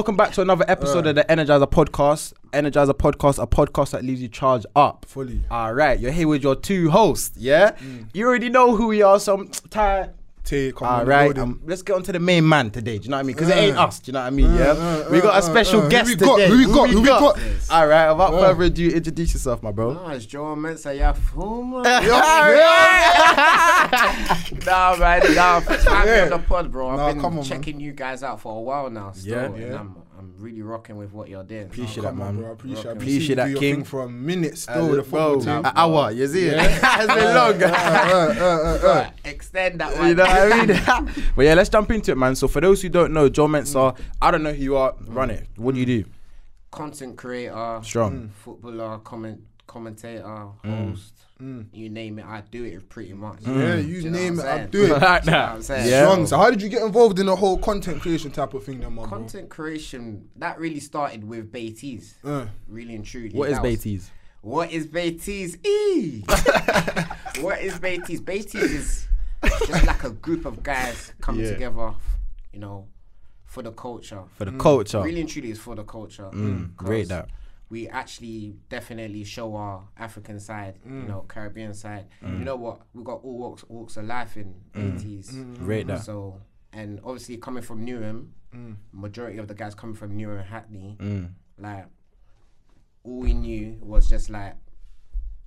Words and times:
Welcome 0.00 0.16
back 0.16 0.32
to 0.32 0.40
another 0.40 0.64
episode 0.66 1.06
of 1.08 1.14
the 1.14 1.24
Energizer 1.24 1.70
Podcast. 1.70 2.32
Energizer 2.54 2.94
Podcast, 2.94 3.38
a 3.38 3.46
podcast 3.46 3.90
that 3.90 4.02
leaves 4.02 4.22
you 4.22 4.28
charged 4.28 4.64
up. 4.74 5.04
Fully. 5.06 5.42
All 5.50 5.74
right, 5.74 6.00
you're 6.00 6.10
here 6.10 6.26
with 6.26 6.42
your 6.42 6.56
two 6.56 6.88
hosts. 6.88 7.36
Yeah, 7.36 7.72
mm. 7.72 8.08
you 8.14 8.26
already 8.26 8.48
know 8.48 8.74
who 8.74 8.86
we 8.86 9.02
are. 9.02 9.20
So, 9.20 9.44
Ty. 9.70 10.04
Tay, 10.04 10.10
come 10.74 10.88
All 10.88 11.00
on, 11.00 11.06
right, 11.06 11.24
building. 11.34 11.42
um, 11.42 11.60
let's 11.66 11.82
get 11.82 11.94
on 11.96 12.02
to 12.04 12.12
the 12.12 12.18
main 12.20 12.46
man 12.48 12.70
today. 12.70 12.98
Do 12.98 13.04
you 13.04 13.10
know 13.10 13.16
what 13.16 13.20
I 13.20 13.22
mean? 13.24 13.36
Because 13.36 13.48
it 13.50 13.56
ain't 13.56 13.76
Uh, 13.76 13.82
us. 13.84 14.00
Do 14.00 14.08
you 14.08 14.12
know 14.14 14.20
what 14.20 14.26
I 14.26 14.30
mean? 14.30 14.54
Yeah, 14.54 14.70
uh, 14.72 15.08
we 15.10 15.20
got 15.20 15.34
a 15.34 15.38
uh, 15.38 15.40
special 15.40 15.80
uh, 15.80 15.82
who 15.84 15.88
guest 15.90 16.08
we 16.08 16.16
got? 16.16 16.36
today. 16.36 16.48
Who 16.48 16.56
we 16.58 16.66
got? 16.66 16.90
Who 16.90 17.00
we 17.02 17.06
got? 17.06 17.38
All 17.70 17.86
right, 17.86 18.10
without 18.12 18.34
Uh. 18.34 18.40
further 18.40 18.62
ado, 18.64 18.88
introduce 18.90 19.32
yourself, 19.34 19.62
my 19.62 19.70
bro. 19.72 19.92
No, 19.94 20.08
it's 20.08 20.26
Joe 20.26 20.54
Mensah, 20.56 20.96
yeah, 20.96 21.12
Fuma. 21.12 21.84
Yeah. 22.60 24.56
nah, 24.66 24.96
man, 24.96 25.34
nah, 25.34 25.60
thanks 25.60 25.84
for 25.84 25.90
having 25.90 26.10
me 26.12 26.16
Yeah. 26.18 26.24
on 26.24 26.30
the 26.30 26.38
pod, 26.38 26.70
bro. 26.70 26.88
I've 26.90 26.96
Nah, 26.98 27.12
been 27.12 27.20
come 27.20 27.38
on, 27.38 27.44
checking 27.44 27.80
you 27.80 27.92
guys 27.92 28.22
out 28.22 28.40
for 28.40 28.56
a 28.56 28.60
while 28.60 28.90
now, 28.90 29.12
still, 29.12 29.56
Yeah. 29.56 29.66
Yeah. 29.66 29.74
I'm, 29.80 29.94
I'm 29.96 29.99
really 30.40 30.62
rocking 30.62 30.96
with 30.96 31.12
what 31.12 31.28
you're 31.28 31.44
doing. 31.44 31.66
Appreciate 31.66 32.04
Come 32.04 32.18
that, 32.18 32.24
man. 32.24 32.36
bro. 32.36 32.48
I 32.48 32.52
appreciate, 32.52 32.86
I 32.86 32.90
Appreciate 32.92 33.16
appreciate 33.16 33.34
that, 33.36 33.48
you 33.48 33.48
do 33.48 33.52
your 33.52 33.60
King. 33.60 33.74
thing 33.76 33.84
for 33.84 34.02
a 34.02 34.08
minute 34.08 34.58
still 34.58 34.90
As 34.90 34.96
the 34.96 35.02
football 35.02 35.34
bro, 35.34 35.40
team. 35.40 35.64
An 35.64 35.72
hour, 35.74 36.10
you 36.10 36.26
see? 36.26 36.46
Yeah. 36.50 36.64
it's 37.02 37.14
been 37.14 37.34
long. 37.34 37.62
Uh 37.62 37.66
uh 37.66 37.70
uh, 37.70 38.34
uh, 38.40 38.48
uh, 38.48 38.88
uh. 38.90 38.94
Right, 38.94 39.12
extend 39.24 39.80
that 39.80 39.96
one. 39.96 40.08
You 40.08 40.14
know 40.14 40.24
what 40.24 40.52
I 40.52 40.66
mean? 40.66 41.14
but 41.36 41.44
yeah, 41.44 41.54
let's 41.54 41.68
jump 41.68 41.90
into 41.90 42.12
it, 42.12 42.18
man. 42.18 42.34
So 42.34 42.48
for 42.48 42.60
those 42.60 42.82
who 42.82 42.88
don't 42.88 43.12
know, 43.12 43.28
Joe 43.28 43.46
Mensah, 43.46 43.96
mm. 43.96 44.00
I 44.20 44.30
don't 44.30 44.42
know 44.42 44.52
who 44.52 44.62
you 44.62 44.76
are. 44.76 44.94
Run 45.06 45.28
mm. 45.28 45.34
it. 45.34 45.46
What 45.56 45.74
do 45.74 45.80
you 45.80 45.86
do? 45.86 46.04
Content 46.70 47.16
creator, 47.16 47.80
Strong. 47.82 48.12
Mm. 48.12 48.30
footballer, 48.30 48.98
comment, 48.98 49.40
commentator, 49.66 50.48
host, 50.64 51.14
you 51.72 51.88
name 51.88 52.18
it, 52.18 52.26
I 52.26 52.42
do 52.50 52.64
it 52.64 52.88
pretty 52.88 53.12
much. 53.14 53.38
Yeah, 53.42 53.76
Do 53.76 53.82
you 53.82 54.02
know 54.10 54.18
name 54.18 54.38
it, 54.38 54.42
I'm 54.42 54.48
I 54.48 54.56
saying? 54.58 54.70
do 54.70 54.84
it. 54.84 54.88
like 55.02 55.24
You 55.24 55.30
know. 55.30 55.38
I'm 55.38 55.62
saying? 55.62 55.88
Yeah. 55.88 56.02
Strong. 56.10 56.26
So 56.26 56.36
how 56.36 56.50
did 56.50 56.60
you 56.62 56.68
get 56.68 56.82
involved 56.82 57.18
in 57.18 57.26
the 57.26 57.36
whole 57.36 57.56
content 57.58 58.00
creation 58.02 58.30
type 58.30 58.52
of 58.54 58.62
thing 58.64 58.80
then, 58.80 58.94
man, 58.94 59.08
bro? 59.08 59.18
Content 59.18 59.48
creation, 59.48 60.28
that 60.36 60.58
really 60.58 60.80
started 60.80 61.24
with 61.24 61.50
Baiteze. 61.50 62.14
Uh, 62.24 62.46
Really 62.68 62.94
and 62.94 63.04
truly. 63.04 63.30
What 63.30 63.48
is 63.50 63.56
That 63.56 63.62
was- 63.62 63.76
Baiteze? 63.76 64.10
What 64.42 64.70
is 64.72 64.86
Baiteze? 64.86 65.58
E. 65.66 66.22
what 67.40 67.60
is 67.60 67.78
Baiteze? 67.78 68.20
Baiteze 68.20 68.54
is 68.62 69.08
just 69.66 69.86
like 69.86 70.04
a 70.04 70.10
group 70.10 70.44
of 70.46 70.62
guys 70.62 71.12
coming 71.20 71.44
Yeah. 71.44 71.50
together, 71.52 71.94
you 72.52 72.58
know, 72.60 72.88
for 73.44 73.62
the 73.62 73.72
culture. 73.72 74.22
For 74.36 74.44
the 74.46 74.52
culture. 74.52 75.02
Really 75.02 75.20
and 75.20 75.28
truly, 75.28 75.50
it's 75.50 75.60
for 75.60 75.74
the 75.74 75.84
culture. 75.84 76.30
Mm, 76.32 76.74
great 76.76 77.00
'Cause 77.02 77.08
that. 77.08 77.28
We 77.70 77.88
actually 77.88 78.56
definitely 78.68 79.22
show 79.24 79.54
our 79.54 79.88
African 79.96 80.40
side, 80.40 80.78
Mm. 80.86 81.02
you 81.02 81.08
know, 81.08 81.20
Caribbean 81.28 81.72
side. 81.72 82.06
You 82.20 82.44
know 82.44 82.56
what? 82.56 82.82
We 82.92 83.02
got 83.04 83.22
all 83.22 83.38
walks, 83.38 83.64
walks 83.68 83.96
of 83.96 84.04
life 84.06 84.36
in 84.36 84.54
Mm. 84.74 84.98
Baiteze. 84.98 85.30
Great 85.58 85.86
that. 85.86 86.02
So, 86.02 86.40
and 86.72 86.98
obviously 87.04 87.36
coming 87.38 87.62
from 87.62 87.86
Newham, 87.86 88.30
majority 88.92 89.38
of 89.38 89.46
the 89.46 89.54
guys 89.54 89.74
coming 89.76 89.94
from 89.94 90.18
Newham, 90.18 90.44
Hackney, 90.44 90.96
Mm. 90.98 91.30
like 91.58 91.86
all 93.04 93.20
we 93.20 93.32
knew 93.34 93.78
was 93.80 94.08
just 94.08 94.28
like 94.30 94.56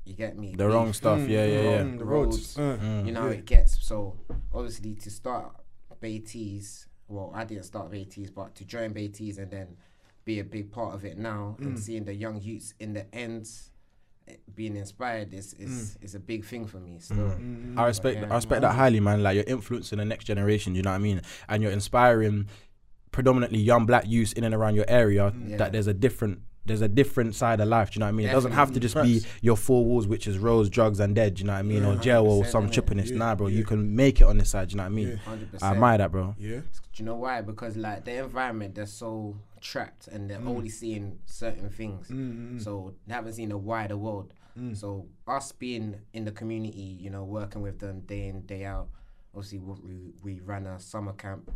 you 0.06 0.14
get 0.14 0.38
me 0.38 0.56
The 0.56 0.68
wrong 0.68 0.92
stuff. 0.94 1.20
Yeah, 1.28 1.46
yeah, 1.46 1.62
yeah. 1.62 1.82
mm, 1.84 1.92
the 1.94 1.98
the 2.00 2.06
roads, 2.06 2.58
roads. 2.58 2.82
You 3.06 3.12
know 3.14 3.22
how 3.22 3.28
it 3.28 3.46
gets 3.46 3.82
so 3.86 4.18
obviously 4.54 4.96
to 4.96 5.10
start 5.12 5.56
Baiteze 6.02 6.88
well 7.08 7.32
I 7.34 7.44
didn't 7.46 7.64
start 7.64 7.92
Baiteze 7.92 8.32
but 8.32 8.56
to 8.56 8.66
join 8.66 8.92
Baiteze 8.94 9.38
and 9.38 9.50
then 9.52 9.78
be 10.26 10.40
a 10.40 10.44
big 10.44 10.72
part 10.72 10.94
of 10.94 11.06
it 11.06 11.18
now 11.18 11.56
and 11.60 11.76
mm. 11.76 11.80
seeing 11.80 12.06
the 12.06 12.14
young 12.14 12.40
youths 12.42 12.74
in 12.80 12.94
the 12.94 13.06
ends 13.14 13.72
eh, 14.28 14.36
being 14.56 14.76
inspired 14.76 15.34
is 15.34 15.54
is, 15.56 15.70
mm. 15.70 16.04
is 16.04 16.16
a 16.16 16.20
big 16.20 16.46
thing 16.46 16.66
for 16.66 16.78
me 16.78 16.98
still 17.00 17.18
mm. 17.18 17.78
I 17.78 17.88
respect 17.88 18.20
Yeah. 18.22 18.32
I 18.32 18.36
respect 18.36 18.62
that 18.62 18.74
highly, 18.74 19.00
man. 19.00 19.24
Like 19.24 19.36
you're 19.36 19.44
influencing 19.46 19.98
the 19.98 20.06
next 20.06 20.26
generation, 20.26 20.76
you 20.76 20.82
know 20.82 20.92
what 20.92 20.98
I 20.98 21.00
mean? 21.00 21.22
And 21.50 21.64
you're 21.64 21.72
inspiring 21.72 22.48
predominantly 23.12 23.60
young 23.60 23.86
black 23.86 24.06
youths 24.08 24.34
in 24.34 24.44
and 24.44 24.54
around 24.54 24.76
your 24.76 24.86
area 24.88 25.34
Yeah. 25.46 25.58
that 25.58 25.72
there's 25.72 25.88
a 25.88 25.94
different 25.94 26.40
there's 26.66 26.82
a 26.82 26.88
different 26.88 27.36
side 27.36 27.60
of 27.60 27.68
life, 27.68 27.92
do 27.92 27.98
you 27.98 28.00
know 28.00 28.06
what 28.06 28.10
I 28.10 28.14
mean? 28.14 28.30
It 28.30 28.32
doesn't 28.32 28.54
have 28.54 28.72
to 28.72 28.80
just 28.80 28.96
be 28.96 29.22
your 29.42 29.58
four 29.58 29.84
walls, 29.84 30.08
which 30.08 30.28
is 30.28 30.38
roads, 30.38 30.70
drugs, 30.70 31.02
and 31.02 31.14
dead, 31.14 31.36
do 31.36 31.42
you 31.42 31.48
know 31.48 31.54
what 31.54 31.60
I 31.60 31.64
mean? 31.64 31.84
or 31.84 31.98
jail 31.98 32.26
or 32.26 32.46
some 32.46 32.70
innit? 32.70 32.74
chippiness. 32.74 33.10
Yeah, 33.10 33.18
nah, 33.18 33.36
bro, 33.36 33.48
you 33.48 33.66
can 33.66 33.94
make 33.94 34.22
it 34.22 34.24
on 34.24 34.38
this 34.38 34.52
side, 34.52 34.70
do 34.70 34.74
you 34.74 34.78
know 34.78 34.84
what 34.84 34.92
I 34.92 34.96
mean? 34.96 35.20
Yeah. 35.28 35.34
100% 35.34 35.62
I 35.62 35.72
admire 35.72 35.98
that, 35.98 36.12
bro. 36.14 36.36
yeah. 36.40 36.60
Do 36.60 36.64
you 36.96 37.06
know 37.06 37.16
why? 37.16 37.42
Because 37.42 37.76
like 37.76 38.06
the 38.06 38.24
environment, 38.24 38.76
they're 38.76 38.86
so 38.86 39.36
trapped 39.64 40.08
and 40.08 40.30
they're 40.30 40.40
mm. 40.40 40.50
only 40.50 40.70
seeing 40.70 41.18
certain 41.26 41.70
things. 41.70 42.10
Mm, 42.10 42.54
mm, 42.56 42.64
so 42.64 42.94
they 43.08 43.14
haven't 43.14 43.34
seen 43.34 43.52
a 43.52 43.58
wider 43.58 43.98
world. 43.98 44.34
So 44.74 45.08
us 45.28 45.52
being 45.52 46.00
in 46.14 46.26
the 46.26 46.32
community, 46.32 46.98
you 47.02 47.10
know, 47.10 47.24
working 47.24 47.64
with 47.64 47.80
them 47.80 48.02
day 48.02 48.28
in 48.28 48.42
day 48.42 48.66
out. 48.66 48.90
Obviously, 49.34 49.58
we 49.58 49.74
we, 49.84 50.14
we 50.22 50.40
ran 50.42 50.68
a 50.68 50.80
summer 50.80 51.14
camp 51.14 51.50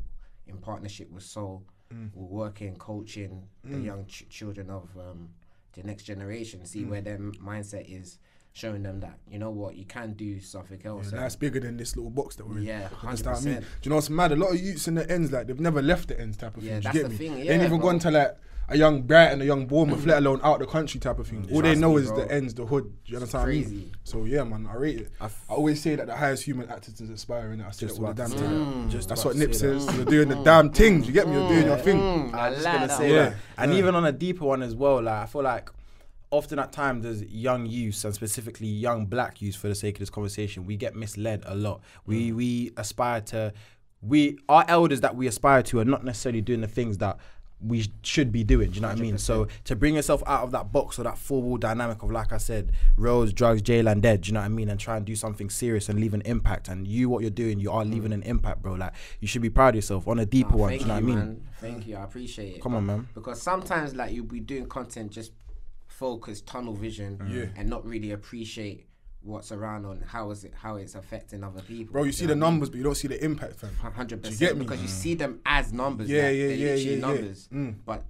in 0.48 0.58
partnership 0.58 1.12
with 1.12 1.24
Soul. 1.24 1.64
We're 1.92 2.44
working, 2.46 2.76
coaching 2.76 3.48
the 3.64 3.80
young 3.80 4.08
ch- 4.08 4.28
children 4.30 4.70
of 4.70 4.90
um, 4.98 5.30
the 5.74 5.84
next 5.84 6.04
generation. 6.04 6.66
See 6.66 6.86
where 6.86 7.02
their 7.02 7.18
mindset 7.18 7.86
is. 7.88 8.18
Showing 8.58 8.82
them 8.82 9.00
that 9.02 9.20
you 9.30 9.38
know 9.38 9.52
what 9.52 9.76
you 9.76 9.86
can 9.86 10.14
do 10.14 10.40
something 10.40 10.82
else. 10.84 11.12
Yeah, 11.12 11.20
that's 11.20 11.36
bigger 11.36 11.60
than 11.60 11.78
this 11.78 11.96
little 11.96 12.10
box 12.10 12.36
that 12.38 12.48
we're 12.48 12.58
in. 12.58 12.64
Yeah, 12.64 12.90
You 13.04 13.08
understand 13.10 13.36
what 13.38 13.44
I 13.44 13.50
mean? 13.50 13.56
100%. 13.58 13.60
Do 13.60 13.66
you 13.84 13.90
know 13.92 13.96
what's 13.98 14.10
mad? 14.10 14.32
A 14.32 14.36
lot 14.36 14.50
of 14.56 14.60
youths 14.60 14.88
in 14.88 14.96
the 14.96 15.12
ends, 15.12 15.32
like 15.32 15.46
they've 15.46 15.60
never 15.60 15.82
left 15.82 16.08
the 16.08 16.20
ends 16.20 16.38
type 16.38 16.58
of 16.58 16.64
Yeah, 16.64 16.80
thing. 16.80 16.82
Do 16.82 16.88
you 16.88 16.94
get 16.94 17.04
the 17.04 17.10
me? 17.10 17.16
thing, 17.18 17.36
they 17.46 17.50
ain't 17.54 17.64
even 17.64 17.78
bro. 17.80 17.90
gone 17.92 18.00
to 18.00 18.10
like 18.10 18.36
a 18.70 18.76
young 18.78 19.04
Brighton, 19.04 19.42
a 19.42 19.46
young 19.46 19.66
Bournemouth, 19.68 20.06
let 20.06 20.16
mm. 20.16 20.26
alone 20.26 20.42
out 20.44 20.58
the 20.60 20.66
country 20.66 21.00
type 21.00 21.20
of 21.20 21.28
thing. 21.28 21.48
All 21.54 21.62
they 21.62 21.76
know 21.76 21.94
me, 21.94 22.02
is 22.02 22.08
bro. 22.10 22.26
the 22.26 22.32
ends, 22.34 22.54
the 22.56 22.66
hood. 22.66 22.84
Do 23.06 23.12
you 23.12 23.18
understand 23.18 23.44
what 23.44 23.50
I 23.50 23.54
mean? 23.54 23.92
So 24.04 24.26
yeah, 24.26 24.44
man, 24.44 24.68
I 24.70 24.74
rate 24.76 25.02
it. 25.02 25.12
I, 25.22 25.26
f- 25.26 25.46
always 25.48 25.80
say 25.82 25.96
that 25.96 26.08
the 26.08 26.16
highest 26.16 26.44
human 26.44 26.68
actors 26.70 27.00
is 27.00 27.10
aspiring. 27.12 27.62
I 27.62 27.70
say 27.72 27.86
it 27.86 27.90
Just 27.90 28.00
all 28.02 28.08
the 28.08 28.12
about 28.12 28.30
damn 28.30 28.32
to 28.32 28.38
say 28.40 28.44
time. 28.46 28.90
Just 28.90 29.10
That's 29.10 29.24
what 29.24 29.34
to 29.34 29.40
Nip 29.40 29.54
say 29.56 29.68
that. 29.68 29.74
Mm. 29.76 29.86
says. 29.86 29.96
You're 29.96 30.06
doing 30.06 30.30
the 30.30 30.36
mm. 30.36 30.44
damn 30.44 30.72
things. 30.72 31.06
You 31.08 31.14
get 31.14 31.28
me? 31.28 31.34
You're 31.36 31.48
doing 31.50 31.66
your 31.68 31.78
thing. 31.78 31.98
Mm, 32.00 32.34
I 32.34 32.40
I 32.48 32.50
was 32.50 32.58
just 32.58 32.66
like 32.66 32.80
gonna 32.80 32.98
say 32.98 33.08
one. 33.16 33.16
that. 33.18 33.36
And 33.60 33.72
Yeah. 33.72 33.78
even 33.80 33.96
on 33.96 34.04
a 34.06 34.12
deeper 34.12 34.46
one 34.46 34.64
as 34.64 34.76
well, 34.76 35.02
like 35.04 35.14
I 35.24 35.26
feel 35.28 35.44
like 35.44 35.70
often 36.32 36.60
at 36.60 36.72
times 36.72 37.04
there's 37.04 37.24
young 37.24 37.66
youths 37.66 38.04
and 38.04 38.14
specifically 38.14 38.68
young 38.68 39.06
black 39.06 39.42
youths 39.42 39.58
for 39.58 39.68
the 39.68 39.76
sake 39.76 39.96
of 39.96 40.00
this 40.00 40.10
conversation, 40.10 40.66
we 40.66 40.76
get 40.76 40.96
misled 40.96 41.44
a 41.46 41.56
lot. 41.56 41.82
We 42.06 42.32
mm. 42.32 42.36
we 42.36 42.72
aspire 42.78 43.22
to 43.22 43.54
we 44.02 44.38
our 44.48 44.66
elders 44.68 45.02
that 45.02 45.16
we 45.16 45.28
aspire 45.28 45.64
to 45.64 45.80
are 45.80 45.86
not 45.86 46.04
necessarily 46.04 46.42
doing 46.42 46.62
the 46.62 46.68
things 46.68 46.98
that 47.00 47.18
we 47.60 47.86
should 48.04 48.32
be 48.32 48.44
doing. 48.44 48.70
Do 48.70 48.76
you 48.76 48.82
know 48.82 48.90
what 48.90 48.98
I 48.98 49.02
mean? 49.02 49.18
So 49.18 49.48
to 49.64 49.76
bring 49.76 49.96
yourself 49.96 50.22
out 50.28 50.44
of 50.44 50.52
that 50.52 50.72
box 50.72 51.00
or 51.00 51.04
that 51.04 51.18
four 51.18 51.42
wall 51.42 51.58
dynamic 51.58 52.04
of 52.04 52.12
like 52.12 52.32
I 52.32 52.38
said, 52.38 52.72
roads, 52.98 53.34
drugs, 53.34 53.64
jail, 53.64 53.88
and 53.88 54.02
dead. 54.02 54.22
Do 54.22 54.28
you 54.28 54.34
know 54.34 54.42
what 54.42 54.46
I 54.46 54.50
mean? 54.50 54.70
And 54.70 54.80
try 54.80 54.98
and 54.98 55.06
do 55.06 55.16
something 55.16 55.50
serious 55.50 55.90
and 55.90 56.00
leave 56.00 56.14
an 56.14 56.22
impact. 56.26 56.68
And 56.68 56.88
you, 56.88 57.10
what 57.10 57.22
you're 57.22 57.32
doing, 57.32 57.60
you 57.60 57.72
are 57.72 57.84
mm. 57.84 57.92
leaving 57.92 58.14
an 58.14 58.22
impact, 58.24 58.62
bro. 58.62 58.74
Like 58.74 58.94
you 59.22 59.28
should 59.28 59.42
be 59.42 59.50
proud 59.50 59.70
of 59.70 59.76
yourself 59.76 60.08
on 60.08 60.20
a 60.20 60.26
deeper 60.26 60.52
Nah, 60.52 60.58
one. 60.58 60.74
Do 60.74 60.78
you 60.78 60.86
know 60.86 60.94
what 60.94 60.98
I 60.98 61.02
mean? 61.02 61.16
man. 61.16 61.48
Thank 61.60 61.88
you. 61.88 61.96
I 61.96 62.04
appreciate 62.04 62.58
it. 62.58 62.62
Come 62.62 62.76
on, 62.76 62.86
man. 62.86 63.08
Because 63.16 63.42
sometimes, 63.42 63.96
like, 63.96 64.14
you'll 64.14 64.26
be 64.26 64.40
doing 64.40 64.68
content 64.68 65.12
just 65.12 65.32
focus, 65.98 66.42
tunnel 66.42 66.74
vision, 66.74 67.20
Yeah. 67.30 67.46
and 67.56 67.70
not 67.70 67.86
really 67.86 68.12
appreciate 68.12 68.86
what's 69.22 69.52
around 69.52 69.86
on 69.86 70.00
how 70.08 70.30
is 70.32 70.44
it 70.46 70.54
how 70.56 70.76
it's 70.78 70.96
affecting 70.96 71.44
other 71.44 71.62
people. 71.62 71.92
Bro, 71.94 72.04
you 72.04 72.12
see 72.12 72.26
the 72.28 72.36
numbers, 72.36 72.70
but 72.70 72.78
you 72.78 72.84
don't 72.84 72.96
see 72.96 73.08
the 73.08 73.22
impact, 73.24 73.56
fam. 73.56 73.74
Hundred 73.94 74.22
percent. 74.24 74.40
get 74.40 74.56
me? 74.58 74.64
Because 74.64 74.82
you 74.82 74.88
see 74.88 75.16
them 75.16 75.40
as 75.46 75.74
numbers. 75.74 76.08
Yeah, 76.10 76.28
like, 76.28 76.36
yeah, 76.38 76.48
they're 76.48 76.56
yeah, 76.56 76.66
literally 76.66 76.84
yeah, 76.84 76.92
yeah. 76.96 77.00
Numbers, 77.02 77.50
Mm. 77.54 77.76
but 77.86 78.06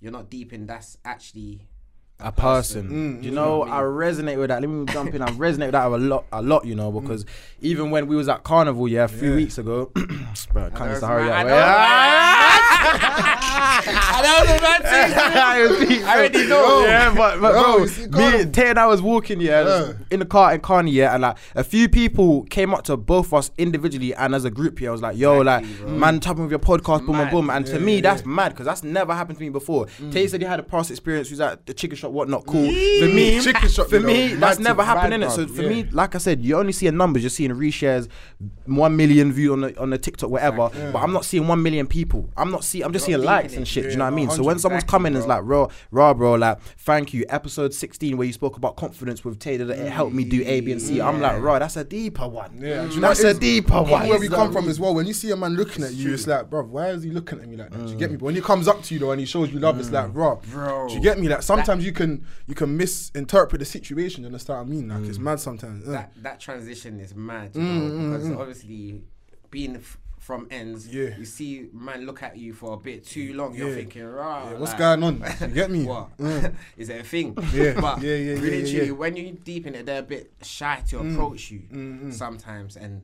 you're 0.00 0.12
not 0.12 0.30
deep 0.30 0.52
in. 0.52 0.66
That's 0.66 0.98
actually 1.04 1.68
a 2.18 2.32
person. 2.32 2.88
Mm, 2.88 3.22
you 3.22 3.30
know, 3.30 3.62
I 3.64 3.80
resonate 3.82 4.38
with 4.38 4.48
that. 4.48 4.62
Let 4.62 4.70
me 4.70 4.86
jump 4.86 5.14
in. 5.14 5.20
I 5.22 5.30
resonate 5.46 5.66
with 5.66 5.72
that 5.72 5.86
a 5.86 5.96
lot, 5.96 6.24
a 6.32 6.40
lot. 6.42 6.64
You 6.64 6.74
know, 6.74 6.90
because 6.90 7.26
even 7.60 7.90
when 7.90 8.06
we 8.06 8.16
was 8.16 8.28
at 8.28 8.42
Carnival, 8.42 8.88
yeah, 8.88 9.04
a 9.04 9.08
few 9.08 9.30
Yeah. 9.30 9.36
weeks 9.36 9.58
ago, 9.58 9.92
bro, 10.52 10.70
can't 10.70 10.90
just 10.92 11.04
hurry 11.04 11.30
up. 11.30 11.46
I 15.34 15.58
know 15.58 15.74
it's 15.80 15.90
mad. 15.90 16.04
I 16.04 16.16
already 16.18 16.46
know. 16.48 16.84
Yeah, 16.84 17.14
but, 17.14 17.40
but 17.40 17.54
Yo, 17.54 18.08
bro, 18.08 18.30
me, 18.44 18.50
Tay 18.50 18.70
and 18.70 18.78
I 18.78 18.86
was 18.86 19.02
walking, 19.02 19.40
yeah, 19.40 19.64
Yeah. 19.66 19.92
in 20.10 20.20
the 20.20 20.26
car 20.26 20.54
in 20.54 20.60
Carney, 20.60 20.90
yeah, 20.92 21.12
and 21.14 21.22
like 21.22 21.36
a 21.54 21.64
few 21.64 21.88
people 21.88 22.44
came 22.44 22.72
up 22.74 22.84
to 22.84 22.96
both 22.96 23.26
of 23.26 23.34
us 23.34 23.50
individually 23.58 24.14
and 24.14 24.34
as 24.34 24.44
a 24.44 24.50
group 24.50 24.78
here. 24.78 24.90
I 24.90 24.92
was 24.92 25.02
like, 25.02 25.16
yo, 25.16 25.40
Exactly, 25.40 25.68
like, 25.70 25.80
bro. 25.80 25.90
man, 25.98 26.20
tapping 26.20 26.42
with 26.44 26.50
your 26.52 26.58
podcast, 26.60 26.98
boom, 26.98 27.06
boom, 27.06 27.16
Mad. 27.16 27.30
boom. 27.30 27.50
And 27.50 27.66
to 27.66 27.78
me, 27.80 27.96
yeah, 27.96 28.00
that's 28.02 28.24
mad 28.24 28.50
because 28.50 28.66
that's 28.66 28.82
never 28.82 29.14
happened 29.14 29.38
to 29.38 29.44
me 29.44 29.50
before. 29.50 29.86
Tay 30.10 30.26
said 30.28 30.40
he 30.40 30.46
had 30.46 30.60
a 30.60 30.62
past 30.62 30.90
experience. 30.90 31.28
He 31.28 31.32
was 31.32 31.40
at 31.40 31.66
the 31.66 31.74
chicken 31.74 31.96
shop, 31.96 32.10
whatnot, 32.12 32.46
cool. 32.46 32.66
For 32.66 33.08
me, 33.08 33.40
Chicken 33.40 33.68
shop, 33.68 33.88
for 33.88 33.96
you 33.96 34.02
know, 34.02 34.06
me, 34.08 34.34
that's 34.34 34.58
never 34.58 34.82
happened 34.84 35.14
in 35.14 35.22
it. 35.22 35.30
So 35.30 35.46
for 35.46 35.62
yeah. 35.62 35.68
me, 35.68 35.82
like 35.92 36.14
I 36.14 36.18
said, 36.18 36.42
you're 36.44 36.58
only 36.60 36.72
seeing 36.72 36.96
numbers. 36.96 37.22
You're 37.22 37.30
seeing 37.30 37.50
reshares, 37.50 38.08
one 38.66 38.96
million 38.96 39.32
view 39.32 39.52
on 39.52 39.60
the 39.62 39.80
on 39.80 39.90
the 39.90 39.98
TikTok, 39.98 40.30
whatever. 40.30 40.70
But 40.92 40.98
I'm 41.00 41.12
not 41.12 41.24
seeing 41.24 41.46
one 41.48 41.62
million 41.62 41.86
people. 41.86 42.30
I'm 42.36 42.50
not 42.50 42.64
seeing. 42.64 42.84
I'm 42.84 42.92
just 42.92 43.08
You're 43.08 43.18
seeing 43.18 43.26
likes 43.26 43.54
and 43.56 43.66
shit. 43.66 43.84
do 43.84 43.90
you 43.90 43.96
know 43.96 44.04
what 44.04 44.12
I 44.12 44.16
mean? 44.16 44.30
So 44.30 44.42
when 44.42 44.58
someone's 44.58 44.84
coming 44.84 45.14
and 45.24 45.26
bro. 45.26 45.36
like, 45.36 45.42
raw, 45.44 45.68
raw, 45.90 46.14
bro, 46.14 46.34
like, 46.34 46.60
thank 46.78 47.12
you. 47.14 47.24
Episode 47.28 47.72
16 47.74 48.16
where 48.16 48.26
you 48.26 48.32
spoke 48.32 48.56
about 48.56 48.76
confidence 48.76 49.24
with 49.24 49.38
Taylor 49.38 49.64
that 49.66 49.78
it 49.78 49.90
helped 49.90 50.14
me 50.14 50.24
do 50.24 50.42
A, 50.46 50.60
B, 50.60 50.72
and 50.72 50.80
C. 50.80 51.00
I'm 51.00 51.20
like, 51.20 51.40
raw, 51.40 51.58
that's 51.58 51.76
a 51.76 51.84
deeper 51.84 52.28
one. 52.28 52.58
Yeah, 52.60 52.86
do 52.86 52.94
you 52.94 53.00
that's 53.00 53.20
a 53.20 53.34
deeper 53.34 53.68
From 53.68 53.90
one. 53.90 54.08
where 54.08 54.18
we 54.18 54.28
come 54.28 54.52
from 54.52 54.68
as 54.68 54.78
well. 54.80 54.94
When 54.94 55.06
you 55.06 55.12
see 55.14 55.30
a 55.30 55.36
man 55.36 55.54
looking 55.54 55.84
at 55.84 55.92
you, 55.92 56.14
it's 56.14 56.26
like, 56.26 56.48
bro, 56.50 56.62
why 56.64 56.88
is 56.90 57.02
he 57.02 57.10
looking 57.10 57.40
at 57.40 57.48
me 57.48 57.56
like 57.56 57.70
that? 57.70 57.86
Do 57.86 57.92
you 57.92 57.98
get 57.98 58.10
me? 58.10 58.16
Mm. 58.16 58.20
But 58.20 58.24
when 58.26 58.34
he 58.34 58.40
comes 58.40 58.68
up 58.68 58.82
to 58.82 58.94
you 58.94 59.00
though 59.00 59.10
and 59.12 59.20
he 59.20 59.26
shows 59.26 59.52
you 59.52 59.58
love, 59.58 59.78
it's 59.80 59.90
like, 59.90 60.06
mm. 60.06 60.12
bro, 60.12 60.40
Bro. 60.50 60.88
do 60.88 60.94
you 60.94 61.00
get 61.00 61.18
me? 61.18 61.28
Like 61.28 61.42
sometimes 61.42 61.84
you 61.84 61.92
can 61.92 62.24
you 62.46 62.54
can 62.54 62.76
misinterpret 62.76 63.58
the 63.58 63.64
situation. 63.64 64.22
You 64.22 64.26
understand 64.26 64.58
what 64.60 64.66
I 64.66 64.68
mean? 64.76 64.88
Like 64.88 65.04
it's 65.08 65.18
mm. 65.18 65.22
mad 65.22 65.40
sometimes. 65.40 65.86
That 65.86 66.12
that 66.22 66.40
transition 66.40 67.00
is 67.00 67.14
mad, 67.14 67.50
you 67.54 67.60
Mm, 67.62 67.90
know, 68.10 68.18
because 68.18 68.30
obviously 68.32 69.02
being 69.50 69.76
f- 69.76 69.98
from 70.26 70.48
ends. 70.50 70.88
Yeah. 70.88 71.16
You 71.16 71.24
see 71.24 71.68
man 71.72 72.04
look 72.04 72.20
at 72.20 72.36
you 72.36 72.52
for 72.52 72.74
a 72.74 72.76
bit 72.76 73.06
too 73.06 73.32
long. 73.34 73.54
You're 73.54 73.68
Yeah. 73.68 73.76
thinking, 73.76 74.04
rah. 74.04 74.50
Yeah, 74.50 74.58
what's 74.58 74.72
like, 74.72 74.78
going 74.78 75.02
on? 75.04 75.24
You 75.40 75.46
get 75.54 75.70
me? 75.70 75.84
What? 75.92 76.18
Mm. 76.18 76.52
Is 76.76 76.88
it 76.88 77.00
a 77.00 77.04
thing? 77.04 77.38
Yeah, 77.54 77.80
But 77.80 78.02
yeah, 78.02 78.16
yeah, 78.16 78.34
yeah, 78.34 78.40
really, 78.40 78.70
yeah, 78.70 78.82
yeah. 78.82 78.90
when 78.90 79.14
you're 79.16 79.32
deep 79.32 79.68
in 79.68 79.76
it, 79.76 79.86
they're 79.86 80.00
a 80.00 80.10
bit 80.16 80.32
shy 80.42 80.82
to 80.88 80.98
approach 80.98 81.52
you 81.52 81.60
mm, 81.72 82.06
mm. 82.06 82.12
sometimes, 82.12 82.76
and 82.76 83.02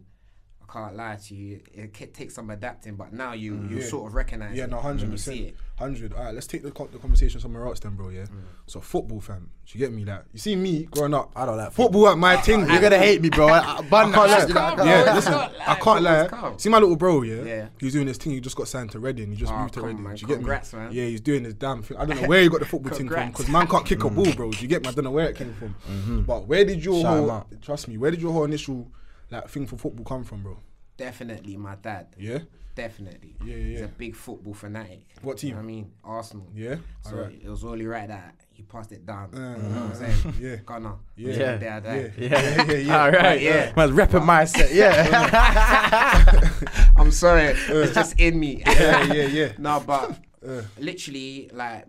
can't 0.72 0.96
lie 0.96 1.16
to 1.16 1.34
you, 1.34 1.60
it 1.74 1.92
ca- 1.92 2.06
takes 2.06 2.34
some 2.34 2.48
adapting. 2.50 2.94
But 2.96 3.12
now 3.12 3.32
you 3.32 3.52
mm. 3.54 3.70
you 3.70 3.78
Yeah. 3.78 3.84
sort 3.86 4.08
of 4.08 4.14
recognize. 4.14 4.56
Yeah, 4.56 4.66
no, 4.66 4.78
hundred 4.80 5.10
percent, 5.10 5.54
hundred. 5.76 6.12
All 6.14 6.24
right, 6.24 6.34
let's 6.34 6.46
take 6.46 6.62
the, 6.62 6.70
co- 6.70 6.86
the 6.86 6.98
conversation 6.98 7.40
somewhere 7.40 7.66
else 7.66 7.80
then, 7.80 7.94
bro. 7.94 8.08
Yeah. 8.08 8.22
Mm. 8.22 8.42
So 8.66 8.80
football, 8.80 9.20
fam. 9.20 9.50
Do 9.66 9.78
you 9.78 9.84
get 9.84 9.92
me? 9.92 10.04
That 10.04 10.24
you 10.32 10.38
see 10.38 10.56
me 10.56 10.84
growing 10.84 11.14
up. 11.14 11.32
I 11.36 11.44
don't 11.46 11.56
like 11.56 11.72
football 11.72 12.08
at 12.08 12.19
my 12.19 12.36
thing. 12.38 12.60
You're 12.69 12.80
gonna 12.80 12.98
hate 12.98 13.20
me, 13.20 13.28
bro. 13.30 13.48
I, 13.48 13.78
I, 13.78 13.82
bun 13.82 14.10
I 14.10 14.14
can't 14.14 14.30
that 14.30 14.48
lie. 14.50 14.74
calm. 14.76 14.88
Yeah, 14.88 15.00
It's 15.00 15.14
listen, 15.14 15.32
not 15.32 15.52
I 15.60 15.64
can't 15.64 15.78
football's 15.78 16.02
lie. 16.04 16.28
calm. 16.28 16.58
See 16.58 16.69
my 16.69 16.78
little 16.78 16.96
bro, 16.96 17.22
yeah? 17.22 17.42
Yeah. 17.42 17.69
He's 17.78 17.92
doing 17.92 18.06
his 18.06 18.16
thing. 18.16 18.32
He 18.32 18.40
just 18.40 18.56
got 18.56 18.69
signed 18.69 18.90
to 18.92 18.98
Reading. 18.98 19.30
He 19.30 19.36
just 19.36 19.52
Oh, 19.52 19.58
moved 19.58 19.74
to 19.74 19.82
Reading. 19.82 20.06
on, 20.06 20.14
Do 20.14 20.20
you 20.20 20.26
get 20.26 20.34
congrats, 20.36 20.72
me? 20.72 20.78
man. 20.80 20.92
Yeah, 20.92 21.04
he's 21.04 21.20
doing 21.20 21.44
his 21.44 21.54
damn 21.54 21.82
thing. 21.82 21.96
I 21.98 22.04
don't 22.06 22.20
know 22.20 22.28
where 22.32 22.42
he 22.42 22.48
got 22.48 22.60
the 22.60 22.66
football 22.66 22.92
thing 22.96 23.08
from 23.08 23.30
because 23.30 23.48
man 23.48 23.66
can't 23.66 23.84
kick 23.86 24.02
a 24.04 24.08
mm. 24.08 24.14
ball, 24.14 24.32
bro. 24.34 24.50
Do 24.52 24.58
you 24.58 24.69
get 24.69 24.82
me? 24.82 24.88
I 24.88 24.92
don't 24.92 25.04
know 25.04 25.10
where 25.10 25.28
it 25.28 25.36
came 25.36 25.54
from. 25.54 25.74
Mm-hmm. 25.90 26.22
But 26.22 26.46
where 26.48 26.64
did 26.64 26.84
your 26.84 27.04
whole, 27.06 27.46
trust 27.60 27.88
me, 27.88 27.98
where 27.98 28.10
did 28.10 28.20
your 28.20 28.32
whole 28.32 28.44
initial 28.44 28.88
like 29.32 29.49
thing 29.49 29.67
for 29.67 29.76
football 29.76 30.05
come 30.05 30.25
from, 30.25 30.43
bro? 30.43 30.56
Definitely, 30.96 31.56
my 31.56 31.75
dad. 31.76 32.08
Yeah. 32.19 32.38
Definitely. 32.75 33.34
Yeah, 33.44 33.56
yeah, 33.56 33.64
He's 33.70 33.81
a 33.82 33.88
big 33.88 34.14
football 34.17 34.55
fanatic. 34.55 35.00
What 35.20 35.43
You 35.43 35.49
team? 35.49 35.50
know 35.50 35.56
what 35.56 35.62
I 35.62 35.67
mean, 35.67 35.93
Arsenal. 36.05 36.49
Yeah. 36.55 36.76
So 37.02 37.17
Alright. 37.17 37.40
it 37.44 37.49
was 37.49 37.64
only 37.64 37.87
right 37.87 38.08
that 38.08 38.34
he 38.50 38.62
passed 38.62 38.93
it 38.93 39.05
down. 39.05 39.29
Uh, 39.34 39.56
you 39.56 39.62
know 39.62 39.81
what 39.81 39.82
I'm 39.84 39.90
uh, 39.90 39.94
saying? 39.94 40.34
yeah. 40.40 40.56
Gunner. 40.64 40.94
Yeah. 41.17 41.34
Yeah. 41.34 41.56
Day 41.58 41.69
I 41.69 41.81
die. 41.81 41.96
Yeah. 41.96 42.08
Yeah, 42.17 42.29
Yeah, 42.29 42.64
yeah, 42.64 42.76
yeah. 42.79 42.99
All 43.05 43.11
right, 43.11 43.40
Yeah. 43.43 43.55
yeah. 43.67 43.73
Man's 43.76 43.93
repping 43.93 44.25
mindset. 44.25 44.73
Yeah. 44.73 46.50
I'm 46.96 47.11
sorry. 47.11 47.55
it's 47.69 47.94
just 47.94 48.19
in 48.19 48.38
me. 48.40 48.62
Yeah, 48.67 49.12
yeah, 49.12 49.26
yeah. 49.26 49.52
no, 49.58 49.81
but 49.87 50.19
Uh. 50.46 50.62
literally, 50.79 51.50
like, 51.52 51.87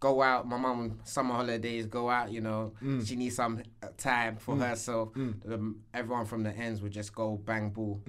go 0.00 0.22
out. 0.22 0.46
My 0.48 0.56
mum, 0.56 0.98
summer 1.04 1.34
holidays, 1.34 1.86
go 1.86 2.08
out. 2.08 2.30
You 2.30 2.40
know, 2.40 2.72
Mm. 2.82 3.06
she 3.06 3.16
needs 3.16 3.36
some 3.36 3.62
time 3.96 4.36
for 4.36 4.56
herself. 4.56 5.14
Um, 5.16 5.80
everyone 5.92 6.24
from 6.26 6.42
the 6.42 6.50
ends 6.50 6.80
would 6.82 6.92
just 6.92 7.14
go 7.14 7.36
bang 7.36 7.70
ball. 7.70 8.00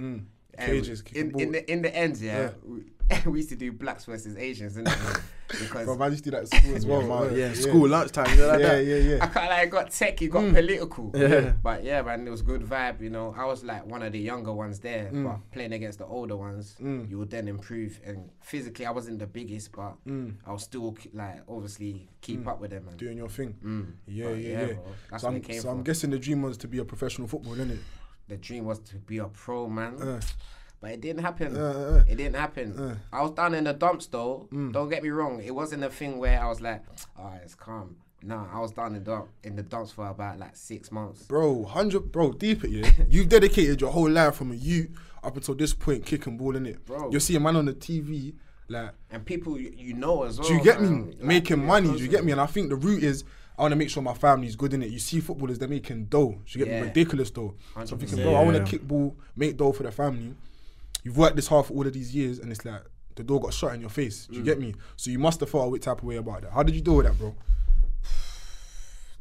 Mm. 0.58 0.64
And 0.64 0.72
Cages, 0.74 1.04
in, 1.14 1.40
in 1.40 1.52
the 1.54 1.72
in 1.72 1.82
the 1.82 1.96
ends, 1.96 2.22
yeah, 2.22 2.50
We, 2.66 2.82
we 3.26 3.40
used 3.40 3.50
to 3.50 3.56
do 3.56 3.72
blacks 3.72 4.06
versus 4.06 4.36
Asians, 4.38 4.76
innit? 4.78 5.22
because 5.48 5.86
Bro, 5.86 5.98
man 5.98 6.12
used 6.12 6.24
to 6.26 6.30
do 6.30 6.38
that 6.38 6.44
at 6.44 6.62
school 6.62 6.76
as 6.76 6.86
well. 6.86 7.02
Man, 7.02 7.34
uh, 7.34 7.36
yeah, 7.36 7.54
school 7.54 7.88
lunchtime. 7.90 8.30
You 8.32 8.38
know 8.38 8.48
like 8.50 8.60
Yeah, 8.60 8.68
that. 8.76 8.84
yeah, 8.86 8.96
I 8.96 9.00
yeah. 9.00 9.28
can't 9.28 9.50
like 9.50 9.70
got 9.72 9.90
tech, 9.90 10.22
it 10.22 10.28
got 10.28 10.54
political. 10.54 11.12
Yeah. 11.16 11.54
But 11.64 11.84
yeah, 11.84 12.04
man, 12.04 12.28
it 12.28 12.30
was 12.30 12.44
good 12.44 12.62
vibe. 12.62 13.02
You 13.02 13.10
know, 13.10 13.34
I 13.36 13.46
was 13.46 13.64
like 13.64 13.84
one 13.86 14.04
of 14.04 14.12
the 14.12 14.20
younger 14.20 14.54
ones 14.54 14.80
there, 14.80 15.10
Mm. 15.12 15.24
but 15.24 15.52
playing 15.52 15.74
against 15.74 15.98
the 16.00 16.06
older 16.06 16.36
ones, 16.38 16.76
you 16.80 17.18
would 17.18 17.32
then 17.32 17.48
improve. 17.48 18.00
And 18.06 18.30
physically, 18.42 18.86
I 18.86 18.92
wasn't 18.92 19.18
the 19.20 19.28
biggest, 19.28 19.72
but 19.72 19.94
I 20.46 20.52
was 20.52 20.64
still 20.64 20.96
like 21.14 21.42
obviously 21.48 22.10
keep 22.22 22.46
up 22.48 22.60
with 22.62 22.72
them. 22.72 22.86
Man. 22.86 22.94
Mm. 22.96 22.98
Doing 22.98 23.18
your 23.18 23.30
thing. 23.30 23.56
Mm. 23.66 23.94
Yeah, 24.08 24.26
But 24.26 24.38
yeah, 24.38 24.50
yeah. 24.50 24.66
bro, 24.74 24.84
That's 25.10 25.22
So, 25.24 25.28
where 25.30 25.36
I'm, 25.38 25.42
it 25.42 25.48
came 25.48 25.62
so 25.62 25.70
from. 25.70 25.78
I'm 25.80 25.84
guessing 25.84 26.10
the 26.12 26.20
dream 26.20 26.42
was 26.44 26.58
to 26.58 26.68
be 26.68 26.78
a 26.78 26.86
professional 26.86 27.28
footballer, 27.28 27.58
innit? 27.66 27.80
The 28.30 28.38
dream 28.38 28.64
was 28.66 28.80
to 28.80 28.96
be 28.96 29.18
a 29.18 29.26
pro, 29.26 29.68
man. 29.68 30.02
Uh, 30.02 30.22
But 30.82 30.92
it 30.92 31.02
didn't 31.02 31.24
happen. 31.24 31.58
uh, 31.58 31.60
uh. 32.00 32.04
It 32.10 32.16
didn't 32.16 32.38
happen. 32.38 32.80
Uh. 32.80 32.96
I 33.12 33.22
was 33.22 33.32
down 33.32 33.54
in 33.54 33.66
the 33.66 33.74
dumps 33.74 34.08
though. 34.08 34.48
Mm. 34.54 34.72
Don't 34.72 34.88
get 34.90 35.04
me 35.04 35.10
wrong. 35.10 35.42
It 35.44 35.54
wasn't 35.54 35.84
a 35.84 35.90
thing 35.90 36.20
where 36.20 36.42
I 36.42 36.48
was 36.48 36.62
like, 36.62 36.84
oh, 37.18 37.34
it's 37.44 37.54
calm. 37.56 37.98
Nah, 38.22 38.46
I 38.54 38.60
was 38.60 38.72
down 38.72 38.96
in 38.96 39.04
the 39.04 39.24
in 39.44 39.56
the 39.58 39.64
dumps 39.64 39.92
for 39.92 40.08
about 40.08 40.40
like 40.40 40.56
six 40.56 40.90
months. 40.92 41.24
Bro, 41.24 41.66
hundred, 41.66 42.12
bro, 42.14 42.32
deep 42.34 42.64
it, 42.64 42.70
yeah. 42.72 42.92
You've 43.10 43.28
dedicated 43.30 43.82
your 43.82 43.92
whole 43.92 44.10
life 44.10 44.36
from 44.36 44.52
a 44.52 44.56
youth 44.56 44.90
up 45.24 45.36
until 45.36 45.56
this 45.56 45.74
point, 45.74 46.06
kicking 46.06 46.38
ball 46.38 46.56
in 46.56 46.66
it. 46.66 46.86
Bro. 46.86 47.12
You 47.12 47.20
see 47.20 47.36
a 47.36 47.40
man 47.42 47.56
on 47.58 47.66
the 47.66 47.74
TV, 47.74 48.34
like, 48.70 48.92
And 49.12 49.26
people 49.26 49.58
you, 49.60 49.74
you 49.76 49.94
know 49.96 50.24
as 50.24 50.38
well. 50.40 50.48
do 50.50 50.54
you 50.56 50.64
get 50.64 50.82
man, 50.82 51.08
me? 51.08 51.12
like, 51.14 51.24
Making 51.24 51.66
money, 51.66 51.90
do 51.92 51.98
you 52.04 52.08
get 52.10 52.24
me? 52.26 52.32
And 52.34 52.40
I 52.42 52.46
think 52.46 52.70
the 52.70 52.76
root 52.78 53.04
is 53.04 53.24
I 53.60 53.64
want 53.64 53.74
to 53.74 53.76
make 53.76 53.90
sure 53.90 54.02
my 54.02 54.14
family's 54.14 54.56
good 54.56 54.74
in 54.74 54.82
it. 54.82 54.90
You 54.90 55.00
see 55.00 55.20
footballers, 55.20 55.60
they're 55.60 55.68
making 55.68 56.06
dough. 56.06 56.30
Do 56.46 56.58
you 56.60 56.64
get 56.66 56.72
Yeah. 56.74 56.82
me? 56.82 56.88
Ridiculous 56.88 57.30
dough. 57.30 57.56
So 57.74 57.80
I'm 57.82 57.86
100%. 57.88 58.00
thinking, 58.00 58.24
bro, 58.24 58.36
I 58.36 58.44
want 58.44 58.56
to 58.58 58.64
kick 58.64 58.88
ball, 58.88 59.16
make 59.36 59.58
dough 59.58 59.74
for 59.74 59.84
the 59.84 59.92
family. 59.92 60.34
You've 61.04 61.18
worked 61.18 61.36
this 61.36 61.48
hard 61.48 61.66
for 61.66 61.74
all 61.74 61.86
of 61.86 61.92
these 61.94 62.16
years, 62.16 62.40
and 62.40 62.52
it's 62.52 62.64
like 62.64 62.82
the 63.16 63.24
door 63.24 63.42
got 63.42 63.54
shut 63.54 63.74
in 63.76 63.82
your 63.82 63.90
face. 63.90 64.28
Do 64.28 64.36
you 64.38 64.42
Mm. 64.42 64.46
get 64.46 64.60
me? 64.62 64.76
So 64.96 65.12
you 65.12 65.20
must 65.20 65.42
have 65.42 65.50
felt 65.50 65.76
a 65.76 65.80
type 65.80 65.98
of 65.98 66.04
way 66.06 66.16
about 66.16 66.44
that. 66.44 66.52
How 66.54 66.64
did 66.64 66.74
you 66.74 66.82
deal 66.82 66.96
with 66.96 67.06
that, 67.08 67.18
bro? 67.18 67.36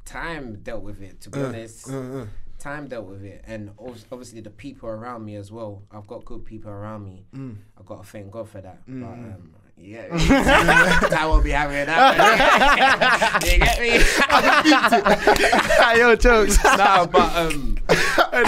Time 0.05 0.61
dealt 0.63 0.83
with 0.83 1.03
it. 1.03 1.21
To 1.23 1.31
be 1.31 1.41
Uh, 1.41 1.49
honest, 1.49 1.91
uh, 1.91 1.97
uh. 1.99 2.27
time 2.59 2.89
dealt 2.89 3.07
with 3.09 3.23
it, 3.25 3.45
and 3.47 3.71
obviously 3.79 4.41
the 4.41 4.51
people 4.51 4.89
around 4.89 5.25
me 5.25 5.35
as 5.37 5.53
well. 5.53 5.83
I've 5.91 6.07
got 6.07 6.25
good 6.25 6.45
people 6.45 6.71
around 6.71 7.05
me. 7.05 7.27
Mm. 7.35 7.57
I've 7.79 7.87
got 7.87 8.03
to 8.05 8.09
thank 8.09 8.31
God 8.31 8.49
for 8.49 8.61
that. 8.61 8.83
But 8.87 8.93
um, 9.05 9.53
yeah, 9.81 11.09
I 11.19 11.27
won't 11.27 11.45
be 11.45 11.51
having 11.51 11.87
that. 11.87 13.41
you 13.45 13.59
get 13.59 13.81
me? 13.81 13.99
Yo, 16.01 16.15
jokes. 16.17 16.63
no, 16.65 17.07
but 17.11 17.37
um, 17.37 17.79
on 18.33 18.45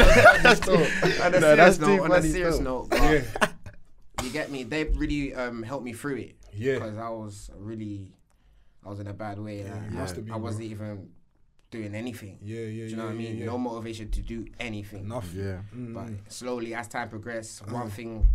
a 1.33 1.41
No, 1.41 1.57
that's 1.57 1.77
serious 1.77 1.79
too 1.79 1.87
note, 1.87 2.01
on 2.03 2.11
a 2.11 2.15
funny 2.15 2.29
serious 2.29 2.55
still. 2.57 2.65
note, 2.65 2.91
but 2.91 3.03
Yeah. 3.03 3.23
you 4.23 4.31
get 4.31 4.51
me. 4.51 4.65
They 4.65 4.85
really 4.85 5.35
um 5.35 5.63
helped 5.63 5.85
me 5.85 5.93
through 5.93 6.17
it. 6.17 6.37
Yeah. 6.53 6.75
because 6.75 6.97
I 6.99 7.09
was 7.11 7.51
really, 7.57 8.13
I 8.85 8.89
was 8.89 9.01
in 9.01 9.07
a 9.07 9.13
bad 9.15 9.39
way. 9.39 9.63
like, 9.65 9.91
you 9.91 9.97
must 9.97 10.17
have 10.17 10.25
I, 10.25 10.27
been, 10.27 10.35
I 10.35 10.37
bro. 10.37 10.45
wasn't 10.45 10.65
even 10.65 11.09
doing 11.71 11.95
anything. 11.95 12.39
Yeah, 12.43 12.61
yeah, 12.61 12.67
Do 12.67 12.73
you 12.73 12.85
yeah, 12.87 12.97
know 12.97 13.05
what 13.05 13.11
I 13.13 13.15
mean? 13.15 13.39
yeah. 13.39 13.47
No 13.47 13.59
motivation 13.59 14.11
to 14.11 14.21
do 14.23 14.47
anything. 14.59 15.09
Nothing. 15.09 15.41
Yeah. 15.45 15.59
Mm. 15.75 15.95
But 15.95 16.33
slowly, 16.33 16.75
as 16.75 16.89
time 16.89 17.09
progressed, 17.09 17.67
one 17.71 17.87
Uh. 17.87 17.91
thing, 17.91 18.27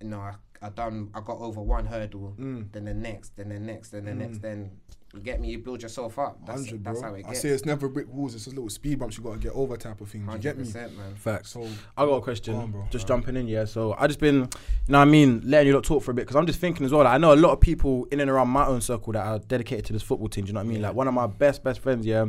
you 0.00 0.08
know, 0.08 0.20
I, 0.20 0.34
I 0.62 0.68
done, 0.70 1.10
I 1.14 1.20
got 1.20 1.38
over 1.38 1.60
one 1.60 1.86
hurdle, 1.86 2.34
Mm. 2.38 2.70
then 2.72 2.84
the 2.84 2.94
next, 2.94 3.36
then 3.36 3.48
the 3.48 3.58
next, 3.58 3.90
then 3.90 4.04
the 4.04 4.14
next, 4.14 4.38
then 4.38 4.70
you 5.14 5.20
get 5.20 5.40
me. 5.42 5.50
You 5.50 5.58
build 5.58 5.82
yourself 5.82 6.18
up. 6.18 6.38
That's, 6.46 6.60
100, 6.62 6.84
that's 6.84 7.00
bro. 7.00 7.08
how 7.10 7.14
it 7.16 7.22
goes. 7.24 7.30
I 7.32 7.34
say 7.34 7.48
it's 7.50 7.66
never 7.66 7.86
brick 7.86 8.08
walls. 8.10 8.34
It's 8.34 8.44
just 8.44 8.56
little 8.56 8.70
speed 8.70 8.98
bumps 8.98 9.18
you 9.18 9.22
got 9.22 9.32
to 9.34 9.38
get 9.38 9.52
over 9.52 9.76
type 9.76 10.00
of 10.00 10.08
thing. 10.08 10.24
Do 10.24 10.32
you 10.32 10.38
get 10.38 10.56
me? 10.56 10.64
man. 10.72 11.14
Facts. 11.16 11.50
So 11.50 11.68
I 11.98 12.06
got 12.06 12.14
a 12.14 12.20
question. 12.22 12.54
Go 12.54 12.60
on, 12.60 12.70
bro. 12.70 12.86
Just 12.88 13.06
jumping 13.08 13.36
in, 13.36 13.46
yeah. 13.46 13.66
So 13.66 13.94
I 13.98 14.06
just 14.06 14.20
been, 14.20 14.36
you 14.36 14.40
know, 14.88 14.98
what 14.98 15.02
I 15.02 15.04
mean, 15.04 15.42
letting 15.44 15.68
you 15.68 15.74
lot 15.74 15.84
talk 15.84 16.02
for 16.02 16.12
a 16.12 16.14
bit 16.14 16.22
because 16.22 16.36
I'm 16.36 16.46
just 16.46 16.60
thinking 16.60 16.86
as 16.86 16.92
well. 16.92 17.04
Like, 17.04 17.12
I 17.14 17.18
know 17.18 17.34
a 17.34 17.36
lot 17.36 17.50
of 17.52 17.60
people 17.60 18.06
in 18.10 18.20
and 18.20 18.30
around 18.30 18.48
my 18.48 18.64
own 18.66 18.80
circle 18.80 19.12
that 19.12 19.26
are 19.26 19.38
dedicated 19.38 19.84
to 19.86 19.92
this 19.92 20.02
football 20.02 20.28
team. 20.28 20.44
Do 20.44 20.48
you 20.48 20.54
know 20.54 20.60
what 20.60 20.66
I 20.66 20.70
mean? 20.70 20.80
Like 20.80 20.94
one 20.94 21.06
of 21.08 21.12
my 21.12 21.26
best 21.26 21.62
best 21.62 21.80
friends, 21.80 22.06
yeah. 22.06 22.24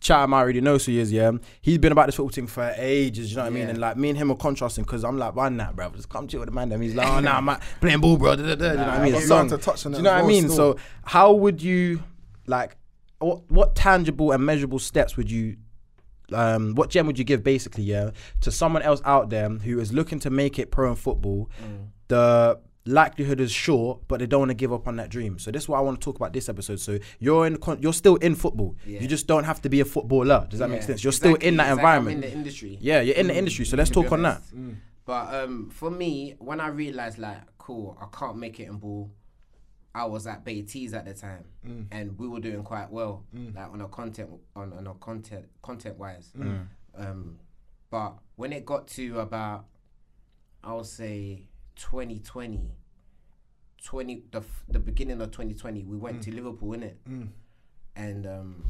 Chat, 0.00 0.28
I 0.28 0.32
already 0.32 0.60
know 0.60 0.78
who 0.78 0.92
he 0.92 0.98
is, 1.00 1.12
yeah. 1.12 1.32
He's 1.60 1.78
been 1.78 1.90
about 1.90 2.06
this 2.06 2.14
football 2.14 2.30
team 2.30 2.46
for 2.46 2.72
ages, 2.76 3.30
you 3.30 3.36
know 3.36 3.42
what 3.42 3.48
I 3.48 3.50
mean? 3.50 3.68
And 3.68 3.78
like 3.78 3.96
me 3.96 4.10
and 4.10 4.18
him 4.18 4.30
are 4.30 4.36
contrasting 4.36 4.84
because 4.84 5.04
I'm 5.04 5.18
like, 5.18 5.34
why 5.34 5.48
not, 5.48 5.74
bro? 5.74 5.90
Just 5.90 6.08
come 6.08 6.28
chill 6.28 6.40
with 6.40 6.48
the 6.48 6.54
man. 6.54 6.68
Them. 6.68 6.80
He's 6.80 6.94
like, 6.94 7.08
oh, 7.08 7.20
nah, 7.20 7.38
I'm 7.38 7.60
playing 7.80 8.00
ball, 8.00 8.16
bro. 8.16 8.36
Da, 8.36 8.42
da, 8.42 8.54
da, 8.54 8.70
you 8.70 8.76
know 8.76 8.84
what 8.84 8.90
I 8.90 9.04
mean? 9.04 9.14
It's 9.14 9.28
long. 9.28 9.48
to 9.48 9.58
touch 9.58 9.84
on 9.86 9.92
Do 9.92 9.98
you 9.98 10.04
know 10.04 10.12
what 10.12 10.24
I 10.24 10.26
mean? 10.26 10.44
still. 10.44 10.74
So 10.74 10.76
how 11.02 11.32
would 11.32 11.60
you 11.60 12.02
like 12.46 12.76
what 13.18 13.50
what 13.50 13.74
tangible 13.74 14.32
and 14.32 14.44
measurable 14.44 14.78
steps 14.78 15.16
would 15.16 15.30
you 15.30 15.56
um 16.32 16.74
what 16.74 16.90
gem 16.90 17.06
would 17.06 17.18
you 17.18 17.24
give 17.24 17.42
basically 17.42 17.82
yeah 17.82 18.10
to 18.40 18.50
someone 18.50 18.82
else 18.82 19.00
out 19.04 19.30
there 19.30 19.48
who 19.48 19.80
is 19.80 19.92
looking 19.92 20.18
to 20.20 20.30
make 20.30 20.58
it 20.58 20.70
pro 20.70 20.90
in 20.90 20.96
football 20.96 21.50
the 22.08 22.58
likelihood 22.88 23.40
is 23.40 23.52
sure, 23.52 24.00
but 24.08 24.18
they 24.20 24.26
don't 24.26 24.40
want 24.40 24.50
to 24.50 24.54
give 24.54 24.72
up 24.72 24.88
on 24.88 24.96
that 24.96 25.08
dream. 25.10 25.38
So 25.38 25.50
this 25.50 25.64
is 25.64 25.68
what 25.68 25.78
i 25.78 25.80
want 25.80 26.00
to 26.00 26.04
talk 26.04 26.16
about 26.16 26.32
this 26.32 26.48
episode. 26.48 26.80
So 26.80 26.98
you're 27.18 27.46
in 27.46 27.56
con- 27.58 27.80
you're 27.82 27.92
still 27.92 28.16
in 28.16 28.34
football. 28.34 28.76
Yeah. 28.86 29.00
you 29.00 29.06
just 29.08 29.26
don't 29.26 29.44
have 29.44 29.60
to 29.62 29.68
be 29.68 29.80
a 29.80 29.84
footballer. 29.84 30.46
Does 30.50 30.58
that 30.60 30.70
make 30.70 30.82
sense? 30.82 31.04
You're 31.04 31.12
still 31.12 31.34
in 31.36 31.56
that 31.58 31.64
It's 31.72 31.76
like 31.76 31.84
I'm 31.84 31.98
environment. 32.08 32.14
in 32.16 32.20
the 32.30 32.32
industry. 32.32 32.78
yeah 32.80 33.00
you're 33.00 33.16
in 33.16 33.26
the 33.28 33.36
industry 33.36 33.64
so 33.64 33.76
let's 33.76 33.90
talk 33.90 34.10
on 34.12 34.22
that. 34.22 34.42
honest. 34.56 34.76
But 35.04 35.34
um, 35.34 35.70
for 35.70 35.90
me, 35.90 36.34
when 36.38 36.60
I 36.60 36.68
realized 36.68 37.18
like, 37.18 37.38
cool, 37.56 37.96
I 38.00 38.06
can't 38.16 38.36
make 38.36 38.60
it 38.60 38.68
in 38.68 38.76
ball. 38.76 39.10
I 39.94 40.04
was 40.04 40.26
at 40.26 40.44
Baiteze 40.44 40.92
at 40.94 41.06
the 41.06 41.14
time, 41.14 41.44
and 41.90 42.16
we 42.18 42.28
were 42.28 42.40
doing 42.40 42.62
quite 42.62 42.90
well, 42.90 43.24
like 43.32 43.70
on 43.72 43.80
a 43.80 43.88
content 43.88 44.30
on 44.54 44.72
on 44.72 44.86
a 44.86 44.94
content 44.94 45.46
content 45.62 45.98
wise. 45.98 46.30
Um, 46.96 47.38
but 47.90 48.18
when 48.36 48.52
it 48.52 48.64
got 48.66 48.86
to 48.88 49.20
about, 49.20 49.64
I 50.62 50.74
would 50.74 50.84
say 50.86 51.46
2020, 51.76 52.60
20 53.84 54.22
the 54.32 54.38
f- 54.38 54.64
the 54.68 54.78
beginning 54.78 55.20
of 55.20 55.30
2020, 55.30 55.84
we 55.84 55.96
went 55.96 56.22
to 56.22 56.30
mm. 56.30 56.36
Liverpool 56.36 56.72
in 56.74 56.82
it, 56.82 56.98
mm. 57.08 57.28
and 57.96 58.26
um, 58.26 58.64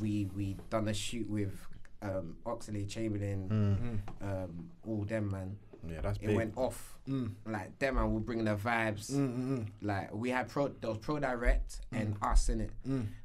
we 0.00 0.28
we 0.34 0.56
done 0.68 0.88
a 0.88 0.94
shoot 0.94 1.28
with 1.28 1.54
um, 2.02 2.36
Oxlade-Chamberlain, 2.46 4.02
mm. 4.22 4.26
um, 4.26 4.70
all 4.86 5.04
them 5.04 5.30
man. 5.30 5.56
yeah 5.86 6.00
that's 6.02 6.18
It 6.18 6.26
big 6.26 6.36
went 6.36 6.56
off. 6.56 6.98
Like 7.46 7.78
them 7.78 7.96
man 7.96 8.12
will 8.12 8.20
bring 8.20 8.44
the 8.44 8.54
vibes. 8.54 9.10
Like 9.82 10.14
we 10.14 10.30
had 10.30 10.48
pro 10.48 10.68
there 10.68 10.90
was 10.90 10.98
pro 10.98 11.18
direct 11.18 11.80
and 11.92 12.16
us 12.22 12.48
in 12.48 12.60
it. 12.60 12.70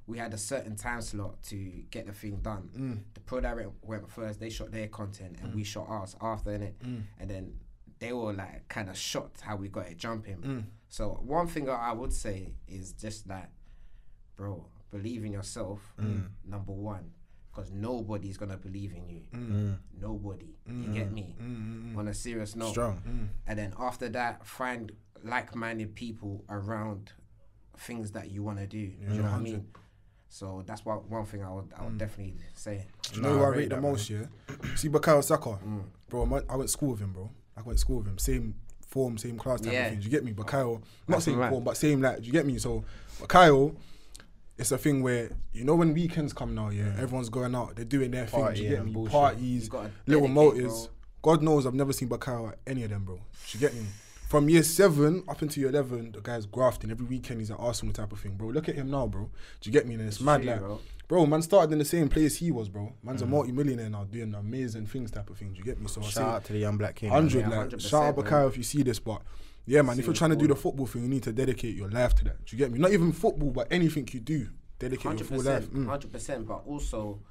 We 0.07 0.17
had 0.17 0.33
a 0.33 0.37
certain 0.37 0.75
time 0.75 1.01
slot 1.01 1.41
to 1.43 1.55
get 1.91 2.07
the 2.07 2.13
thing 2.13 2.37
done. 2.37 3.03
The 3.13 3.19
pro 3.19 3.41
direct 3.41 3.71
went 3.83 4.09
first. 4.09 4.39
They 4.39 4.49
shot 4.49 4.71
their 4.71 4.87
content 4.87 5.37
and 5.41 5.53
we 5.53 5.63
shot 5.63 5.87
ours 5.87 6.15
after 6.21 6.51
in 6.51 6.63
it. 6.63 6.75
And 7.19 7.29
then 7.29 7.53
they 7.99 8.11
were 8.11 8.33
like 8.33 8.67
kind 8.67 8.89
of 8.89 8.97
shocked 8.97 9.41
how 9.41 9.55
we 9.55 9.67
got 9.69 9.87
it 9.87 9.97
jumping. 9.97 10.67
So 10.95 11.09
one 11.25 11.47
thing 11.47 11.69
I 11.69 11.91
would 11.91 12.13
say 12.13 12.53
is 12.69 12.93
just 12.93 13.27
that, 13.27 13.49
bro, 14.37 14.65
believe 14.91 15.25
in 15.25 15.33
yourself. 15.33 15.81
Number 16.47 16.71
one, 16.71 17.11
because 17.51 17.69
nobody's 17.69 18.37
gonna 18.37 18.55
believe 18.55 18.93
in 18.93 19.05
you. 19.09 19.21
Mm. 19.33 19.77
Nobody. 19.99 20.55
You 20.65 20.93
get 20.93 21.11
me? 21.11 21.35
Mm, 21.41 21.97
On 21.97 22.07
a 22.07 22.13
serious 22.13 22.55
note. 22.55 22.69
Strong. 22.71 23.29
And 23.45 23.59
then 23.59 23.73
after 23.77 24.07
that, 24.07 24.45
find 24.45 24.93
like-minded 25.21 25.95
people 25.95 26.45
around 26.49 27.11
things 27.77 28.11
that 28.11 28.31
you 28.31 28.41
want 28.41 28.59
to 28.59 28.67
do. 28.67 28.87
do 28.87 29.15
you 29.15 29.21
know 29.21 29.23
what 29.23 29.31
I 29.33 29.39
mean? 29.39 29.67
So 30.29 30.63
that's 30.65 30.85
what 30.85 31.09
one 31.09 31.25
thing 31.25 31.43
I 31.43 31.51
would 31.51 31.73
I 31.77 31.83
would 31.83 31.97
definitely 31.97 32.35
say. 32.53 32.85
Do 33.11 33.17
you 33.17 33.21
know 33.21 33.33
Nah, 33.33 33.35
who 33.39 33.43
I 33.43 33.47
I 33.47 33.49
rate 33.49 33.57
rate 33.57 33.69
the 33.69 33.75
that, 33.75 33.81
most? 33.81 34.09
Yeah. 34.09 34.25
See 34.75 34.87
Bukayo 34.87 35.21
Saka, 35.21 35.59
Mm. 35.61 35.83
bro. 36.07 36.21
I 36.23 36.27
went- 36.27 36.45
I 36.51 36.55
went 36.55 36.69
to 36.69 36.71
school 36.71 36.91
with 36.91 37.01
him, 37.01 37.11
bro. 37.11 37.29
I 37.57 37.61
went 37.63 37.77
to 37.79 37.81
school 37.81 37.97
with 37.97 38.07
him. 38.07 38.17
Same 38.17 38.55
form, 38.95 39.17
same 39.17 39.37
class 39.37 39.59
type 39.59 39.73
Yeah. 39.73 39.85
of 39.87 39.89
thing. 39.91 39.99
Do 39.99 40.05
you 40.05 40.09
get 40.09 40.23
me? 40.23 40.31
Bukayo, 40.31 40.75
not 40.75 40.81
That's 41.07 41.25
same 41.25 41.37
right. 41.37 41.49
form, 41.51 41.65
but 41.65 41.75
same 41.75 42.01
like. 42.01 42.21
Do 42.21 42.25
you 42.25 42.31
get 42.31 42.45
me? 42.45 42.57
So 42.57 42.85
Kyle, 43.27 43.75
it's 44.57 44.71
a 44.71 44.77
thing 44.77 45.03
where 45.03 45.29
you 45.51 45.65
know 45.65 45.75
when 45.75 45.93
weekends 45.93 46.31
come 46.31 46.55
now, 46.55 46.69
yeah, 46.69 46.85
mm. 46.85 46.99
everyone's 46.99 47.27
going 47.29 47.53
out, 47.55 47.75
they're 47.75 47.83
doing 47.83 48.11
their 48.11 48.25
thing. 48.25 48.53
Do 48.53 48.63
you 48.63 48.69
get 48.69 48.85
me? 48.85 48.93
bullshit. 48.93 49.11
Parties, 49.11 49.69
little 49.71 49.89
dedicate, 50.07 50.29
motors. 50.31 50.89
God 51.21 51.43
knows 51.43 51.65
I've 51.65 51.73
never 51.73 51.91
seen 51.91 52.07
Bukayo 52.07 52.53
at 52.53 52.59
any 52.65 52.83
of 52.83 52.89
them, 52.91 53.03
bro. 53.03 53.15
Do 53.15 53.21
you 53.51 53.59
get 53.59 53.73
me? 53.73 53.85
From 54.35 54.49
year 54.49 54.63
seven 54.63 55.23
up 55.29 55.41
into 55.41 55.61
year 55.61 55.69
eleven, 55.69 56.11
the 56.11 56.19
guy's 56.19 56.45
grafting 56.45 56.91
every 56.91 57.05
weekend. 57.05 57.39
He's 57.39 57.51
at 57.51 57.57
Arsenal 57.57 57.93
type 57.93 58.11
of 58.11 58.19
thing, 58.19 58.35
bro. 58.35 58.49
Look 58.49 58.67
at 58.67 58.75
him 58.75 58.91
now, 58.91 59.07
bro. 59.07 59.29
Do 59.61 59.69
you 59.69 59.71
get 59.71 59.87
me? 59.87 59.93
And 59.93 60.03
it's, 60.05 60.19
mad, 60.19 60.41
true, 60.41 60.51
like, 60.51 60.59
bro. 60.59 60.79
bro. 61.07 61.25
Man 61.25 61.41
started 61.41 61.71
in 61.71 61.79
the 61.79 61.85
same 61.85 62.09
place 62.09 62.35
he 62.35 62.51
was, 62.51 62.67
bro. 62.67 62.91
Man's 63.01 63.21
Mm. 63.21 63.27
a 63.27 63.29
multi-millionaire 63.29 63.89
now, 63.89 64.03
doing 64.03 64.35
amazing 64.35 64.87
things, 64.87 65.09
type 65.09 65.29
of 65.29 65.37
thing. 65.37 65.53
Do 65.53 65.59
you 65.59 65.63
get 65.63 65.79
me? 65.79 65.87
So 65.87 66.01
I 66.01 66.03
Shout 66.03 66.13
say 66.13 66.21
out 66.23 66.43
to 66.43 66.51
the 66.51 66.59
young 66.59 66.75
black 66.75 66.95
king. 66.95 67.11
hundred, 67.11 67.43
Yeah, 67.43 67.47
like 67.47 67.69
100%, 67.69 67.79
shout 67.89 68.03
out 68.03 68.17
man. 68.17 68.25
Bukayo 68.25 68.49
if 68.49 68.57
you 68.57 68.63
see 68.63 68.83
this, 68.83 68.99
but 68.99 69.21
yeah, 69.65 69.81
man, 69.83 69.97
if 69.99 70.05
you're 70.05 70.13
trying 70.13 70.31
to 70.31 70.35
do 70.35 70.47
the 70.47 70.55
football 70.55 70.85
thing, 70.85 71.03
you 71.03 71.07
need 71.07 71.23
to 71.23 71.31
dedicate 71.31 71.73
your 71.73 71.89
life 71.89 72.13
to 72.15 72.25
that. 72.25 72.45
Do 72.45 72.57
you 72.57 72.57
get 72.57 72.73
me? 72.73 72.79
Not 72.79 72.91
even 72.91 73.13
football, 73.13 73.51
but 73.51 73.69
anything 73.71 74.05
you 74.11 74.19
do, 74.19 74.49
dedicate 74.79 75.03
your 75.05 75.11
Hundred 75.13 75.27
full 75.27 75.37
life. 75.37 75.69
percent, 75.69 75.73
Mm. 75.75 75.85
hundred 75.87 76.11
percent. 76.11 76.45
But 76.45 76.61
also 76.67 77.21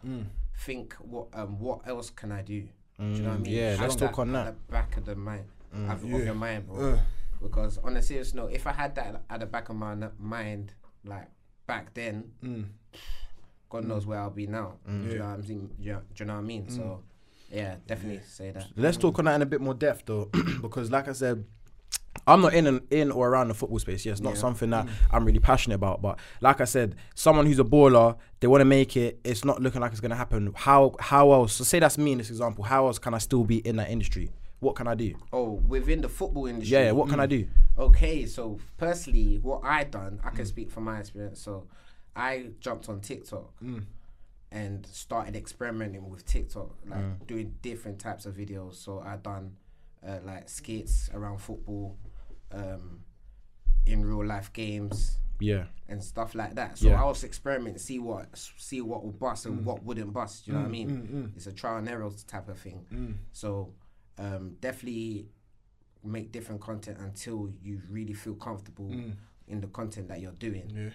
think 0.64 0.94
what 0.94 1.26
um 1.34 1.58
what 1.58 1.86
else 1.86 2.08
can 2.08 2.32
I 2.32 2.40
do? 2.40 2.62
do 2.98 3.04
you 3.06 3.22
know 3.22 3.30
what 3.30 3.34
I 3.34 3.38
mean? 3.40 3.52
yeah, 3.52 3.70
Have 3.72 3.80
let's 3.80 3.96
talk 3.96 4.18
on 4.20 4.34
at 4.36 4.44
that. 4.46 4.54
the 4.68 4.72
back 4.72 4.96
of 4.96 5.04
the 5.04 5.16
mind, 5.16 5.44
of, 5.74 6.04
Yeah. 6.04 6.16
of 6.16 6.24
your 6.24 6.34
mind, 6.34 6.66
bro. 6.66 6.94
Uh. 6.94 6.98
Because 7.42 7.78
on 7.78 7.96
a 7.96 8.02
serious 8.02 8.32
note, 8.34 8.52
if 8.52 8.66
I 8.66 8.72
had 8.72 8.94
that 8.94 9.22
at 9.28 9.40
the 9.40 9.46
back 9.46 9.68
of 9.68 9.76
my 9.76 9.94
mind, 10.18 10.72
like 11.04 11.28
back 11.66 11.92
then, 11.94 12.30
Mm. 12.42 12.68
God 13.68 13.84
knows 13.84 14.06
where 14.06 14.18
I'll 14.20 14.30
be 14.30 14.46
now. 14.46 14.74
Do 14.86 14.92
you 14.92 15.10
Yeah. 15.12 15.18
know 15.18 15.24
what 15.26 15.30
I'm 15.34 15.44
saying? 15.44 15.70
Do 15.80 15.82
you, 15.88 15.92
do 15.94 16.00
you 16.16 16.24
know 16.26 16.34
what 16.34 16.38
I 16.40 16.42
mean? 16.42 16.68
So, 16.70 16.82
Mm. 16.82 17.00
yeah, 17.50 17.76
definitely 17.86 18.20
say 18.26 18.50
that. 18.52 18.68
Let's 18.76 18.96
talk 18.96 19.18
on 19.18 19.24
that 19.26 19.34
in 19.34 19.42
a 19.42 19.46
bit 19.46 19.60
more 19.60 19.74
depth 19.74 20.04
though, 20.06 20.30
because 20.62 20.90
like 20.90 21.08
I 21.08 21.12
said, 21.12 21.44
I'm 22.26 22.40
not 22.40 22.54
in 22.54 22.66
and 22.66 22.80
in 22.90 23.10
or 23.10 23.28
around 23.28 23.48
the 23.48 23.54
football 23.54 23.78
space. 23.80 24.06
Yeah, 24.06 24.12
it's 24.12 24.20
not 24.20 24.34
Yeah. 24.34 24.40
something 24.40 24.70
that 24.70 24.86
Mm. 24.86 24.90
I'm 25.10 25.24
really 25.24 25.40
passionate 25.40 25.74
about. 25.74 26.00
But 26.00 26.18
like 26.40 26.60
I 26.60 26.64
said, 26.64 26.94
someone 27.14 27.44
who's 27.46 27.58
a 27.58 27.64
baller, 27.64 28.16
they 28.40 28.46
want 28.46 28.60
to 28.62 28.64
make 28.64 28.96
it. 28.96 29.20
It's 29.24 29.44
not 29.44 29.60
looking 29.60 29.80
like 29.80 29.90
it's 29.92 30.00
gonna 30.00 30.14
happen. 30.16 30.52
How 30.54 30.94
how 31.00 31.32
else? 31.32 31.54
So 31.54 31.64
say 31.64 31.80
that's 31.80 31.98
me 31.98 32.12
in 32.12 32.18
this 32.18 32.30
example. 32.30 32.64
How 32.64 32.86
else 32.86 32.98
can 32.98 33.12
I 33.12 33.18
still 33.18 33.44
be 33.44 33.58
in 33.58 33.76
that 33.76 33.90
industry? 33.90 34.30
What 34.60 34.76
can 34.76 34.86
I 34.88 34.94
do? 34.94 35.14
Oh, 35.32 35.52
within 35.68 36.00
the 36.00 36.08
football 36.08 36.46
industry. 36.46 36.76
Yeah, 36.78 36.92
what 36.92 37.08
can 37.08 37.20
I 37.20 37.26
do? 37.26 37.46
Okay, 37.78 38.24
so 38.26 38.58
personally, 38.78 39.38
what 39.38 39.62
I 39.64 39.84
done, 39.84 40.20
I 40.24 40.30
Mm. 40.30 40.36
can 40.36 40.46
speak 40.46 40.70
from 40.70 40.84
my 40.84 40.98
experience. 41.00 41.40
So, 41.40 41.66
I 42.16 42.50
jumped 42.60 42.88
on 42.88 43.00
TikTok 43.00 43.52
Mm. 43.60 43.84
and 44.52 44.86
started 44.86 45.34
experimenting 45.36 46.08
with 46.08 46.24
TikTok, 46.24 46.70
like 46.86 47.00
Mm. 47.04 47.26
doing 47.26 47.54
different 47.62 47.98
types 47.98 48.24
of 48.26 48.36
videos. 48.36 48.74
So 48.74 49.00
I 49.00 49.16
done 49.16 49.56
uh, 50.06 50.20
like 50.22 50.50
skits 50.50 51.08
around 51.14 51.38
football, 51.38 51.96
um, 52.52 53.00
in 53.86 54.04
real 54.04 54.24
life 54.24 54.52
games 54.52 55.18
Yeah, 55.40 55.64
and 55.88 56.02
stuff 56.04 56.34
like 56.34 56.54
that. 56.56 56.78
So 56.78 56.88
Yeah. 56.88 57.02
I 57.02 57.04
was 57.06 57.24
experimenting, 57.24 57.78
see 57.78 57.98
what 57.98 58.36
see 58.58 58.80
what 58.82 59.02
will 59.02 59.12
bust 59.12 59.44
Mm. 59.46 59.50
and 59.50 59.66
what 59.66 59.82
wouldn't 59.82 60.12
bust. 60.12 60.46
You 60.46 60.52
know 60.52 60.60
what 60.60 60.68
I 60.68 60.70
mean? 60.70 61.32
It's 61.36 61.46
a 61.46 61.52
trial 61.52 61.78
and 61.78 61.88
error 61.88 62.08
type 62.26 62.48
of 62.48 62.58
thing. 62.58 62.86
Mm. 62.92 63.14
So 63.32 63.72
um, 64.18 64.56
definitely 64.60 65.26
make 66.02 66.32
different 66.32 66.60
content 66.60 66.98
until 67.00 67.50
you 67.62 67.80
really 67.90 68.12
feel 68.14 68.34
comfortable 68.34 68.90
in 69.48 69.60
the 69.60 69.66
content 69.68 70.08
that 70.08 70.20
you're 70.20 70.32
doing, 70.32 70.68
Mm. 70.72 70.84
Yeah. 70.84 70.90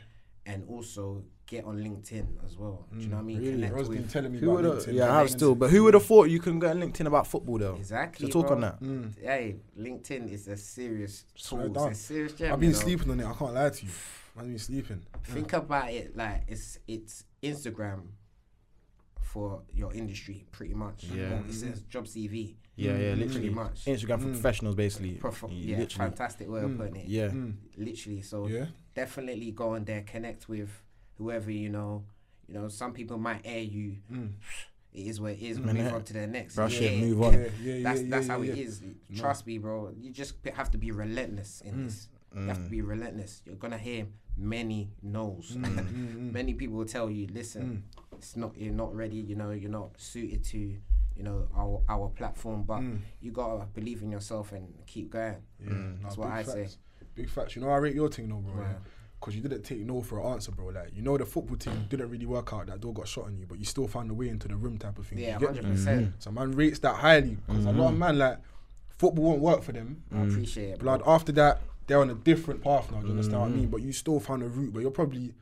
and 0.54 0.64
also 0.70 1.24
get 1.46 1.66
on 1.66 1.78
LinkedIn 1.80 2.28
as 2.46 2.58
well. 2.58 2.86
Do 2.94 3.00
you 3.02 3.08
know 3.08 3.16
what 3.18 3.22
I 3.22 3.26
mean? 3.26 3.40
Really? 3.40 3.52
Connect 3.54 3.74
Ro's 3.74 3.90
been 3.90 4.08
telling 4.08 4.32
me 4.32 4.38
who 4.40 4.56
about? 4.58 4.78
LinkedIn. 4.80 4.94
Yeah, 4.94 5.12
I 5.16 5.20
have 5.20 5.30
still. 5.32 5.56
But 5.56 5.70
who 5.72 5.84
would 5.84 5.96
have 5.96 6.06
thought 6.06 6.30
you 6.30 6.40
can 6.40 6.60
get 6.60 6.72
on 6.72 6.80
LinkedIn 6.82 7.08
about 7.08 7.26
football 7.28 7.58
though? 7.58 7.76
exactly. 7.76 8.28
So 8.30 8.42
talk 8.42 8.48
bro. 8.48 8.56
on 8.56 8.62
that. 8.62 8.80
Mm. 8.82 9.14
Hey, 9.22 9.56
LinkedIn 9.78 10.32
is 10.32 10.48
a 10.48 10.56
serious 10.58 11.26
Swear 11.36 11.64
tool. 11.66 11.74
down. 11.74 11.92
It's 11.92 12.00
a 12.02 12.04
serious 12.04 12.34
gem. 12.34 12.54
I've 12.54 12.60
been 12.60 12.70
you 12.70 12.76
know? 12.76 12.82
sleeping 12.82 13.12
on 13.12 13.20
it. 13.20 13.26
I 13.26 13.34
can't 13.34 13.54
lie 13.54 13.70
to 13.70 13.86
you. 13.86 13.92
I've 14.38 14.46
been 14.48 14.60
sleeping. 14.60 15.02
Think 15.24 15.54
about 15.54 15.90
it 15.92 16.16
like 16.16 16.44
it's 16.48 16.78
it's 16.88 17.24
Instagram 17.44 18.02
for 19.34 19.62
your 19.72 19.94
industry, 19.94 20.46
pretty 20.52 20.74
much. 20.74 21.04
Yeah. 21.04 21.24
Or 21.24 21.26
It 21.26 21.30
mm-hmm. 21.44 21.52
says 21.52 21.82
job 21.84 22.06
CV. 22.06 22.56
Yeah, 22.76 22.92
yeah, 22.92 22.98
Pretty 23.14 23.26
literally. 23.26 23.50
much. 23.50 23.86
Instagram 23.86 24.22
for 24.22 24.30
professionals, 24.30 24.76
basically. 24.76 25.12
Prof- 25.16 25.44
Y- 25.44 25.50
yeah, 25.52 25.78
literally. 25.80 26.10
fantastic 26.10 26.50
way 26.50 26.62
of 26.62 26.72
mm. 26.72 26.78
putting 26.78 26.96
it. 26.96 27.08
Yeah. 27.08 27.28
Mm. 27.28 27.54
literally. 27.78 28.22
So 28.22 28.48
Yeah. 28.48 28.66
definitely 28.96 29.52
go 29.52 29.76
on 29.76 29.86
there, 29.86 30.02
connect 30.02 30.50
with 30.50 30.70
whoever 31.18 31.52
you 31.52 31.70
know. 31.70 32.06
You 32.48 32.56
know, 32.56 32.70
some 32.70 32.94
people 32.94 33.20
might 33.20 33.42
air 33.46 33.62
you. 33.62 33.98
It 34.92 35.06
is 35.08 35.22
what 35.22 35.34
it 35.34 35.42
is. 35.44 35.60
Move 35.60 35.76
innit? 35.76 35.94
on 35.94 36.04
to 36.06 36.14
the 36.14 36.26
next. 36.26 36.56
Brush 36.56 36.80
yeah. 36.82 36.90
it, 36.90 37.00
move 37.00 37.22
on. 37.22 37.34
Yeah, 37.34 37.40
yeah, 37.62 37.84
That's 37.84 38.02
yeah, 38.02 38.08
that's 38.10 38.28
yeah, 38.28 38.34
how 38.34 38.42
yeah. 38.42 38.54
it 38.54 38.58
is. 38.58 38.82
Trust 39.16 39.46
me, 39.46 39.60
bro. 39.60 39.92
You 39.96 40.10
just 40.12 40.34
have 40.56 40.72
to 40.72 40.80
be 40.80 40.90
relentless 40.90 41.62
in 41.62 41.84
this. 41.86 42.08
You 42.36 42.48
have 42.48 42.64
to 42.64 42.70
be 42.70 42.82
relentless. 42.82 43.44
You're 43.46 43.56
gonna 43.56 43.78
hear 43.78 44.08
many 44.36 44.90
no's. 45.04 45.56
many 46.40 46.54
people 46.56 46.78
will 46.78 46.86
tell 46.86 47.10
you, 47.12 47.28
listen, 47.32 47.84
it's 48.20 48.36
not 48.36 48.56
you're 48.58 48.74
not 48.74 48.94
ready. 48.96 49.16
You 49.16 49.36
know, 49.36 49.52
you're 49.52 49.72
not 49.72 49.90
suited 49.98 50.44
to, 50.46 50.58
you 50.58 51.24
know, 51.24 51.48
our 51.56 51.82
our 51.90 52.10
platform. 52.10 52.64
But 52.64 52.82
mm. 52.82 53.00
you 53.22 53.32
gotta 53.32 53.66
believe 53.74 54.02
in 54.02 54.12
yourself 54.12 54.52
and 54.52 54.68
keep 54.86 55.12
going. 55.12 55.38
Yeah, 55.60 55.70
nah, 55.70 55.76
mm. 55.76 56.04
That's 56.04 56.18
what 56.18 56.26
big 56.26 56.34
I 56.34 56.44
facts. 56.44 56.54
say. 56.54 56.78
Big 57.16 57.30
facts. 57.30 57.56
You 57.56 57.62
know, 57.62 57.70
I 57.70 57.78
rate 57.78 57.96
your 57.96 58.10
thing, 58.10 58.30
though, 58.30 58.36
bro. 58.36 58.54
Right. 58.54 58.76
Because 59.20 59.36
you 59.36 59.42
didn't 59.42 59.64
take 59.64 59.80
no 59.80 60.02
for 60.02 60.20
an 60.22 60.34
answer, 60.34 60.52
bro. 60.52 60.68
Like, 60.68 60.92
you 60.94 61.02
know, 61.02 61.18
the 61.18 61.26
football 61.26 61.58
team 61.58 61.88
didn't 61.90 62.10
really 62.10 62.26
work 62.26 62.54
out. 62.54 62.68
That 62.68 62.80
door 62.80 62.94
got 62.94 63.08
shot 63.08 63.26
on 63.26 63.38
you, 63.38 63.46
but 63.46 63.60
you 63.60 63.66
still 63.66 63.88
found 63.88 64.10
a 64.12 64.14
way 64.14 64.30
into 64.30 64.48
the 64.48 64.56
room, 64.56 64.78
type 64.78 64.98
of 64.98 65.08
thing. 65.08 65.20
Yeah, 65.20 65.34
You 65.34 65.40
get 65.40 65.42
me? 65.42 65.46
hundred 65.58 65.72
percent. 65.72 66.08
Mm. 66.08 66.14
So 66.20 66.32
man 66.32 66.52
rates 66.54 66.80
that 66.80 66.96
highly 66.96 67.38
because 67.46 67.66
a 67.66 67.72
lot 67.72 67.88
of 67.88 67.92
mm-hmm. 67.92 68.00
man 68.00 68.18
like 68.18 68.38
football 68.98 69.26
won't 69.26 69.42
work 69.42 69.64
for 69.64 69.74
them. 69.74 70.04
I 70.16 70.22
appreciate 70.22 70.70
it. 70.70 70.80
Blood 70.80 71.02
after 71.06 71.34
that, 71.34 71.62
they're 71.88 72.00
on 72.00 72.10
a 72.10 72.16
different 72.16 72.64
path 72.64 72.92
now. 72.92 73.00
Do 73.00 73.08
you 73.08 73.12
understand 73.12 73.42
what 73.42 73.48
I 73.48 73.54
mean? 73.54 73.68
But 73.68 73.82
you 73.82 73.92
still 73.92 74.22
found 74.22 74.44
a 74.44 74.48
route, 74.48 74.72
but 74.72 74.80
you're 74.80 74.92
probably 74.92 75.34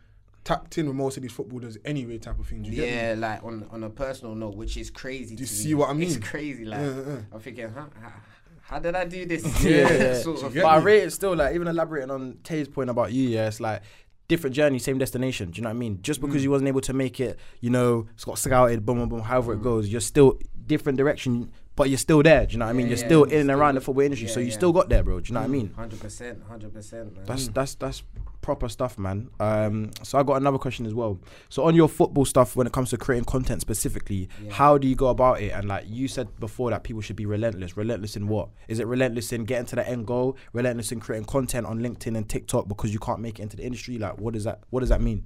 tapped 0.48 0.78
in 0.78 0.88
with 0.88 0.96
most 0.96 1.18
of 1.18 1.24
these 1.24 1.32
footballers 1.34 1.78
anyway, 1.84 2.18
type 2.18 2.40
of 2.40 2.48
thing. 2.48 2.64
Do 2.64 2.70
you 2.70 2.76
get? 2.78 2.90
Yeah, 2.90 3.16
like 3.18 3.44
on 3.44 3.68
on 3.70 3.84
a 3.84 3.90
personal 3.90 4.34
note, 4.34 4.56
which 4.56 4.78
is 4.78 4.90
crazy. 4.90 5.36
Do 5.36 5.42
you 5.42 5.48
to 5.48 5.54
see 5.54 5.68
me. 5.70 5.74
what 5.76 5.90
I 5.90 5.94
mean? 5.94 6.04
It's 6.08 6.14
mean? 6.14 6.22
crazy. 6.24 6.66
Like 6.66 6.80
Yeah, 6.80 7.02
yeah. 7.08 7.18
I'm 7.34 7.40
thinking, 7.40 7.70
huh, 7.76 7.86
how, 8.02 8.14
how 8.62 8.80
did 8.80 8.96
I 8.96 9.06
do 9.06 9.26
this? 9.26 9.44
yeah, 9.64 9.92
yeah. 9.92 10.14
sort 10.28 10.44
of. 10.44 10.56
you 10.56 10.62
But 10.62 10.68
I 10.70 10.78
rate 10.78 11.04
it 11.04 11.12
still 11.12 11.36
like 11.36 11.54
even 11.54 11.68
elaborating 11.68 12.12
on 12.12 12.38
Tay's 12.44 12.68
point 12.70 12.90
about 12.90 13.12
you. 13.12 13.28
Yeah, 13.30 13.48
it's 13.48 13.60
like 13.60 13.82
different 14.30 14.56
journey, 14.56 14.80
same 14.80 14.98
destination. 14.98 15.52
Do 15.52 15.58
you 15.58 15.64
know 15.64 15.70
what 15.70 15.76
I 15.76 15.80
mean? 15.80 16.00
Just 16.02 16.20
Mm. 16.22 16.28
because 16.28 16.44
you 16.44 16.52
wasn't 16.52 16.68
able 16.70 16.82
to 16.82 16.94
make 16.94 17.20
it, 17.20 17.38
you 17.62 17.70
know, 17.70 18.08
it's 18.14 18.26
got 18.26 18.38
scouted, 18.38 18.86
boom, 18.86 19.00
boom, 19.00 19.10
boom. 19.10 19.22
However 19.22 19.54
Mm. 19.56 19.60
it 19.60 19.64
goes, 19.64 19.88
you're 19.90 20.02
still 20.02 20.38
different 20.66 20.98
direction, 20.98 21.50
but 21.78 21.88
you're 21.90 21.98
still 21.98 22.22
there. 22.22 22.46
Do 22.46 22.52
you 22.54 22.58
know 22.60 22.66
what 22.66 22.72
I 22.72 22.74
mean? 22.74 22.88
Yeah, 22.88 22.96
You're 22.96 23.00
yeah, 23.00 23.06
still 23.06 23.24
in 23.24 23.40
and 23.42 23.52
around 23.52 23.76
the 23.76 23.82
football 23.82 24.04
industry, 24.04 24.28
so 24.28 24.42
you 24.42 24.48
yeah. 24.48 24.54
still 24.54 24.74
got 24.74 24.90
there, 24.90 25.04
bro. 25.04 25.22
Do 25.22 25.30
you 25.30 25.34
know 25.36 25.40
what 25.40 25.46
I 25.46 25.50
mean? 25.50 25.74
Hundred 25.74 26.02
percent, 26.02 26.44
hundred 26.50 26.74
percent, 26.74 27.16
man. 27.16 27.26
That's 27.26 27.48
that's 27.48 27.76
that's 27.76 28.04
proper 28.42 28.68
stuff, 28.68 28.98
man. 28.98 29.30
Um, 29.40 29.92
so 30.04 30.18
I 30.18 30.24
got 30.24 30.36
another 30.36 30.58
question 30.58 30.86
as 30.86 30.94
well. 30.94 31.20
So 31.50 31.64
on 31.64 31.76
your 31.76 31.88
football 31.88 32.26
stuff, 32.26 32.56
when 32.56 32.66
it 32.68 32.74
comes 32.74 32.90
to 32.90 32.98
creating 32.98 33.26
content 33.26 33.62
specifically, 33.62 34.28
Yeah. 34.44 34.52
how 34.54 34.78
do 34.78 34.88
you 34.88 34.96
go 34.96 35.08
about 35.08 35.40
it? 35.42 35.52
And 35.52 35.68
like 35.68 35.86
you 35.88 36.08
said 36.08 36.28
before, 36.40 36.70
that 36.72 36.84
people 36.84 37.02
should 37.02 37.16
be 37.16 37.26
relentless. 37.26 37.78
Relentless 37.78 38.16
in 38.16 38.28
what? 38.28 38.50
Is 38.68 38.80
it 38.80 38.88
relentless 38.88 39.32
in 39.32 39.46
getting 39.46 39.66
to 39.68 39.76
the 39.76 39.88
end 39.88 40.08
goal? 40.08 40.36
Relentless 40.54 40.92
in 40.92 41.00
creating 41.00 41.26
content 41.26 41.66
on 41.68 41.80
LinkedIn 41.80 42.18
and 42.18 42.28
TikTok 42.28 42.68
because 42.68 42.92
you 42.92 43.00
can't 43.00 43.20
make 43.20 43.40
it 43.40 43.44
into 43.44 43.58
the 43.58 43.64
industry? 43.64 43.98
Like, 43.98 44.18
what 44.20 44.34
does 44.34 44.46
that? 44.46 44.62
What 44.72 44.80
does 44.82 44.90
that 44.90 45.02
mean? 45.02 45.24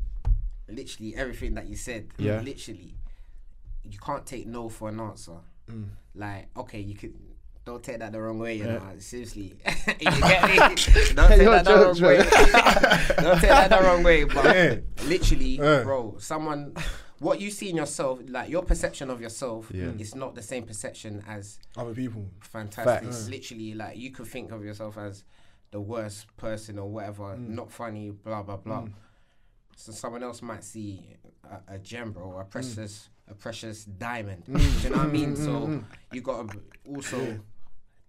literally 0.68 1.14
everything 1.16 1.54
that 1.56 1.68
you 1.68 1.76
said. 1.76 2.08
Yeah. 2.18 2.40
Literally, 2.42 2.96
you 3.84 4.00
can't 4.00 4.26
take 4.26 4.48
no 4.48 4.70
for 4.70 4.90
an 4.90 5.00
answer. 5.00 5.34
Mm. 5.72 5.86
Like, 6.16 6.50
okay, 6.58 6.80
you 6.80 6.96
could. 6.96 7.14
Don't 7.64 7.84
take 7.84 8.00
that 8.00 8.12
the 8.12 8.20
wrong 8.20 8.40
way, 8.40 8.58
you 8.58 8.64
know. 8.66 8.82
Seriously, 8.98 9.54
you 10.00 10.12
get 10.12 10.50
me? 10.50 10.58
Don't 11.14 11.30
take 11.30 11.46
that 11.48 11.64
the 11.64 11.76
wrong 11.76 12.02
way. 12.02 12.18
Don't 12.18 13.40
take 13.40 13.50
that 13.50 13.70
the 13.70 13.80
wrong 13.84 14.04
way. 14.04 14.24
But 14.24 14.46
Yeah. 14.46 14.76
literally, 15.06 15.58
Yeah. 15.58 15.84
bro, 15.84 16.16
someone, 16.18 16.74
what 17.20 17.40
you 17.40 17.52
see 17.52 17.70
in 17.70 17.76
yourself, 17.76 18.20
like 18.28 18.50
your 18.50 18.64
perception 18.64 19.10
of 19.12 19.22
yourself, 19.22 19.70
Yeah. 19.74 19.92
is 20.00 20.16
not 20.16 20.34
the 20.34 20.42
same 20.42 20.64
perception 20.64 21.24
as 21.28 21.60
Other 21.78 21.94
people. 21.94 22.26
fantastic. 22.42 23.10
Facts. 23.10 23.30
Literally, 23.30 23.76
like 23.76 23.96
you 23.98 24.10
could 24.12 24.28
think 24.28 24.52
of 24.52 24.66
yourself 24.66 24.98
as 24.98 25.24
the 25.70 25.80
worst 25.80 26.36
person 26.38 26.80
or 26.80 26.90
whatever, 26.90 27.38
not 27.38 27.72
funny, 27.72 28.10
blah 28.10 28.42
blah 28.44 28.58
blah. 28.58 28.88
So 29.78 29.92
someone 29.92 30.24
else 30.24 30.42
might 30.42 30.64
see 30.64 31.16
a, 31.44 31.76
a 31.76 31.78
gem, 31.80 32.12
bro, 32.12 32.40
a 32.40 32.44
precious, 32.44 33.10
a 33.32 33.36
precious 33.36 33.86
diamond. 33.86 34.44
Mm. 34.46 34.82
Do 34.82 34.84
you 34.84 34.90
know 34.94 34.98
what 34.98 35.08
I 35.08 35.10
mean? 35.12 35.36
Mm, 35.36 35.38
mm, 35.38 35.46
so 35.46 35.86
you 36.12 36.22
gotta 36.22 36.58
also 36.86 37.40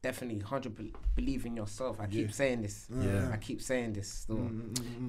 definitely 0.03 0.41
hundred 0.41 0.77
believe 1.15 1.47
in 1.47 1.57
yourself. 1.57 2.01
I 2.01 2.07
keep 2.07 2.33
saying 2.33 2.63
this. 2.63 2.87
Yeah. 2.91 3.31
I 3.33 3.37
keep 3.37 3.63
saying 3.63 3.93
this. 3.95 4.09
Still, 4.09 4.51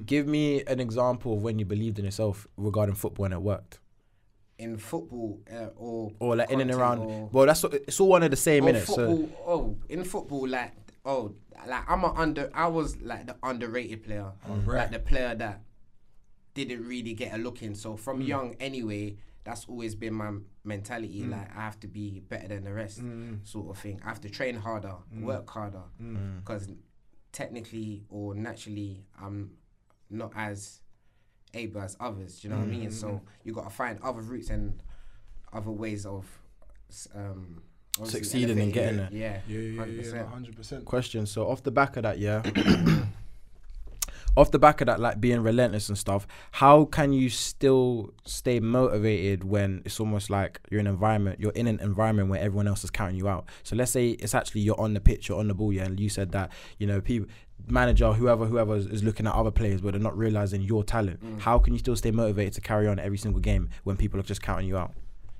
Give 0.05 0.27
me 0.27 0.63
an 0.65 0.79
example 0.79 1.33
of 1.33 1.43
when 1.43 1.57
you 1.59 1.65
believed 1.65 1.99
in 1.99 2.05
yourself 2.05 2.47
regarding 2.57 2.95
football 2.95 3.25
and 3.25 3.33
it 3.33 3.41
worked. 3.41 3.79
in 4.59 4.77
football 4.77 5.39
uh, 5.51 5.69
or 5.75 6.11
or 6.19 6.35
like 6.35 6.51
in 6.51 6.61
and 6.61 6.71
around. 6.71 6.99
or- 6.99 7.29
well, 7.33 7.45
that's 7.47 7.63
what- 7.63 7.73
it's 7.73 7.99
all 7.99 8.07
one 8.09 8.21
of 8.23 8.29
the 8.29 8.37
same 8.37 8.63
oh, 8.63 8.67
or 8.67 8.71
minutes. 8.71 8.87
So 8.87 9.07
football. 9.17 9.29
oh, 9.47 9.77
in 9.89 10.03
football, 10.03 10.47
like 10.47 10.71
oh, 11.05 11.33
like 11.67 11.89
I'm 11.89 12.03
a 12.03 12.13
under. 12.13 12.49
I 12.53 12.67
was 12.67 13.01
like 13.01 13.25
the 13.25 13.35
underrated 13.41 14.03
player, 14.03 14.31
oh, 14.47 14.59
like 14.67 14.91
the 14.91 14.99
player 14.99 15.33
that 15.35 15.61
didn't 16.53 16.85
really 16.87 17.13
get 17.15 17.33
a 17.33 17.37
look 17.37 17.63
in. 17.63 17.73
So 17.73 17.97
from 17.97 18.21
young, 18.21 18.55
anyway, 18.59 19.15
that's 19.43 19.65
always 19.67 19.95
been 19.95 20.13
my 20.13 20.31
mentality. 20.63 21.21
Mm. 21.21 21.31
Like 21.31 21.55
I 21.55 21.61
have 21.61 21.79
to 21.81 21.87
be 21.87 22.21
better 22.21 22.47
than 22.47 22.63
the 22.63 22.73
rest, 22.73 23.01
mm. 23.01 23.45
sort 23.47 23.69
of 23.69 23.81
thing. 23.81 24.01
I 24.03 24.09
have 24.09 24.21
to 24.21 24.29
train 24.29 24.55
harder, 24.55 24.95
mm. 25.13 25.23
work 25.23 25.49
harder, 25.49 25.83
because 26.37 26.67
technically 27.31 28.05
or 28.09 28.35
naturally, 28.35 29.05
I'm 29.21 29.51
not 30.09 30.31
as 30.35 30.81
able 31.53 31.81
as 31.81 31.97
others. 31.99 32.39
Do 32.39 32.47
you 32.47 32.53
know 32.53 32.59
what 32.59 32.67
I 32.67 32.71
mean? 32.71 32.91
So 32.91 33.21
you 33.43 33.53
got 33.53 33.65
to 33.65 33.69
find 33.69 33.99
other 34.01 34.21
routes 34.21 34.49
and 34.49 34.81
other 35.51 35.71
ways 35.71 36.05
of 36.05 36.25
um, 37.15 37.61
Succeeding 38.05 38.57
in 38.57 38.73
elevating 38.73 38.73
getting 38.73 38.99
it. 38.99 39.11
Yeah, 39.11 39.41
Yeah, 39.47 39.59
yeah, 39.59 39.85
yeah, 39.85 40.01
100%. 40.01 40.13
yeah, 40.13 40.25
hundred 40.25 40.55
percent. 40.55 40.85
question. 40.85 41.25
So 41.27 41.47
off 41.47 41.61
the 41.61 41.71
back 41.71 41.95
of 41.97 42.03
that, 42.03 42.17
yeah. 42.17 42.41
off 44.35 44.51
the 44.51 44.59
back 44.59 44.81
of 44.81 44.87
that, 44.87 44.99
like 44.99 45.21
being 45.21 45.41
relentless 45.41 45.89
and 45.89 45.97
stuff, 45.97 46.27
how 46.51 46.85
can 46.85 47.13
you 47.13 47.29
still 47.29 48.13
stay 48.25 48.59
motivated 48.59 49.43
when 49.43 49.81
it's 49.85 49.99
almost 49.99 50.29
like 50.29 50.59
you're 50.71 50.79
in 50.79 50.87
an 50.87 50.93
environment, 50.93 51.39
you're 51.39 51.51
in 51.51 51.67
an 51.67 51.79
environment 51.79 52.29
where 52.29 52.39
everyone 52.39 52.67
else 52.67 52.83
is 52.83 52.89
counting 52.89 53.17
you 53.17 53.27
out? 53.27 53.45
So 53.63 53.75
let's 53.75 53.91
say 53.91 54.09
it's 54.09 54.33
actually 54.33 54.61
you're 54.61 54.79
on 54.79 54.93
the 54.93 55.01
pitch, 55.01 55.29
you're 55.29 55.39
on 55.39 55.47
the 55.47 55.53
ball, 55.53 55.71
yeah, 55.71 55.83
and 55.83 55.99
you 55.99 56.09
said 56.09 56.31
that 56.31 56.51
you 56.79 56.87
know 56.87 56.99
people, 57.01 57.29
manager, 57.67 58.11
whoever, 58.13 58.45
whoever 58.45 58.75
is, 58.75 58.87
is 58.87 59.03
looking 59.03 59.27
at 59.27 59.33
other 59.33 59.51
players, 59.51 59.81
but 59.81 59.91
they're 59.91 60.01
not 60.01 60.17
realizing 60.17 60.61
your 60.61 60.83
talent. 60.83 61.19
How 61.39 61.59
can 61.59 61.73
you 61.73 61.79
still 61.79 61.95
stay 61.95 62.11
motivated 62.11 62.53
to 62.53 62.61
carry 62.61 62.87
on 62.87 62.99
every 62.99 63.17
single 63.17 63.41
game 63.41 63.69
when 63.83 63.97
people 63.97 64.19
are 64.19 64.23
just 64.23 64.41
counting 64.41 64.67
you 64.67 64.77
out? 64.77 64.93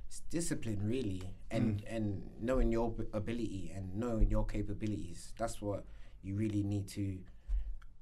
It's 0.07 0.21
discipline, 0.29 0.79
really, 0.83 1.23
and 1.49 1.83
and 1.87 2.21
knowing 2.39 2.71
your 2.71 2.93
ability 3.13 3.71
and 3.75 3.95
knowing 3.95 4.29
your 4.29 4.45
capabilities. 4.45 5.33
That's 5.39 5.59
what 5.61 5.85
you 6.21 6.35
really 6.35 6.61
need 6.63 6.87
to 6.89 7.17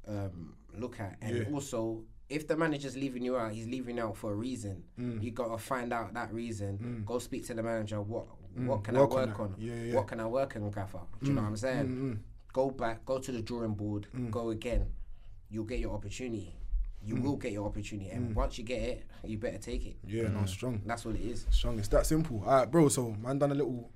um, 0.07 0.55
look 0.77 0.99
at, 0.99 1.17
and 1.21 1.37
Yeah. 1.37 1.43
also. 1.53 2.03
If 2.29 2.47
the 2.47 2.55
manager's 2.55 2.95
leaving 2.95 3.23
you 3.23 3.35
out, 3.35 3.51
he's 3.51 3.67
leaving 3.67 3.97
you 3.97 4.03
out 4.03 4.15
for 4.15 4.31
a 4.31 4.35
reason. 4.35 4.83
Mm. 4.97 5.21
You 5.21 5.31
gotta 5.31 5.57
find 5.57 5.91
out 5.91 6.13
that 6.13 6.33
reason. 6.33 6.77
Mm. 6.77 7.05
Go 7.05 7.19
speak 7.19 7.45
to 7.47 7.53
the 7.53 7.61
manager. 7.61 8.01
What 8.01 8.25
mm. 8.57 8.67
what 8.67 8.85
can 8.85 8.95
Work 8.95 9.11
I 9.11 9.15
work 9.15 9.37
that. 9.37 9.43
on? 9.43 9.55
Yeah, 9.57 9.73
yeah. 9.75 9.95
What 9.95 10.07
can 10.07 10.21
I 10.21 10.25
work 10.27 10.55
on, 10.55 10.71
Gaffer? 10.71 11.01
Do 11.21 11.27
you 11.27 11.33
know 11.33 11.41
what 11.41 11.49
I'm 11.49 11.57
saying? 11.57 11.85
Mm-hmm. 11.87 12.13
Go 12.53 12.71
back, 12.71 13.03
go 13.05 13.19
to 13.19 13.31
the 13.33 13.41
drawing 13.41 13.73
board, 13.73 14.07
go 14.29 14.49
again. 14.51 14.85
You'll 15.49 15.65
get 15.65 15.79
your 15.79 15.93
opportunity. 15.93 16.55
You 17.03 17.15
will 17.15 17.35
get 17.35 17.51
your 17.51 17.65
opportunity, 17.65 18.09
and 18.11 18.33
once 18.33 18.57
you 18.57 18.63
get 18.63 18.81
it, 18.81 19.03
you 19.25 19.37
better 19.37 19.57
take 19.57 19.85
it. 19.85 19.97
Yeah, 20.07 20.29
no, 20.29 20.45
strong. 20.45 20.81
That's 20.85 21.03
what 21.03 21.15
it 21.15 21.21
is. 21.21 21.47
Strong. 21.49 21.79
It's 21.79 21.87
that 21.89 22.05
simple. 22.05 22.43
All 22.45 22.59
right, 22.59 22.71
bro. 22.71 22.87
So, 22.89 23.11
man, 23.21 23.39
done 23.39 23.51
a 23.51 23.55
little 23.55 23.89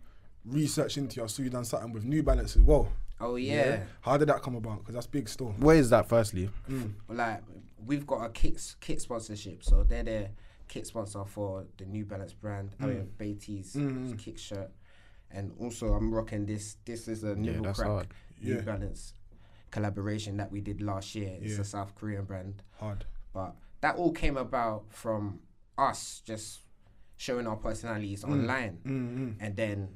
research 0.44 0.98
into 0.98 1.18
you. 1.18 1.24
I 1.24 1.28
saw 1.28 1.44
you 1.44 1.50
done 1.52 1.64
something 1.66 1.94
with 1.94 2.04
New 2.04 2.24
Balance 2.24 2.56
as 2.58 2.64
well. 2.64 2.90
Oh 3.26 3.36
yeah. 3.38 3.84
How 4.02 4.18
did 4.18 4.30
that 4.30 4.42
come 4.42 4.56
about? 4.56 4.80
Because 4.80 4.96
that's 4.96 5.08
big 5.08 5.28
store. 5.28 5.52
Where 5.58 5.76
is 5.76 5.90
that? 5.90 6.08
Firstly, 6.08 6.50
mm, 6.70 6.94
like 7.10 7.42
we've 7.86 8.06
got 8.06 8.26
a 8.26 8.30
kit 8.30 8.76
kit 8.80 9.02
sponsorship, 9.02 9.64
so 9.64 9.84
they're 9.84 10.04
the 10.04 10.30
kit 10.68 10.86
sponsor 10.88 11.24
for 11.26 11.66
the 11.78 11.86
New 11.86 12.06
Balance 12.06 12.34
brand. 12.34 12.76
I 12.80 12.84
Mm. 12.86 12.90
mean 12.90 13.10
Baiteze 13.18 13.76
mm, 13.76 14.10
mm, 14.14 14.18
kick 14.20 14.38
shirt, 14.38 14.72
and 15.32 15.52
also 15.60 15.94
I'm 15.94 16.14
rocking 16.14 16.46
this. 16.46 16.78
This 16.86 17.08
is 17.08 17.24
a 17.24 17.36
Nibble 17.36 17.64
that's 17.64 17.80
Crack 17.80 17.90
hard. 17.90 18.08
New 18.42 18.56
Yeah. 18.56 18.62
Balance 18.62 19.14
collaboration 19.72 20.38
that 20.38 20.52
we 20.52 20.62
did 20.62 20.82
last 20.82 21.16
year. 21.16 21.38
It's 21.42 21.56
Yeah. 21.56 21.62
a 21.62 21.66
South 21.66 21.96
Korean 21.96 22.26
brand, 22.26 22.64
Hard. 22.80 23.06
but 23.34 23.56
that 23.82 23.96
all 23.98 24.12
came 24.12 24.38
about 24.38 24.86
from 24.92 25.40
us 25.78 26.22
just 26.26 26.62
showing 27.18 27.46
our 27.48 27.58
personalities 27.58 28.24
Mm. 28.24 28.32
online, 28.32 29.36
and 29.40 29.56
then 29.56 29.90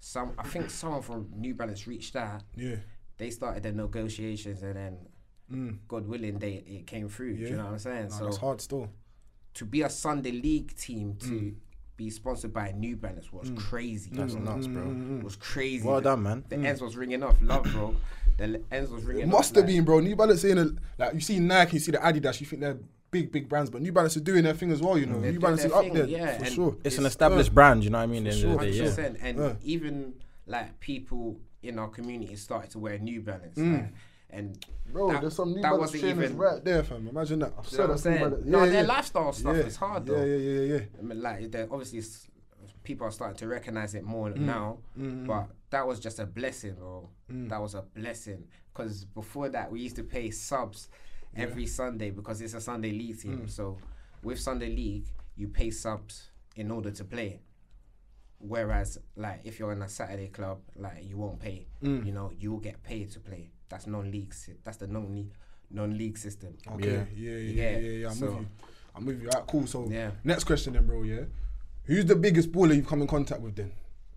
some. 0.00 0.32
I 0.38 0.44
think 0.44 0.70
someone 0.70 1.02
from 1.02 1.28
New 1.34 1.54
Balance 1.54 1.86
reached 1.86 2.16
out. 2.16 2.42
Yeah. 2.56 2.76
They 3.16 3.30
started 3.30 3.62
the 3.62 3.72
negotiations, 3.72 4.62
and 4.62 4.76
then. 4.76 4.98
Mm. 5.50 5.78
God 5.88 6.06
willing, 6.06 6.38
they 6.38 6.62
it 6.66 6.86
came 6.86 7.08
through. 7.08 7.34
Do 7.34 7.38
Mm. 7.38 7.42
Yeah. 7.42 7.48
you 7.48 7.56
know 7.56 7.64
what 7.64 7.72
I'm 7.72 7.78
saying? 7.78 8.08
Nah, 8.10 8.18
so 8.18 8.24
that's 8.26 8.36
hard 8.36 8.60
still. 8.60 8.90
to 9.54 9.64
be 9.64 9.80
a 9.80 9.88
Sunday 9.88 10.32
league 10.32 10.76
team 10.76 11.16
to 11.20 11.26
mm. 11.26 11.54
be 11.96 12.10
sponsored 12.10 12.52
by 12.52 12.72
New 12.72 12.96
Balance 12.96 13.32
was 13.32 13.50
mm. 13.50 13.56
crazy. 13.56 14.10
that's 14.12 14.34
bro. 14.34 14.42
nuts, 14.42 14.66
bro. 14.66 15.20
was 15.22 15.36
crazy. 15.36 15.88
Well 15.88 16.02
done, 16.02 16.22
man. 16.22 16.44
The 16.50 16.56
ends 16.56 16.82
was 16.82 16.96
ringing 16.96 17.22
off. 17.22 17.38
Love, 17.40 17.64
bro. 17.64 17.96
The 18.36 18.62
ends 18.70 18.90
was 18.90 19.04
ringing 19.04 19.22
It 19.22 19.26
off. 19.28 19.32
must 19.32 19.54
have 19.54 19.64
like- 19.64 19.74
been, 19.74 19.84
bro. 19.84 20.00
New 20.00 20.14
Balance 20.16 20.44
a, 20.44 20.70
like 20.98 21.14
you 21.14 21.20
see 21.20 21.38
Nike, 21.40 21.76
you 21.76 21.80
see 21.80 21.92
the 21.92 21.98
Adidas, 21.98 22.40
you 22.40 22.46
think 22.46 22.60
they're 22.60 22.78
big, 23.10 23.32
big 23.32 23.48
brands, 23.48 23.70
but 23.70 23.80
New 23.82 23.92
Balance 23.92 24.16
is 24.16 24.22
doing 24.22 24.44
their 24.44 24.54
thing 24.54 24.70
as 24.70 24.80
well. 24.80 24.98
You 24.98 25.06
know, 25.06 25.20
They're 25.20 25.32
New 25.32 25.40
Balance 25.40 25.64
is 25.64 25.72
up 25.72 25.82
thing, 25.84 25.94
there 25.94 26.06
yeah, 26.06 26.38
for 26.38 26.44
sure. 26.46 26.76
It's 26.84 26.96
an 26.96 27.02
It's- 27.02 27.12
established 27.12 27.54
brand. 27.54 27.84
You 27.84 27.90
know 27.90 27.98
what 27.98 28.04
I 28.04 28.06
mean? 28.06 28.26
At 28.26 28.34
the 28.34 28.40
end 28.40 28.44
of 28.52 28.60
the 28.60 28.66
Hundred 28.66 28.96
day, 28.96 29.02
yeah. 29.02 29.28
and 29.28 29.38
Yeah. 29.38 29.52
even 29.62 30.14
like 30.46 30.80
people 30.80 31.40
in 31.62 31.78
our 31.78 31.88
community 31.88 32.36
started 32.36 32.70
to 32.72 32.78
wear 32.78 32.98
New 32.98 33.20
Balance, 33.22 33.58
mm. 33.58 33.72
like, 33.82 33.92
and 34.30 34.64
Bro, 34.92 35.12
that, 35.12 35.20
there's 35.22 35.34
some 35.34 35.48
New 35.50 35.54
that 35.56 35.62
Balance 35.62 35.80
wasn't 35.80 36.00
trainers 36.02 36.24
even 36.24 36.36
right 36.36 36.64
there, 36.64 36.82
fam. 36.82 37.08
Imagine 37.08 37.38
that. 37.40 37.52
I've 37.58 37.66
said 37.68 37.78
what 37.78 37.84
I'm 37.84 37.90
that's 37.90 38.04
New 38.04 38.18
saying? 38.18 38.42
No, 38.50 38.64
Yeah, 38.64 38.70
their 38.70 38.84
lifestyle 38.84 39.32
stuff 39.32 39.56
Yeah. 39.56 39.62
is 39.62 39.76
hard 39.76 40.06
Yeah, 40.08 40.14
though. 40.14 40.24
yeah, 40.24 40.36
yeah, 40.36 40.74
yeah. 40.74 40.80
I 40.98 41.02
mean, 41.02 41.22
like 41.22 41.54
obviously 41.70 42.02
people 42.84 43.06
are 43.06 43.10
starting 43.10 43.36
to 43.38 43.46
recognize 43.48 43.94
it 43.94 44.04
more 44.04 44.30
Mm. 44.30 44.38
now, 44.40 44.78
mm, 44.98 45.22
mm, 45.22 45.26
but 45.26 45.48
that 45.70 45.86
was 45.86 45.98
just 46.00 46.18
a 46.18 46.26
blessing, 46.26 46.74
bro. 46.74 47.08
That 47.28 47.60
was 47.60 47.74
a 47.74 47.82
blessing 47.82 48.44
because 48.72 49.04
before 49.04 49.48
that 49.50 49.70
we 49.72 49.80
used 49.80 49.96
to 49.96 50.04
pay 50.04 50.30
subs 50.30 50.88
every 51.36 51.66
Sunday 51.66 52.10
because 52.10 52.40
it's 52.40 52.54
a 52.54 52.60
Sunday 52.60 52.92
league 52.92 53.20
team. 53.20 53.42
Mm. 53.46 53.50
So 53.50 53.78
with 54.22 54.38
Sunday 54.40 54.68
league, 54.74 55.06
you 55.36 55.48
pay 55.48 55.70
subs 55.70 56.30
in 56.56 56.70
order 56.70 56.90
to 56.90 57.04
play. 57.04 57.40
Whereas, 58.40 58.98
like, 59.16 59.40
if 59.44 59.58
you're 59.58 59.72
in 59.72 59.82
a 59.82 59.88
Saturday 59.88 60.28
club, 60.28 60.60
like 60.76 61.04
you 61.04 61.16
won't 61.16 61.40
pay. 61.40 61.66
Mm. 61.82 62.06
You 62.06 62.12
know, 62.12 62.30
you 62.38 62.52
will 62.52 62.60
get 62.60 62.82
paid 62.84 63.10
to 63.12 63.20
play. 63.20 63.50
That's 63.68 63.86
non-league. 63.86 64.32
si- 64.32 64.54
That's 64.64 64.76
the 64.78 64.86
non-league 64.86 65.32
non-league 65.70 66.16
system. 66.16 66.54
Okay, 66.72 66.92
Yeah. 66.92 67.04
yeah, 67.14 67.30
yeah, 67.30 67.36
yeah, 67.36 67.70
Yeah, 67.70 67.78
yeah, 67.78 67.90
yeah. 67.90 68.08
I'm 68.08 68.14
so- 68.14 68.26
with 68.26 68.40
you. 68.40 68.46
I'm 68.94 69.04
with 69.04 69.20
you. 69.22 69.28
Alright, 69.28 69.46
cool. 69.48 69.66
So 69.66 69.86
Yeah. 69.90 70.12
next 70.24 70.44
question 70.44 70.72
then, 70.72 70.86
bro. 70.86 71.02
Yeah, 71.02 71.24
who's 71.84 72.06
the 72.06 72.16
biggest 72.16 72.50
baller 72.52 72.74
you've 72.74 72.86
come 72.86 73.02
in 73.02 73.06
contact 73.08 73.42
with 73.42 73.54
then? 73.56 73.72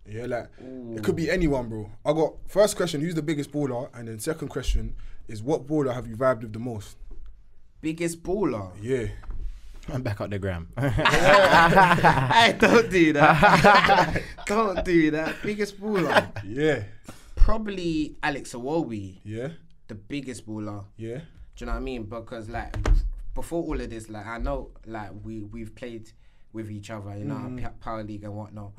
Yeah, 0.08 0.26
like 0.28 0.50
it 0.96 1.04
could 1.04 1.16
be 1.18 1.30
anyone, 1.30 1.68
bro. 1.68 1.92
I 2.06 2.14
got 2.14 2.36
first 2.48 2.78
question: 2.78 3.02
Who's 3.02 3.16
the 3.16 3.22
biggest 3.22 3.52
baller? 3.52 3.90
And 3.94 4.08
then 4.08 4.18
second 4.20 4.48
question 4.48 4.96
is 5.28 5.44
what 5.44 5.68
baller 5.68 5.94
have 5.94 6.08
you 6.08 6.16
vibed 6.16 6.42
with 6.42 6.54
the 6.54 6.60
most? 6.60 6.96
Biggest 7.82 8.22
baller. 8.24 8.72
Yeah, 8.82 9.08
I'm 9.92 10.02
back 10.04 10.22
up 10.22 10.30
the 10.30 10.40
gram. 10.40 10.68
hey, 10.78 12.56
don't 12.60 12.90
do 12.92 13.14
that. 13.14 14.22
don't 14.46 14.84
do 14.86 15.12
that. 15.12 15.36
Biggest 15.44 15.80
baller. 15.82 16.28
yeah, 16.46 16.84
Probably 17.36 18.16
Alex 18.22 18.54
Iwobi, 18.54 19.20
yeah, 19.24 19.50
the 19.88 19.96
biggest 19.96 20.46
baller. 20.48 20.86
yeah. 20.98 21.22
Do 21.56 21.66
you 21.66 21.66
know 21.66 21.74
what 21.74 21.78
I 21.80 21.82
mean? 21.82 22.04
Because 22.04 22.50
like 22.50 22.76
before 23.34 23.64
all 23.64 23.80
of 23.80 23.90
this, 23.90 24.10
like 24.10 24.26
I 24.26 24.38
know 24.38 24.70
like 24.86 25.10
we 25.24 25.42
we've 25.44 25.74
played 25.76 26.12
with 26.54 26.70
each 26.72 26.90
other, 26.90 27.16
you 27.18 27.26
know, 27.26 27.36
Mm. 27.36 27.80
power 27.80 28.04
league 28.04 28.24
and 28.24 28.36
whatnot. 28.36 28.72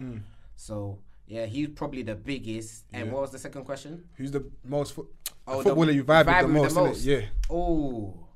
So 0.56 0.98
yeah, 1.26 1.46
he's 1.46 1.68
probably 1.68 2.02
the 2.02 2.14
biggest. 2.14 2.84
And 2.92 3.06
Yeah. 3.06 3.12
what 3.12 3.22
was 3.22 3.30
the 3.30 3.38
second 3.38 3.64
question? 3.64 4.04
Who's 4.16 4.30
the 4.30 4.44
most 4.64 4.94
fo- 4.94 5.08
Oh, 5.46 5.58
the 5.58 5.70
footballer 5.70 5.92
you 5.92 6.04
vibe, 6.04 6.26
vibe 6.26 6.44
with 6.60 6.72
the 6.74 6.80
most? 6.80 7.00
innit? 7.00 7.04
Yeah. 7.04 7.26
Oh, 7.50 8.26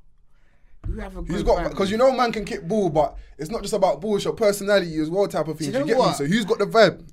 you 0.89 0.99
have 1.01 1.17
a 1.17 1.23
good 1.23 1.31
Who's 1.33 1.43
got 1.43 1.71
because 1.71 1.91
you 1.91 1.97
know 1.97 2.13
man 2.13 2.33
can 2.33 2.45
kick 2.45 2.67
ball, 2.67 2.89
but 2.91 3.17
it's 3.39 3.51
not 3.51 3.63
just 3.63 3.75
about 3.75 4.01
ball, 4.01 4.17
it's 4.17 4.25
your 4.25 4.35
personality 4.35 4.97
as 4.99 5.11
well, 5.11 5.27
type 5.29 5.49
of 5.49 5.59
thing. 5.59 5.67
you 5.69 5.73
Do 5.73 5.79
you 5.81 5.85
know 5.95 6.03
get 6.03 6.07
me? 6.09 6.15
So 6.15 6.25
who's 6.27 6.45
got 6.45 6.59
the 6.59 6.67
vibe? 6.67 7.07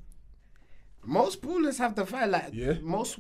most 1.05 1.41
ballers 1.41 1.77
have 1.79 1.95
the 1.95 2.03
vibe. 2.05 2.29
Like 2.31 2.49
Yeah. 2.53 2.73
most 2.81 3.19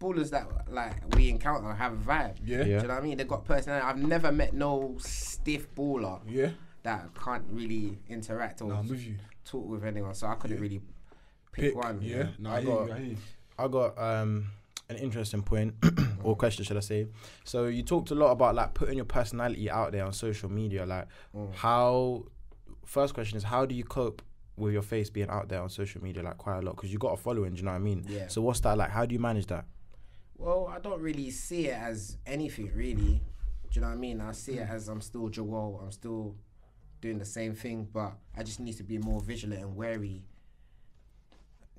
ballers 0.00 0.30
that 0.30 0.46
like 0.70 1.14
we 1.14 1.28
encounter 1.28 1.72
have 1.72 1.92
a 1.92 1.96
vibe. 1.96 2.36
Yeah. 2.44 2.64
Do 2.64 2.70
Yeah. 2.70 2.82
you 2.82 2.88
know 2.88 2.94
what 2.94 3.02
I 3.02 3.06
mean? 3.06 3.18
They 3.18 3.24
got 3.24 3.44
personality. 3.44 3.84
I've 3.86 3.98
never 3.98 4.32
met 4.32 4.54
no 4.54 4.96
stiff 4.98 5.72
baller 5.74 6.20
Yeah, 6.26 6.50
that 6.84 7.10
can't 7.14 7.44
really 7.50 7.98
interact 8.08 8.62
or 8.62 8.68
Nah, 8.68 8.78
I'm 8.78 8.88
with 8.88 9.04
you. 9.04 9.16
talk 9.44 9.66
with 9.68 9.84
anyone. 9.84 10.14
So 10.14 10.26
I 10.26 10.34
couldn't 10.36 10.60
really 10.60 10.80
pick, 11.52 11.74
Pick 11.74 11.76
one. 11.76 12.00
Yeah, 12.02 12.28
no, 12.38 12.50
I 12.50 12.56
I, 12.58 12.64
got- 12.64 12.86
you. 12.88 12.92
I. 12.94 13.16
I 13.64 13.66
got 13.68 13.98
um, 13.98 14.46
an 14.88 14.96
interesting 14.96 15.42
point 15.42 15.74
or 16.22 16.34
question, 16.36 16.64
should 16.64 16.76
I 16.76 16.80
say? 16.80 17.06
So 17.44 17.66
you 17.66 17.82
talked 17.82 18.10
a 18.10 18.14
lot 18.14 18.30
about 18.30 18.54
like 18.54 18.74
putting 18.74 18.96
your 18.96 19.04
personality 19.04 19.70
out 19.70 19.92
there 19.92 20.04
on 20.04 20.12
social 20.12 20.50
media. 20.50 20.86
Like, 20.86 21.06
mm. 21.34 21.54
how? 21.54 22.24
First 22.84 23.12
question 23.12 23.36
is 23.36 23.44
how 23.44 23.66
do 23.66 23.74
you 23.74 23.84
cope 23.84 24.22
with 24.56 24.72
your 24.72 24.82
face 24.82 25.10
being 25.10 25.28
out 25.28 25.48
there 25.48 25.60
on 25.60 25.68
social 25.68 26.02
media 26.02 26.22
like 26.22 26.38
quite 26.38 26.58
a 26.58 26.62
lot? 26.62 26.76
Because 26.76 26.92
you 26.92 26.98
got 26.98 27.12
a 27.12 27.16
following. 27.16 27.52
Do 27.52 27.58
you 27.58 27.64
know 27.64 27.72
what 27.72 27.76
I 27.76 27.80
mean? 27.80 28.04
Yeah. 28.08 28.28
So 28.28 28.40
what's 28.40 28.60
that 28.60 28.78
like? 28.78 28.90
How 28.90 29.04
do 29.04 29.12
you 29.12 29.18
manage 29.18 29.46
that? 29.46 29.66
Well, 30.36 30.72
I 30.72 30.78
don't 30.78 31.00
really 31.02 31.30
see 31.30 31.66
it 31.66 31.74
as 31.74 32.16
anything 32.26 32.70
really. 32.74 33.20
Do 33.70 33.74
you 33.74 33.80
know 33.82 33.88
what 33.88 33.94
I 33.94 33.96
mean? 33.96 34.20
I 34.22 34.32
see 34.32 34.52
it 34.52 34.68
as 34.68 34.88
I'm 34.88 35.02
still 35.02 35.28
Joel. 35.28 35.80
I'm 35.82 35.92
still 35.92 36.34
doing 37.02 37.18
the 37.18 37.24
same 37.24 37.54
thing, 37.54 37.88
but 37.92 38.12
I 38.36 38.42
just 38.42 38.60
need 38.60 38.76
to 38.78 38.84
be 38.84 38.98
more 38.98 39.20
vigilant 39.20 39.60
and 39.60 39.76
wary. 39.76 40.22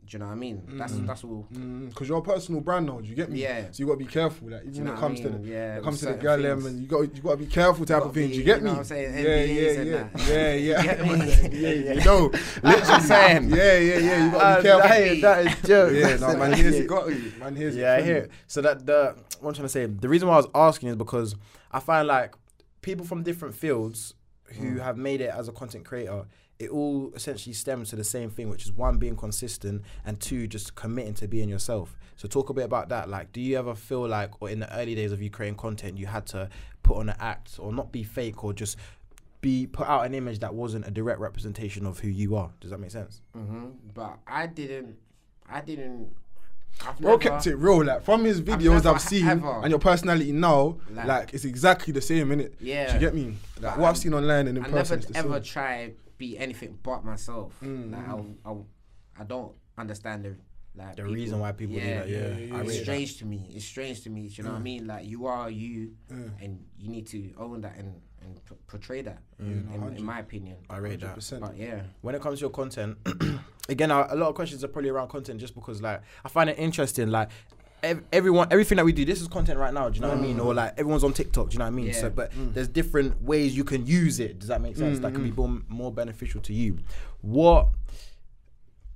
Do 0.10 0.16
you 0.16 0.20
know 0.22 0.26
what 0.26 0.32
I 0.32 0.36
mean? 0.36 0.64
That's 0.72 0.94
Mm. 0.94 1.06
that's 1.06 1.24
all. 1.24 1.46
Because 1.52 2.10
you're 2.10 2.18
a 2.18 2.22
personal 2.24 2.62
brand 2.62 2.88
now, 2.88 3.00
do 3.00 3.08
you 3.08 3.14
get 3.16 3.30
me? 3.30 3.42
Yeah. 3.44 3.66
So 3.70 3.84
you 3.84 3.86
gotta 3.86 4.00
be 4.00 4.06
careful. 4.06 4.50
Like 4.50 4.62
even 4.64 4.74
you 4.74 4.84
when 4.86 4.94
it 4.94 5.00
comes 5.00 5.20
I 5.20 5.24
to 5.24 5.30
the, 5.30 5.48
Yeah, 5.48 5.78
it 5.78 5.84
comes 5.84 6.00
to 6.00 6.06
the 6.08 6.12
certain 6.14 6.26
gallem 6.42 6.54
things. 6.54 6.66
and 6.66 6.82
you 6.82 6.88
got 6.88 7.02
you 7.16 7.22
gotta 7.22 7.38
be 7.38 7.46
careful 7.46 7.86
type 7.86 7.98
of 7.98 8.04
Gotta 8.06 8.14
thing. 8.16 8.28
be, 8.30 8.34
Do 8.34 8.40
you 8.40 8.44
get 8.44 8.58
you 8.58 8.64
me? 8.64 8.68
know 8.70 8.74
what 8.74 8.80
I'm 8.80 8.86
saying? 8.86 9.14
Yeah, 9.14 9.44
yeah, 9.44 9.72
yeah, 9.84 10.08
yeah, 10.28 10.54
yeah. 10.56 10.84
get 10.84 11.00
me? 11.02 11.60
yeah, 11.60 11.70
yeah. 11.70 11.94
You 11.94 12.06
know, 12.06 12.32
literally. 12.64 13.02
saying. 13.04 13.50
Yeah, 13.52 13.78
yeah, 13.78 13.98
yeah. 14.00 14.26
You 14.26 14.32
gotta 14.32 14.62
be 14.62 14.68
careful. 14.68 14.90
that 14.90 15.02
is- 15.04 15.22
that 15.22 15.46
is 15.46 15.68
joke. 15.68 15.94
Yeah, 15.94 16.16
no, 16.18 16.38
man, 16.38 16.54
here's 16.54 16.76
You 16.78 16.84
it. 16.84 16.88
got 16.88 17.08
me. 17.08 17.32
Man, 17.40 17.56
here's 17.56 17.76
it. 17.76 17.80
Yeah, 17.82 17.94
I 17.94 18.02
hear. 18.02 18.30
So 18.48 18.62
that 18.64 18.86
the 18.88 19.16
what 19.42 19.50
I'm 19.50 19.54
trying 19.54 19.66
to 19.66 19.70
say, 19.70 19.86
the 19.86 20.10
reason 20.10 20.28
why 20.28 20.34
I 20.34 20.38
was 20.38 20.48
asking 20.56 20.90
is 20.90 20.96
because 20.96 21.36
I 21.72 21.80
find 21.80 22.08
like 22.08 22.34
people 22.82 23.06
from 23.06 23.22
different 23.22 23.54
fields 23.54 24.16
who 24.58 24.72
Mm. 24.78 24.80
have 24.82 24.98
made 24.98 25.22
it 25.22 25.30
as 25.30 25.48
a 25.48 25.52
content 25.52 25.86
creator, 25.86 26.26
it 26.60 26.70
all 26.70 27.12
essentially 27.16 27.54
stems 27.54 27.90
to 27.90 27.96
the 27.96 28.04
same 28.04 28.30
thing, 28.30 28.50
which 28.50 28.66
is 28.66 28.72
one 28.74 28.98
being 28.98 29.16
consistent 29.16 29.82
and 30.06 30.20
two 30.20 30.46
just 30.48 30.76
committing 30.76 31.14
to 31.16 31.28
being 31.28 31.48
yourself. 31.50 31.96
So 32.18 32.28
talk 32.28 32.50
a 32.50 32.54
bit 32.54 32.66
about 32.66 32.90
that. 32.90 33.08
Like, 33.10 33.32
do 33.32 33.40
you 33.40 33.58
ever 33.58 33.74
feel 33.76 34.06
like, 34.08 34.42
or 34.42 34.50
in 34.50 34.60
the 34.60 34.78
early 34.78 34.94
days 34.94 35.14
of 35.14 35.22
you 35.22 35.30
creating 35.30 35.56
content, 35.58 35.98
you 35.98 36.06
had 36.08 36.26
to 36.28 36.50
put 36.84 36.98
on 36.98 37.08
an 37.10 37.16
act 37.20 37.56
or 37.60 37.72
not 37.72 37.94
be 37.94 38.04
fake 38.04 38.44
or 38.44 38.52
just 38.52 38.78
be 39.40 39.68
put 39.68 39.88
out 39.88 40.06
an 40.06 40.14
image 40.14 40.40
that 40.40 40.54
wasn't 40.54 40.86
a 40.86 40.92
direct 40.92 41.22
representation 41.22 41.86
of 41.86 42.00
who 42.00 42.10
you 42.10 42.36
are? 42.36 42.52
Does 42.60 42.72
that 42.72 42.80
make 42.80 42.92
sense? 42.92 43.22
hmm 43.34 43.68
But 43.94 44.18
I 44.28 44.48
didn't. 44.48 44.98
I 45.50 45.62
didn't. 45.62 46.10
I've 46.86 47.00
Bro 47.00 47.12
never, 47.12 47.22
kept 47.22 47.48
it 47.48 47.56
real. 47.56 47.86
Like 47.86 48.04
from 48.04 48.26
his 48.26 48.42
videos 48.42 48.84
never 48.84 48.90
I've 48.90 49.02
seen 49.02 49.26
ever- 49.28 49.62
and 49.62 49.70
your 49.70 49.80
personality 49.80 50.34
now, 50.34 50.78
Like- 50.94 51.08
like, 51.08 51.34
it's 51.34 51.46
exactly 51.46 51.94
the 51.94 52.02
same, 52.02 52.30
innit? 52.30 52.52
Yeah. 52.60 52.88
Do 52.88 52.94
you 52.96 53.00
get 53.00 53.16
me? 53.16 53.36
Like 53.62 53.78
what 53.78 53.88
I've 53.88 53.96
I- 53.96 53.98
seen 54.00 54.14
online 54.14 54.48
and 54.50 54.58
in 54.58 54.66
I 54.66 54.70
person 54.70 55.00
never 55.00 55.08
is 55.08 55.14
the 55.14 55.18
ever 55.18 55.34
same. 55.36 55.44
try 55.44 55.92
be 56.20 56.38
anything 56.38 56.78
but 56.84 57.04
myself. 57.04 57.56
Mm, 57.64 57.92
Like 57.92 58.06
mm. 58.08 58.36
I, 58.46 58.50
I, 58.52 59.22
I 59.22 59.24
don't 59.24 59.54
understand 59.78 60.26
the 60.26 60.36
like 60.76 60.96
The 60.96 61.02
people- 61.02 61.14
reason 61.16 61.40
why 61.40 61.52
people 61.54 61.76
do 61.76 61.82
that, 61.82 62.08
yeah. 62.08 62.18
yeah, 62.18 62.28
yeah, 62.28 62.34
I 62.34 62.38
yeah. 62.38 62.58
rate 62.60 62.68
it's 62.68 62.78
that. 62.78 62.84
strange 62.84 63.18
to 63.18 63.26
me. 63.26 63.50
It's 63.56 63.66
strange 63.66 64.02
to 64.04 64.10
me. 64.12 64.28
Do 64.28 64.36
you 64.36 64.44
know 64.44 64.52
what 64.52 64.60
I 64.60 64.62
mean? 64.62 64.86
Like 64.86 65.08
you 65.08 65.26
are 65.26 65.50
you, 65.50 65.96
Mm. 66.12 66.32
and 66.44 66.64
you 66.78 66.90
need 66.90 67.08
to 67.08 67.34
own 67.38 67.62
that 67.62 67.76
and 67.78 68.00
and 68.22 68.36
p- 68.46 68.56
portray 68.68 69.02
that. 69.02 69.20
no, 69.40 69.46
in, 69.88 69.96
in 69.98 70.04
my 70.04 70.20
opinion. 70.20 70.58
I 70.70 70.78
rate 70.78 71.00
that. 71.00 71.16
100%. 71.18 71.40
But 71.40 71.56
yeah, 71.58 71.82
when 72.02 72.14
it 72.16 72.22
comes 72.22 72.40
to 72.40 72.44
your 72.44 72.50
content, 72.50 72.98
again, 73.70 73.92
a 73.92 74.08
a 74.10 74.16
lot 74.16 74.28
of 74.30 74.36
questions 74.36 74.62
are 74.64 74.68
probably 74.68 74.90
around 74.90 75.08
content 75.08 75.40
just 75.40 75.56
because, 75.56 75.82
like, 75.82 76.02
I 76.26 76.30
find 76.30 76.50
it 76.50 76.60
interesting. 76.60 77.08
Like, 77.10 77.30
ev- 77.84 78.04
everyone, 78.12 78.48
everything 78.52 78.76
that 78.78 78.86
we 78.86 78.92
do, 78.94 79.06
this 79.06 79.22
is 79.22 79.28
content 79.28 79.60
right 79.60 79.74
now. 79.74 79.90
Do 79.90 79.96
you 79.96 80.02
know 80.02 80.10
what 80.10 80.18
I 80.18 80.22
mean? 80.22 80.40
Or 80.40 80.54
like, 80.54 80.74
everyone's 80.78 81.04
on 81.04 81.14
TikTok. 81.14 81.50
Do 81.50 81.54
you 81.54 81.60
know 81.60 81.66
what 81.66 81.72
I 81.74 81.76
mean? 81.76 81.94
So, 81.94 82.04
Yeah. 82.08 82.10
but 82.10 82.32
there's 82.36 82.68
different 82.68 83.22
ways 83.22 83.56
you 83.56 83.64
can 83.64 83.86
use 83.86 84.20
it. 84.20 84.40
Does 84.40 84.48
that 84.50 84.62
make 84.62 84.76
sense? 84.78 85.00
That 85.00 85.14
can 85.14 85.24
be 85.24 85.32
Mm, 85.32 85.36
more, 85.38 85.62
more 85.68 85.92
beneficial 85.92 86.42
to 86.42 86.54
you. 86.54 86.80
What 87.22 87.70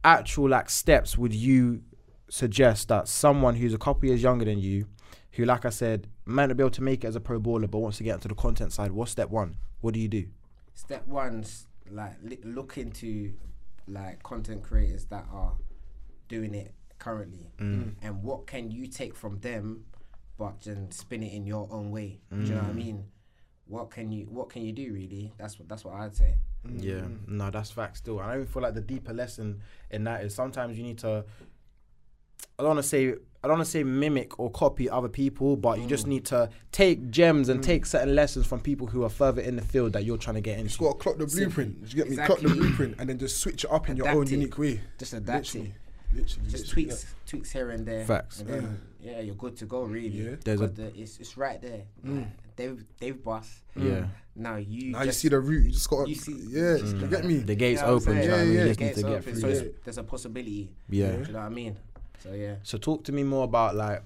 actual 0.04 0.50
like 0.50 0.70
steps 0.70 1.18
would 1.18 1.34
you 1.34 1.82
suggest 2.30 2.88
that 2.90 3.08
someone 3.08 3.56
who's 3.56 3.74
a 3.74 3.78
couple 3.78 4.08
years 4.10 4.22
younger 4.22 4.46
than 4.46 4.60
you, 4.60 4.88
who, 5.34 5.46
like 5.46 5.66
I 5.66 5.70
said, 5.70 6.08
might 6.26 6.48
not 6.48 6.58
be 6.58 6.64
able 6.64 6.72
to 6.72 6.84
make 6.84 7.04
it 7.04 7.08
as 7.08 7.16
a 7.16 7.20
pro 7.22 7.40
baller, 7.40 7.70
but 7.70 7.80
wants 7.80 7.98
to 7.98 8.04
get 8.04 8.16
into 8.16 8.28
the 8.28 8.36
content 8.36 8.72
side? 8.74 8.92
What's 8.92 9.12
step 9.12 9.30
one? 9.30 9.58
What 9.82 9.94
do 9.94 10.00
you 10.00 10.08
do? 10.08 10.28
step 10.76 11.06
one's 11.08 11.68
like 11.92 12.14
li- 12.24 12.40
look 12.44 12.80
into 12.80 13.32
like 13.88 14.24
content 14.24 14.64
creators 14.64 15.06
that 15.06 15.24
are 15.32 15.54
doing 16.28 16.56
it 16.56 16.74
currently, 17.04 17.52
Mm. 17.60 17.96
and 18.02 18.24
what 18.24 18.48
can 18.48 18.72
you 18.72 18.88
take 18.88 19.14
from 19.16 19.40
them, 19.40 19.86
but 20.38 20.62
then 20.62 20.90
spin 20.92 21.22
it 21.24 21.34
in 21.34 21.46
your 21.46 21.68
own 21.72 21.92
way. 21.92 22.22
Do 22.32 22.38
you 22.38 22.56
know 22.56 22.62
Mm. 22.62 22.64
what 22.64 22.70
I 22.70 22.74
mean? 22.74 23.04
What 23.66 23.90
can 23.92 24.12
you 24.12 24.26
What 24.26 24.50
can 24.50 24.62
you 24.62 24.72
do 24.74 24.94
really? 24.94 25.34
That's 25.38 25.58
what 25.60 25.68
That's 25.70 25.84
what 25.86 25.96
I'd 25.96 26.16
say. 26.16 26.36
Yeah, 26.78 27.06
no, 27.28 27.50
that's 27.52 27.72
fact 27.72 27.98
still. 27.98 28.20
And 28.22 28.30
I 28.32 28.36
even 28.36 28.48
feel 28.48 28.62
like 28.64 28.74
the 28.74 28.82
deeper 28.94 29.14
lesson 29.14 29.60
in 29.92 30.06
that 30.06 30.24
is 30.24 30.34
sometimes 30.34 30.78
you 30.78 30.84
need 30.84 30.98
to. 31.00 31.26
I 32.60 32.64
don't 32.64 32.68
want 32.76 32.80
to 32.80 32.84
say 32.84 33.16
I 33.44 33.48
don't 33.50 33.58
want 33.58 33.66
to 33.66 33.72
say 33.72 33.84
mimic 33.84 34.40
or 34.40 34.50
copy 34.50 34.90
other 34.90 35.10
people, 35.10 35.58
but 35.58 35.78
you 35.80 35.86
just 35.88 36.08
need 36.08 36.24
to 36.28 36.50
take 36.72 37.10
gems 37.12 37.50
and 37.50 37.62
take 37.62 37.86
certain 37.86 38.16
lessons 38.16 38.46
from 38.48 38.62
people 38.62 38.88
who 38.88 39.04
are 39.04 39.10
further 39.10 39.42
in 39.42 39.58
the 39.58 39.62
field 39.62 39.92
that 39.94 40.06
you're 40.06 40.18
trying 40.18 40.36
to 40.36 40.42
get 40.42 40.58
You 40.60 40.64
just 40.66 40.76
into. 40.80 40.86
gotta 40.92 41.00
clock 41.04 41.18
the 41.18 41.26
blueprint. 41.28 41.72
You 41.90 41.96
get 41.96 42.10
me? 42.10 42.16
Clock 42.16 42.40
the 42.40 42.48
blueprint 42.48 42.96
and 43.00 43.10
then 43.10 43.18
just 43.18 43.40
switch 43.40 43.66
it 43.66 43.72
up 43.72 43.90
in 43.90 43.98
your 43.98 44.08
own 44.08 44.24
it. 44.24 44.32
unique 44.32 44.58
way. 44.58 44.80
Just 44.98 45.12
adapt 45.14 45.54
Literally. 45.54 45.68
it. 45.72 45.76
Literally. 46.16 46.50
Just 46.50 46.66
literally, 46.68 46.86
tweaks, 46.86 47.16
tweaks 47.26 47.52
here 47.52 47.70
and 47.72 47.86
there. 47.86 48.06
Facts. 48.06 48.40
And 48.42 48.50
then, 48.50 48.82
yeah, 49.02 49.20
you're 49.22 49.36
good 49.36 49.56
to 49.58 49.66
go. 49.66 49.82
Really. 49.84 50.10
Yeah. 50.10 50.36
There's 50.44 50.62
a- 50.62 50.68
the, 50.68 50.92
it's 51.00 51.20
it's 51.20 51.38
right 51.38 51.62
there. 51.62 51.84
Like, 52.04 52.28
Dave 52.56 52.84
Dave 53.00 53.24
Boss. 53.24 53.62
Yeah. 53.76 54.06
Now 54.36 54.58
you. 54.58 54.92
Now 54.92 55.04
you 55.04 55.12
see 55.12 55.28
the 55.30 55.40
route. 55.40 55.66
You 55.66 55.72
just 55.72 55.90
gotta. 55.90 56.10
You 56.10 56.16
see- 56.16 56.46
yeah. 56.50 56.78
just 56.78 56.96
You 56.98 57.08
get 57.08 57.26
me? 57.26 57.38
The 57.38 57.56
gates 57.56 57.82
You 57.82 57.88
know 57.88 57.94
open. 57.94 58.16
do 58.16 58.22
you 58.22 58.28
know 58.28 58.32
what 58.32 58.40
I 58.40 58.44
saying? 58.44 58.48
mean? 58.50 58.54
Yeah, 58.58 58.62
You 58.62 58.68
yeah. 58.68 58.68
just 58.74 58.80
need 58.80 58.88
to 58.90 59.02
Gates 59.02 59.10
get 59.10 59.24
through. 59.24 59.36
so 59.42 59.48
it. 59.48 59.52
it's- 59.58 59.76
there's 59.86 59.98
a 59.98 60.04
possibility. 60.04 60.72
Yeah. 60.90 61.12
Do 61.14 61.18
you 61.28 61.34
know 61.34 61.40
what 61.40 61.46
I 61.46 61.50
mean? 61.50 61.78
So 62.24 62.32
yeah. 62.34 62.56
So 62.64 62.78
talk 62.78 63.04
to 63.06 63.12
me 63.12 63.24
more 63.24 63.44
about 63.46 63.76
like 63.76 64.04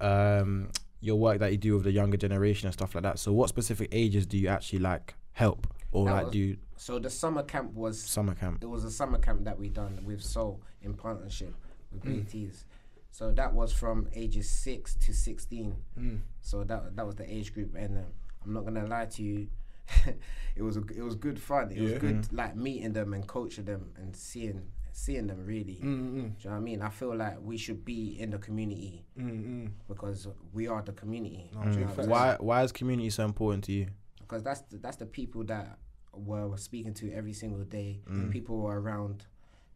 um 0.00 0.68
your 1.00 1.16
work 1.16 1.38
that 1.38 1.52
you 1.52 1.58
do 1.58 1.74
with 1.74 1.84
the 1.84 1.92
younger 1.92 2.16
generation 2.16 2.66
and 2.66 2.74
stuff 2.74 2.94
like 2.94 3.02
that. 3.04 3.18
So 3.18 3.32
what 3.32 3.48
specific 3.48 3.88
ages 3.92 4.26
do 4.26 4.36
you 4.38 4.48
actually 4.48 4.80
like 4.80 5.14
help 5.32 5.66
or 5.92 6.06
That 6.06 6.24
was- 6.24 6.32
do 6.32 6.56
So 6.76 6.98
the 6.98 7.10
summer 7.10 7.42
camp 7.42 7.72
was 7.74 8.00
summer 8.02 8.34
camp? 8.34 8.62
it 8.62 8.66
was 8.66 8.84
a 8.84 8.90
summer 8.90 9.18
camp 9.18 9.44
that 9.44 9.58
we 9.58 9.68
done 9.68 10.04
with 10.04 10.22
Soul 10.22 10.60
in 10.82 10.94
partnership 10.94 11.54
with 11.90 12.02
Mm. 12.04 12.24
BTs. 12.26 12.64
So 13.10 13.32
that 13.32 13.54
was 13.54 13.72
from 13.72 14.08
ages 14.14 14.48
six 14.50 14.94
to 14.96 15.14
sixteen. 15.14 15.76
Mm. 15.98 16.20
So 16.40 16.64
that 16.64 16.96
that 16.96 17.06
was 17.06 17.14
the 17.14 17.24
age 17.32 17.54
group, 17.54 17.74
and 17.74 17.98
um, 17.98 18.04
I'm 18.44 18.52
not 18.52 18.64
gonna 18.64 18.86
lie 18.86 19.06
to 19.06 19.22
you, 19.22 19.48
it 20.56 20.62
was 20.62 20.76
a, 20.76 20.80
it 20.94 21.02
was 21.02 21.14
good 21.14 21.38
fun. 21.40 21.70
It 21.70 21.80
was 21.80 21.92
Yeah. 21.92 21.98
good 21.98 22.32
like 22.32 22.56
meeting 22.56 22.92
them 22.92 23.14
and 23.14 23.26
coaching 23.26 23.64
them 23.64 23.92
and 23.96 24.14
seeing 24.14 24.70
seeing 24.92 25.26
them 25.26 25.44
really. 25.46 25.80
Mm, 25.82 25.84
mm, 25.84 26.12
Do 26.14 26.18
you 26.18 26.24
know 26.24 26.50
what 26.50 26.56
I 26.56 26.60
mean? 26.60 26.82
I 26.82 26.88
feel 26.90 27.14
like 27.16 27.40
we 27.42 27.56
should 27.58 27.84
be 27.84 28.18
in 28.20 28.30
the 28.30 28.38
community 28.38 29.04
mm, 29.18 29.30
mm. 29.46 29.70
because 29.88 30.26
we 30.52 30.68
are 30.68 30.82
the 30.82 30.92
community. 30.92 31.50
No, 31.54 31.62
Do 31.64 31.68
you 31.70 31.74
know 31.76 31.80
what 31.82 31.82
I'm 31.82 31.86
facts. 31.88 31.96
saying? 31.96 32.10
Why 32.10 32.36
why 32.40 32.62
is 32.64 32.72
community 32.72 33.10
so 33.10 33.24
important 33.24 33.64
to 33.64 33.72
you? 33.72 33.86
Because 34.26 34.42
that's 34.42 34.60
the, 34.62 34.78
that's 34.78 34.96
the 34.96 35.06
people 35.06 35.44
that 35.44 35.78
we're 36.12 36.46
we're 36.48 36.56
speaking 36.56 36.94
to 36.94 37.12
every 37.12 37.32
single 37.32 37.64
day. 37.64 38.00
Mm. 38.10 38.30
People 38.30 38.60
who 38.60 38.66
are 38.66 38.80
around. 38.80 39.26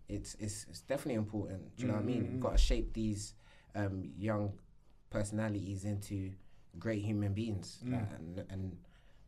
It's 0.09 0.35
it's 0.41 0.67
it's 0.69 0.81
definitely 0.81 1.15
important. 1.15 1.77
Do 1.77 1.83
you 1.83 1.89
know 1.89 1.95
what 1.95 2.03
I 2.03 2.07
mean? 2.07 2.23
Mm, 2.23 2.27
mm, 2.29 2.33
We've 2.33 2.41
got 2.41 2.53
to 2.53 2.59
shape 2.59 2.93
these 2.93 3.35
um, 3.77 4.11
young 4.19 4.53
personalities 5.11 5.85
into 5.85 6.33
great 6.79 7.03
human 7.03 7.33
beings 7.33 7.79
Mm. 7.85 7.93
like, 7.93 8.11
and, 8.19 8.45
and 8.51 8.77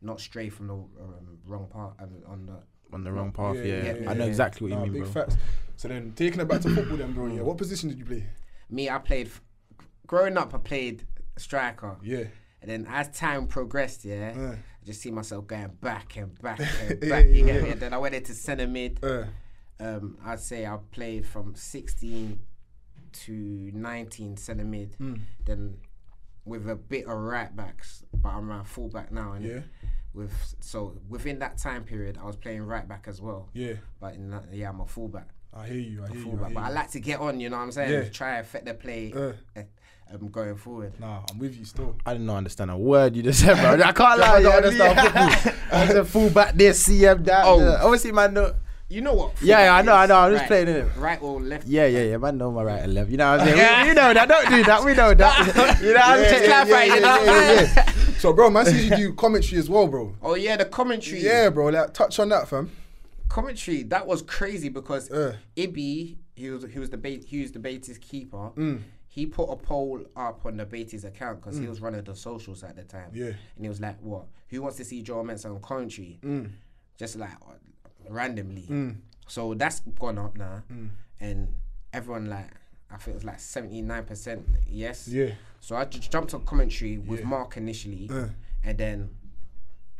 not 0.01 0.19
stray 0.19 0.49
from 0.49 0.67
the 0.67 0.73
um, 0.73 1.37
wrong 1.45 1.67
path 1.71 1.93
um, 1.99 2.09
on 2.27 2.45
the. 2.45 2.57
On 2.93 3.03
the 3.03 3.11
wrong 3.11 3.31
path, 3.31 3.55
Yeah, 3.55 3.63
yeah. 3.63 3.83
yeah, 3.83 3.93
yeah, 4.01 4.09
I 4.11 4.13
know 4.13 4.23
yeah. 4.25 4.29
exactly 4.29 4.69
what 4.69 4.77
Nah, 4.77 4.85
you 4.85 4.91
mean, 4.91 5.01
big 5.03 5.11
bro. 5.13 5.23
facts. 5.23 5.37
So 5.77 5.87
then, 5.87 6.13
taking 6.15 6.39
it 6.41 6.47
back 6.47 6.61
to 6.61 6.69
football, 6.75 6.97
then, 6.97 7.11
bro. 7.13 7.25
Yeah. 7.25 7.41
What 7.41 7.57
position 7.57 7.89
did 7.89 7.97
you 7.97 8.05
play? 8.05 8.23
Me, 8.69 8.87
I 8.87 8.99
played. 8.99 9.27
f- 9.27 9.41
Growing 10.05 10.37
up, 10.37 10.53
I 10.53 10.59
played 10.59 11.07
striker, 11.37 11.97
Yeah. 12.03 12.25
and 12.61 12.69
then 12.69 12.85
as 12.87 13.07
time 13.09 13.47
progressed, 13.47 14.05
yeah, 14.05 14.55
I 14.83 14.85
just 14.85 15.01
see 15.01 15.11
myself 15.11 15.47
going 15.47 15.69
back 15.81 16.17
and 16.17 16.39
back 16.41 16.59
and 16.89 16.99
back. 16.99 17.25
you 17.27 17.45
get 17.45 17.63
me? 17.63 17.69
And 17.69 17.79
then 17.79 17.93
I 17.93 17.97
went 17.97 18.15
into 18.15 18.33
centre 18.33 18.67
mid. 18.67 18.99
uh, 19.01 19.23
um, 19.79 20.17
I'd 20.25 20.39
say 20.41 20.65
I 20.65 20.77
played 20.91 21.25
from 21.25 21.55
16 21.55 22.37
to 23.13 23.71
19 23.73 24.35
centre 24.37 24.65
mid. 24.65 24.97
mm. 24.99 25.19
Then 25.45 25.77
with 26.45 26.69
a 26.69 26.75
bit 26.75 27.05
of 27.05 27.17
right 27.17 27.55
backs, 27.55 28.03
but 28.13 28.29
I'm 28.29 28.51
a 28.51 28.65
full 28.65 28.89
back 28.89 29.09
now. 29.11 29.31
And 29.33 29.45
Yeah. 29.45 29.59
with 30.13 30.55
so 30.59 30.97
within 31.07 31.39
that 31.39 31.57
time 31.59 31.85
period, 31.85 32.17
I 32.21 32.25
was 32.25 32.35
playing 32.35 32.63
right 32.63 32.85
back 32.87 33.05
as 33.07 33.21
well. 33.21 33.49
Yeah. 33.53 33.75
But 34.01 34.15
in 34.15 34.29
that, 34.31 34.53
yeah, 34.53 34.69
I'm 34.69 34.81
a 34.81 34.85
full 34.85 35.07
back. 35.07 35.29
I 35.53 35.67
hear 35.67 35.77
you. 35.77 36.03
I 36.03 36.07
hear 36.09 36.17
you. 36.17 36.31
I 36.43 36.47
hear 36.49 36.53
But 36.55 36.63
I 36.63 36.69
like 36.71 36.91
to 36.91 36.99
get 36.99 37.21
on. 37.21 37.39
You 37.39 37.49
know 37.49 37.57
what 37.57 37.63
I'm 37.63 37.71
saying? 37.71 37.91
Yeah. 37.91 38.09
Try 38.09 38.37
affect 38.39 38.65
the 38.65 38.73
play. 38.73 39.13
Uh, 39.15 39.31
uh, 39.57 39.63
um, 40.11 40.27
going 40.29 40.55
forward. 40.55 40.93
nah, 40.99 41.21
I'm 41.31 41.39
with 41.39 41.55
you 41.57 41.65
still. 41.65 41.95
I 42.05 42.13
didn't 42.13 42.29
understand 42.29 42.71
a 42.71 42.77
word 42.77 43.15
you 43.15 43.23
just 43.23 43.39
said, 43.41 43.55
bro. 43.57 43.85
I 43.85 43.91
can't 43.91 44.19
lie, 44.19 44.27
I 44.37 44.41
don't 44.41 44.51
Yeah, 44.51 44.57
understand 44.57 44.95
yeah. 44.97 45.29
football. 45.35 45.53
I 45.79 45.87
said 45.87 46.07
full 46.13 46.29
back 46.29 46.55
this, 46.55 46.87
CM 46.87 47.23
that. 47.25 47.43
Oh. 47.45 47.59
uh, 47.59 47.79
Obviously, 47.83 48.11
man, 48.11 48.33
no. 48.33 48.53
You 48.89 49.01
know 49.01 49.13
what? 49.15 49.41
Yeah, 49.41 49.63
yeah, 49.63 49.75
I 49.75 49.81
know, 49.81 49.93
I 49.95 50.05
know. 50.05 50.15
I'm 50.17 50.31
just 50.33 50.41
Right. 50.41 50.47
playing 50.65 50.67
it. 50.67 50.87
Right 50.97 51.19
or 51.21 51.41
left? 51.41 51.65
Yeah, 51.65 51.87
yeah, 51.87 52.03
yeah. 52.03 52.17
Man, 52.17 52.37
know 52.37 52.51
my 52.51 52.61
right 52.63 52.81
and 52.83 52.93
left. 52.93 53.09
You 53.09 53.17
know 53.17 53.31
what 53.31 53.41
I'm 53.41 53.47
saying? 53.47 53.81
we, 53.83 53.89
we 53.89 53.95
know 53.95 54.13
that. 54.13 54.29
Don't 54.29 54.49
do 54.49 54.63
that. 54.65 54.83
We 54.83 54.93
know 54.93 55.13
that. 55.15 55.79
you 55.81 55.87
know 55.87 55.99
what 55.99 56.05
I'm 56.05 56.21
Yeah, 56.21 56.29
saying? 56.29 56.49
yeah, 56.49 56.63
yeah, 56.65 56.83
yeah, 56.83 57.23
yeah, 57.23 57.23
yeah, 57.25 57.61
yeah. 57.75 57.91
So, 58.19 58.33
bro, 58.33 58.51
man, 58.51 58.65
sees 58.67 58.89
you 58.89 58.95
do 58.95 59.13
commentary 59.13 59.57
as 59.59 59.67
well, 59.69 59.87
bro. 59.87 60.15
Oh 60.21 60.35
yeah, 60.35 60.57
the 60.57 60.65
commentary. 60.65 61.21
Yeah, 61.21 61.49
bro. 61.49 61.67
Like, 61.69 61.93
touch 61.93 62.19
on 62.19 62.29
that, 62.29 62.47
fam. 62.47 62.69
commentary 63.29 63.83
that 63.83 64.05
was 64.05 64.21
crazy 64.21 64.69
because 64.69 65.09
Uh. 65.09 65.37
Ibby, 65.57 66.17
he 66.35 66.49
was 66.51 66.65
he 66.71 66.77
was 66.79 66.89
the 66.91 66.97
bait 66.97 67.23
he 67.25 67.41
was 67.41 67.51
the 67.51 67.59
Baiteze 67.59 67.97
keeper. 67.99 68.51
Mm. 68.55 68.81
He 69.13 69.27
put 69.27 69.43
a 69.51 69.55
poll 69.55 70.01
up 70.15 70.43
on 70.43 70.57
the 70.57 70.65
Baiteze's 70.65 71.05
account 71.05 71.39
because 71.39 71.55
he 71.59 71.67
was 71.67 71.79
running 71.81 72.03
the 72.03 72.15
socials 72.15 72.63
at 72.63 72.75
the 72.75 72.83
time. 72.83 73.11
Yeah. 73.13 73.25
and 73.55 73.61
he 73.61 73.69
was 73.69 73.79
like, 73.79 73.99
"What? 74.01 74.25
Who 74.49 74.63
wants 74.63 74.77
to 74.77 74.83
see 74.85 75.03
Joe 75.03 75.21
Mensah 75.23 75.53
on 75.53 75.61
commentary?" 75.61 76.17
Mm. 76.23 76.49
Just 76.97 77.15
like 77.17 77.29
uh, 77.47 77.53
randomly. 78.09 78.63
Mm. 78.69 78.95
So 79.27 79.53
that's 79.53 79.81
gone 79.99 80.17
up 80.17 80.35
now, 80.35 80.63
and 81.19 81.47
everyone 81.93 82.27
like. 82.27 82.49
I 82.89 82.97
think 82.97 83.09
it 83.09 83.15
was 83.15 83.23
like 83.23 83.39
seventy 83.39 83.81
nine 83.83 84.03
percent 84.03 84.45
yes. 84.67 85.07
Yeah. 85.07 85.31
So 85.59 85.75
I 85.75 85.85
just 85.85 86.11
jumped 86.11 86.33
on 86.33 86.43
commentary 86.45 86.97
with 86.97 87.19
Yeah. 87.19 87.25
Mark 87.27 87.55
initially, 87.57 88.09
Uh. 88.11 88.29
and 88.63 88.77
then 88.79 89.09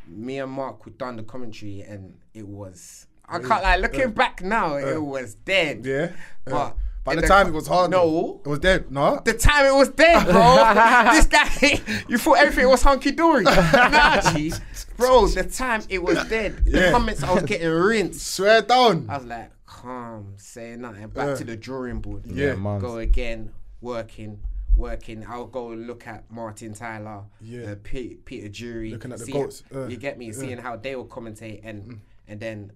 me 0.08 0.40
and 0.40 0.52
Mark 0.52 0.86
we 0.88 0.92
done 0.94 1.18
the 1.18 1.24
commentary, 1.24 1.82
and 1.82 2.18
it 2.34 2.48
was. 2.48 3.06
I 3.30 3.38
can't 3.40 3.62
like 3.64 3.80
looking 3.80 4.12
back 4.12 4.42
now, 4.44 4.76
it 4.76 5.02
was 5.02 5.36
dead. 5.36 5.86
Yeah. 5.86 6.12
But 6.46 6.76
By 7.04 7.14
in 7.14 7.22
the 7.22 7.28
time 7.28 7.48
it 7.48 7.54
was 7.54 7.68
hard. 7.68 7.92
No. 7.92 8.40
It 8.46 8.48
was 8.48 8.60
dead. 8.60 8.90
No. 8.90 9.20
The 9.26 9.34
time 9.34 9.66
it 9.66 9.76
was 9.76 9.90
dead, 9.90 10.26
bro. 10.26 10.56
this 11.14 11.26
guy, 11.28 12.04
you 12.08 12.18
thought 12.18 12.38
everything 12.38 12.70
was 12.70 12.82
hunky 12.82 13.12
dory. 13.12 13.44
nah, 13.74 14.22
G. 14.34 14.54
Bro, 14.96 15.28
the 15.28 15.44
time 15.44 15.82
it 15.90 16.02
was 16.02 16.24
dead. 16.30 16.64
The 16.66 16.72
Yeah. 16.80 16.92
comments 16.92 17.22
I 17.22 17.34
was 17.34 17.44
getting 17.44 17.68
rinsed. 17.70 18.26
Swear 18.26 18.62
down. 18.62 19.08
I 19.10 19.18
was 19.18 19.26
like, 19.26 19.52
calm, 19.66 20.34
say 20.38 20.76
nothing. 20.78 21.08
Back 21.10 21.28
Yeah. 21.30 21.36
to 21.36 21.44
the 21.44 21.58
drawing 21.58 22.00
board. 22.00 22.26
Yeah, 22.26 22.56
man. 22.56 22.80
Go 22.80 22.98
again, 23.00 23.52
working, 23.82 24.40
working. 24.78 25.26
I'll 25.28 25.48
go 25.48 25.68
look 25.70 26.08
at 26.08 26.32
Martin 26.32 26.74
Tyler, 26.74 27.24
Yeah. 27.42 27.72
uh, 27.72 27.76
Pe- 27.84 28.14
Peter 28.24 28.48
Drury. 28.48 28.92
Looking 28.92 29.12
at 29.12 29.20
the 29.20 29.26
seeing- 29.26 29.42
goats, 29.42 29.64
uh, 29.76 29.88
you 29.88 29.98
get 29.98 30.18
me? 30.18 30.32
Seeing 30.32 30.58
how 30.60 30.78
they 30.78 30.96
will 30.96 31.08
commentate 31.08 31.60
and 31.66 32.00
and 32.30 32.40
then 32.40 32.72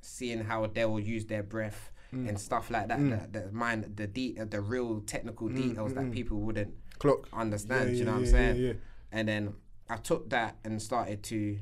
seeing 0.00 0.40
how 0.44 0.66
they 0.66 0.84
will 0.84 0.98
use 1.00 1.26
their 1.26 1.42
breath 1.44 1.92
and 2.12 2.28
mm. 2.30 2.38
stuff 2.38 2.70
like 2.70 2.88
that. 2.88 2.98
Mm. 2.98 3.32
The, 3.32 3.40
the 3.40 3.52
mind, 3.52 3.92
the 3.96 4.06
de- 4.06 4.34
the 4.48 4.60
real 4.60 5.00
technical 5.00 5.48
mm, 5.48 5.56
details 5.56 5.94
that 5.94 6.10
people 6.12 6.38
wouldn't 6.38 6.72
Clock. 6.98 7.28
understand. 7.32 7.90
Yeah, 7.90 7.96
you 7.98 8.04
know 8.04 8.12
yeah, 8.12 8.14
what 8.14 8.18
I'm 8.20 8.24
yeah, 8.24 8.30
saying? 8.30 8.56
yeah, 8.56 8.66
yeah. 8.68 8.72
And 9.12 9.28
then 9.28 9.54
I 9.88 9.96
took 9.96 10.30
that 10.30 10.56
and 10.64 10.80
started 10.80 11.22
to 11.24 11.58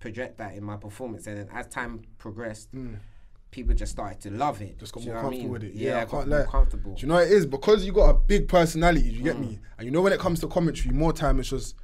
project 0.00 0.38
that 0.38 0.54
in 0.54 0.62
my 0.64 0.76
performance. 0.76 1.26
And 1.26 1.36
then 1.38 1.48
as 1.52 1.66
time 1.66 2.02
progressed, 2.18 2.68
people 3.50 3.74
just 3.74 3.92
started 3.92 4.20
to 4.20 4.30
love 4.30 4.60
it. 4.62 4.76
Mm. 4.76 4.80
Just 4.80 4.92
got 4.92 5.04
more 5.04 5.14
what 5.14 5.18
I 5.18 5.22
comfortable 5.22 5.42
mean? 5.44 5.52
with 5.52 5.64
it. 5.64 5.74
Yeah, 5.74 5.96
I 5.96 6.00
got 6.04 6.10
can't 6.10 6.28
more 6.28 6.38
lie. 6.40 6.44
comfortable. 6.46 6.94
Do 6.94 7.00
you 7.02 7.08
know 7.08 7.14
what 7.14 7.24
it 7.24 7.32
is? 7.32 7.46
Because 7.46 7.84
you 7.84 7.92
got 7.92 8.10
a 8.10 8.14
big 8.14 8.46
personality, 8.48 9.08
you 9.08 9.22
get 9.22 9.36
Mm. 9.36 9.40
me? 9.40 9.58
And 9.78 9.86
you 9.86 9.90
know 9.90 10.02
when 10.02 10.12
it 10.12 10.20
comes 10.20 10.40
to 10.40 10.48
commentary, 10.48 10.94
more 10.94 11.12
time 11.12 11.40
it's 11.40 11.48
just 11.50 11.74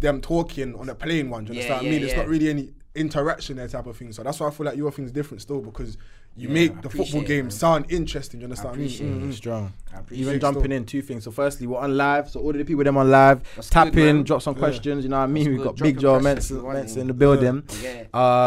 them 0.00 0.20
talking 0.20 0.74
on 0.74 0.88
a 0.88 0.94
plain 0.94 1.30
one. 1.30 1.44
Do 1.44 1.52
you 1.52 1.60
Yeah, 1.60 1.64
understand 1.74 1.76
what 1.76 1.82
I 1.82 1.92
yeah, 1.94 1.98
mean? 2.00 2.08
It's 2.08 2.16
not 2.16 2.28
really 2.28 2.48
any 2.50 2.74
interaction 2.96 3.56
there 3.56 3.68
type 3.68 3.86
of 3.86 3.96
thing. 3.96 4.12
So 4.12 4.22
that's 4.22 4.40
why 4.40 4.48
I 4.48 4.50
feel 4.50 4.66
like 4.66 4.76
your 4.76 4.90
thing's 4.90 5.12
different 5.12 5.42
still 5.42 5.60
because 5.60 5.96
you 6.38 6.48
make 6.50 6.74
the 6.82 6.90
football 6.90 7.00
appreciate 7.06 7.22
it, 7.22 7.26
game 7.28 7.44
man. 7.46 7.50
sound 7.50 7.86
interesting. 7.90 8.40
You 8.40 8.44
understand 8.44 8.68
I 8.68 8.70
what 8.72 8.78
I 8.78 8.82
mean? 8.82 8.90
Mm, 8.90 9.22
it. 9.22 9.30
mm. 9.30 9.34
Strong. 9.34 9.72
I 9.94 9.98
appreciate 10.00 10.22
Even 10.22 10.34
it. 10.36 10.40
jumping 10.40 10.72
in 10.72 10.84
two 10.84 11.00
things. 11.02 11.24
So 11.24 11.30
firstly, 11.30 11.66
we're 11.66 11.78
on 11.78 11.96
live. 11.96 12.28
So 12.28 12.40
all 12.40 12.50
of 12.50 12.56
the 12.58 12.64
people 12.64 12.84
them 12.84 12.96
on 12.98 13.10
live, 13.10 13.42
That's 13.56 13.70
tap 13.70 13.92
good, 13.92 14.06
in, 14.06 14.16
man. 14.16 14.24
drop 14.24 14.42
some 14.42 14.54
questions. 14.54 15.02
You 15.04 15.08
know 15.10 15.16
what 15.18 15.22
I 15.24 15.26
mean? 15.28 15.44
That's 15.44 15.48
We've 15.48 15.58
good. 15.58 15.64
got 15.64 15.76
Drop 15.76 15.86
Big 15.86 15.98
Joe 15.98 16.20
questions 16.20 16.24
Ments, 16.34 16.50
if 16.50 16.56
you 16.56 16.62
want 16.64 16.78
Ments 16.78 16.96
it. 16.96 17.00
in 17.00 17.06
the 17.06 17.14
building. 17.14 17.62
Yeah. 17.82 18.04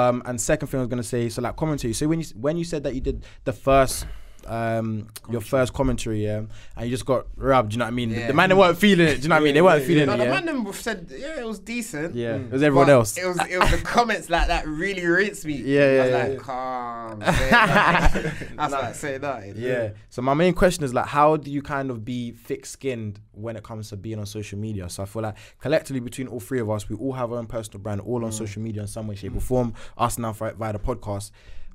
Um, 0.07 0.21
and 0.25 0.39
second 0.39 0.67
thing 0.67 0.79
I 0.79 0.83
was 0.83 0.89
gonna 0.89 1.03
say, 1.03 1.29
so 1.29 1.41
like 1.41 1.55
commentary. 1.55 1.93
So 1.93 2.07
when 2.07 2.19
you 2.19 2.25
when 2.39 2.57
you 2.57 2.63
said 2.63 2.83
that 2.83 2.93
you 2.93 3.01
did 3.01 3.25
the 3.43 3.53
first. 3.53 4.05
Um, 4.49 5.07
your 5.29 5.41
first 5.41 5.73
commentary, 5.73 6.23
yeah, 6.23 6.37
and 6.75 6.85
you 6.85 6.89
just 6.89 7.05
got 7.05 7.27
rubbed. 7.35 7.69
Do 7.69 7.75
you 7.75 7.79
know 7.79 7.85
what 7.85 7.89
I 7.89 7.91
mean? 7.91 8.09
The- 8.09 8.15
Yeah. 8.19 8.27
The 8.27 8.33
man 8.33 8.49
they 8.49 8.55
weren't 8.55 8.77
feeling 8.79 9.07
it. 9.07 9.15
Do 9.17 9.21
you 9.21 9.27
know 9.29 9.35
what 9.35 9.41
I 9.41 9.43
mean? 9.43 9.53
They 9.53 9.61
weren't 9.61 9.83
feeling 9.85 10.07
No, 10.07 10.13
it. 10.13 10.17
the 10.17 10.25
man 10.25 10.45
them 10.45 10.73
said, 10.73 11.07
yeah, 11.15 11.39
it 11.39 11.45
was 11.47 11.59
decent. 11.59 12.15
yeah. 12.15 12.35
It 12.35 12.51
was 12.51 12.63
everyone 12.63 12.87
But 12.87 12.93
else. 12.93 13.15
It 13.17 13.25
was 13.27 13.37
it 13.47 13.59
was 13.59 13.69
the 13.71 13.77
comments 13.77 14.29
like 14.29 14.47
that 14.47 14.67
really 14.67 15.05
rinsed 15.05 15.45
me. 15.45 15.53
Yeah, 15.53 15.81
I 15.81 16.07
yeah, 16.07 16.27
like, 16.29 16.39
calm. 16.39 17.21
say 17.25 17.51
nothing. 17.51 18.31
I 18.57 18.63
was 18.63 18.71
like, 18.73 18.95
say 18.95 19.17
that. 19.19 19.55
Yeah. 19.55 19.89
So 20.09 20.21
my 20.23 20.33
main 20.33 20.53
question 20.53 20.83
is 20.83 20.93
like, 20.95 21.05
how 21.07 21.37
do 21.37 21.51
you 21.51 21.61
kind 21.61 21.91
of 21.91 22.03
be 22.03 22.31
thick-skinned 22.31 23.19
when 23.33 23.55
it 23.55 23.63
comes 23.63 23.89
to 23.89 23.97
being 23.97 24.17
on 24.19 24.25
social 24.25 24.57
media? 24.57 24.89
So 24.89 25.03
I 25.03 25.05
feel 25.05 25.21
like 25.21 25.35
collectively 25.61 25.99
between 25.99 26.27
all 26.27 26.39
three 26.39 26.59
of 26.59 26.69
us, 26.71 26.89
we 26.89 26.95
all 26.95 27.13
have 27.13 27.31
our 27.31 27.37
own 27.37 27.45
personal 27.45 27.79
brand, 27.81 28.01
all 28.01 28.25
on 28.25 28.31
social 28.31 28.61
media 28.61 28.81
in 28.81 28.87
some 28.87 29.07
way, 29.07 29.15
shape, 29.15 29.35
or 29.35 29.41
form. 29.41 29.73
Us 29.97 30.17
now 30.17 30.33
via 30.33 30.53
the 30.73 30.79
podcast, 30.79 31.31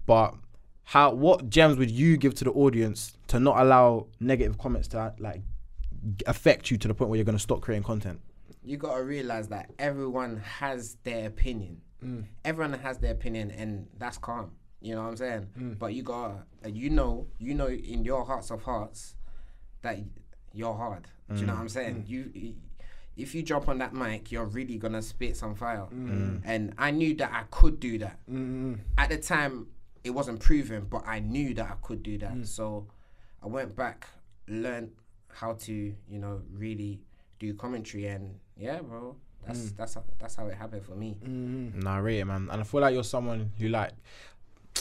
but 0.07 0.35
how? 0.85 1.13
What 1.13 1.49
gems 1.51 1.77
would 1.79 1.91
you 1.91 2.17
give 2.17 2.35
to 2.37 2.45
the 2.45 2.51
audience 2.53 3.17
to 3.29 3.41
not 3.41 3.59
allow 3.61 4.07
negative 4.21 4.59
comments 4.59 4.89
to 4.89 5.15
like 5.19 5.43
affect 6.27 6.71
you 6.71 6.77
to 6.79 6.89
the 6.89 6.95
point 6.95 7.11
where 7.11 7.17
you're 7.17 7.25
going 7.25 7.37
to 7.39 7.43
stop 7.43 7.61
creating 7.61 7.85
content? 7.85 8.21
you 8.67 8.79
gotta 8.79 9.03
realize 9.05 9.49
that 9.49 9.69
everyone 9.79 10.39
has 10.39 10.97
their 11.05 11.27
opinion. 11.27 11.83
Mm. 12.03 12.25
Everyone 12.47 12.73
has 12.79 12.97
their 12.97 13.13
opinion, 13.13 13.51
and 13.51 13.87
that's 13.99 14.17
calm. 14.17 14.53
You 14.81 14.95
know 14.95 15.03
what 15.03 15.09
I'm 15.09 15.17
saying? 15.19 15.49
Mm. 15.59 15.79
But 15.79 15.93
you 15.93 16.03
gotta, 16.03 16.45
uh, 16.65 16.69
you 16.69 16.89
know, 16.89 17.27
you 17.39 17.53
know, 17.53 17.67
in 17.69 18.05
your 18.05 18.25
hearts 18.25 18.51
of 18.51 18.63
hearts, 18.63 19.17
that 19.83 19.99
you're 20.55 20.73
hard. 20.75 21.07
Do 21.35 21.41
you 21.41 21.47
know 21.47 21.53
what 21.53 21.59
Mm. 21.59 21.63
I'm 21.63 21.69
saying? 21.69 22.05
You, 22.07 22.55
if 23.19 23.35
you 23.35 23.43
jump 23.43 23.69
on 23.69 23.77
that 23.79 23.93
mic, 23.93 24.33
you're 24.33 24.47
really 24.47 24.79
gonna 24.79 25.03
spit 25.03 25.37
some 25.37 25.55
fire. 25.55 25.87
Mm. 25.95 26.41
And 26.47 26.73
I 26.79 26.91
knew 26.91 27.15
that 27.17 27.33
I 27.35 27.43
could 27.51 27.79
do 27.81 27.99
that. 27.99 28.19
Mm, 28.31 28.79
At 28.97 29.11
the 29.11 29.19
time, 29.19 29.67
it 30.05 30.11
wasn't 30.11 30.39
proven, 30.39 30.87
but 30.89 31.03
I 31.07 31.19
knew 31.21 31.55
that 31.55 31.67
I 31.71 31.75
could 31.83 32.03
do 32.03 32.19
that. 32.19 32.35
Mm. 32.35 32.47
So 32.47 32.87
I 33.43 33.47
went 33.47 33.75
back, 33.75 34.07
learned 34.47 34.91
how 35.29 35.55
to, 35.55 35.73
you 35.73 36.19
know, 36.19 36.43
really 36.53 37.01
do 37.39 37.55
commentary, 37.55 38.07
and 38.07 38.39
yeah, 38.57 38.81
bro, 38.81 39.17
that's 39.47 39.61
Mm. 39.61 39.77
that's 39.77 39.95
how, 39.95 40.05
that's 40.19 40.35
how 40.37 40.47
it 40.47 40.55
happened 40.55 40.85
for 40.85 40.95
me. 40.95 41.19
Nah, 41.23 41.97
I 41.97 41.99
rate 41.99 42.21
it, 42.21 42.25
man. 42.27 42.49
And 42.51 42.61
I 42.61 42.65
feel 42.65 42.81
like 42.83 42.95
you're 42.95 43.03
someone 43.05 43.53
who 43.59 43.69
like, 43.69 43.93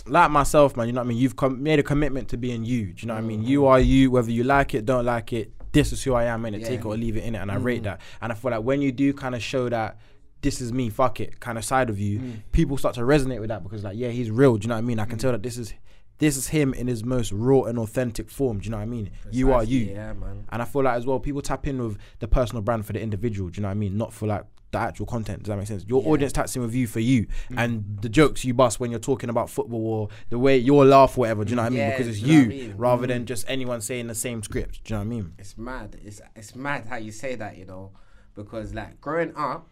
like 0.05 0.29
myself, 0.31 0.75
man. 0.75 0.87
You 0.87 0.93
know 0.93 1.01
what 1.01 1.05
I 1.05 1.09
mean? 1.09 1.17
You've 1.17 1.35
com- 1.35 1.63
made 1.63 1.79
a 1.79 1.83
commitment 1.83 2.27
to 2.29 2.37
being 2.37 2.65
you. 2.65 2.93
Do 2.93 3.01
you 3.01 3.07
know 3.07 3.13
what 3.13 3.23
I 3.23 3.27
mean? 3.27 3.43
You 3.43 3.65
are 3.65 3.79
you, 3.79 4.11
whether 4.11 4.31
you 4.31 4.43
like 4.43 4.73
it, 4.75 4.85
don't 4.85 5.05
like 5.05 5.33
it. 5.33 5.51
This 5.71 5.91
is 5.91 6.03
who 6.03 6.13
I 6.13 6.25
am, 6.25 6.45
in 6.45 6.53
it. 6.53 6.61
Yeah. 6.61 6.67
Take 6.67 6.81
it 6.81 6.85
or 6.85 6.95
leave 6.97 7.17
it 7.17 7.23
in 7.23 7.35
it, 7.35 7.39
and 7.39 7.51
I 7.51 7.55
rate 7.55 7.83
that. 7.83 8.01
And 8.21 8.31
I 8.31 8.35
feel 8.35 8.51
like 8.51 8.63
when 8.63 8.81
you 8.81 8.91
do 8.91 9.13
kind 9.13 9.35
of 9.35 9.41
show 9.41 9.69
that. 9.69 9.97
This 10.43 10.61
is 10.61 10.71
me, 10.71 10.89
fuck 10.89 11.19
it, 11.19 11.39
kind 11.39 11.57
of 11.57 11.65
side 11.65 11.89
of 11.89 11.99
you. 11.99 12.19
Mm. 12.19 12.41
People 12.51 12.77
start 12.77 12.93
to 12.95 13.01
resonate 13.01 13.39
with 13.39 13.49
that 13.49 13.63
because, 13.63 13.83
like, 13.83 13.97
yeah, 13.97 14.09
he's 14.09 14.29
real. 14.29 14.57
Do 14.57 14.65
you 14.65 14.69
know 14.69 14.75
what 14.75 14.79
I 14.79 14.81
mean? 14.81 14.99
I 14.99 15.05
can 15.05 15.17
mm. 15.17 15.21
tell 15.21 15.31
that 15.31 15.41
this 15.41 15.57
is, 15.57 15.73
this 16.19 16.37
is 16.37 16.49
him 16.49 16.73
in 16.75 16.87
his 16.87 17.03
most 17.03 17.31
raw 17.31 17.63
and 17.63 17.79
authentic 17.79 18.29
form. 18.29 18.59
Do 18.59 18.65
you 18.65 18.71
know 18.71 18.77
what 18.77 18.83
I 18.83 18.87
mean? 18.87 19.09
You 19.31 19.51
are 19.53 19.63
you. 19.63 19.79
Yeah, 19.79 20.13
man. 20.13 20.45
And 20.51 20.61
I 20.61 20.65
feel 20.65 20.83
like 20.83 20.95
as 20.95 21.05
well, 21.07 21.19
people 21.19 21.41
tap 21.41 21.65
in 21.65 21.81
with 21.81 21.97
the 22.19 22.27
personal 22.27 22.61
brand 22.61 22.85
for 22.85 22.93
the 22.93 23.01
individual. 23.01 23.49
Do 23.49 23.57
you 23.57 23.61
know 23.63 23.69
what 23.69 23.71
I 23.71 23.75
mean? 23.75 23.97
Not 23.97 24.13
for 24.13 24.27
like 24.27 24.45
the 24.73 24.79
actual 24.79 25.05
content. 25.05 25.43
Does 25.43 25.47
that 25.47 25.57
make 25.57 25.67
sense? 25.67 25.85
Your 25.87 26.01
Yeah. 26.01 26.09
audience 26.09 26.33
taps 26.33 26.55
in 26.55 26.61
with 26.61 26.75
you 26.75 26.87
for 26.87 26.99
you, 26.99 27.27
mm. 27.49 27.57
and 27.57 27.99
the 28.01 28.09
jokes 28.09 28.43
you 28.43 28.53
bust 28.53 28.79
when 28.79 28.91
you're 28.91 28.99
talking 28.99 29.29
about 29.29 29.49
football 29.49 29.85
or 29.85 30.09
the 30.29 30.37
way 30.39 30.57
your 30.57 30.83
laugh, 30.83 31.15
whatever. 31.15 31.45
Do 31.45 31.51
you 31.51 31.55
know 31.55 31.61
what 31.61 31.67
I 31.67 31.69
mean? 31.69 31.79
Yeah, 31.79 31.91
because 31.91 32.07
it's 32.07 32.19
you 32.19 32.27
know 32.27 32.33
you 32.33 32.45
what 32.45 32.53
I 32.53 32.67
mean? 32.67 32.77
rather 32.77 33.07
than 33.07 33.25
just 33.25 33.45
anyone 33.47 33.81
saying 33.81 34.07
the 34.07 34.15
same 34.15 34.43
script. 34.43 34.83
Do 34.83 34.93
you 34.93 34.97
know 34.97 35.05
what 35.05 35.05
I 35.05 35.21
mean? 35.21 35.33
It's 35.37 35.57
mad. 35.57 35.97
It's 36.03 36.21
it's 36.35 36.55
mad 36.55 36.85
how 36.89 36.97
you 36.97 37.11
say 37.11 37.35
that, 37.35 37.57
you 37.57 37.65
know, 37.65 37.91
because 38.35 38.73
like 38.73 38.99
growing 38.99 39.33
up, 39.35 39.69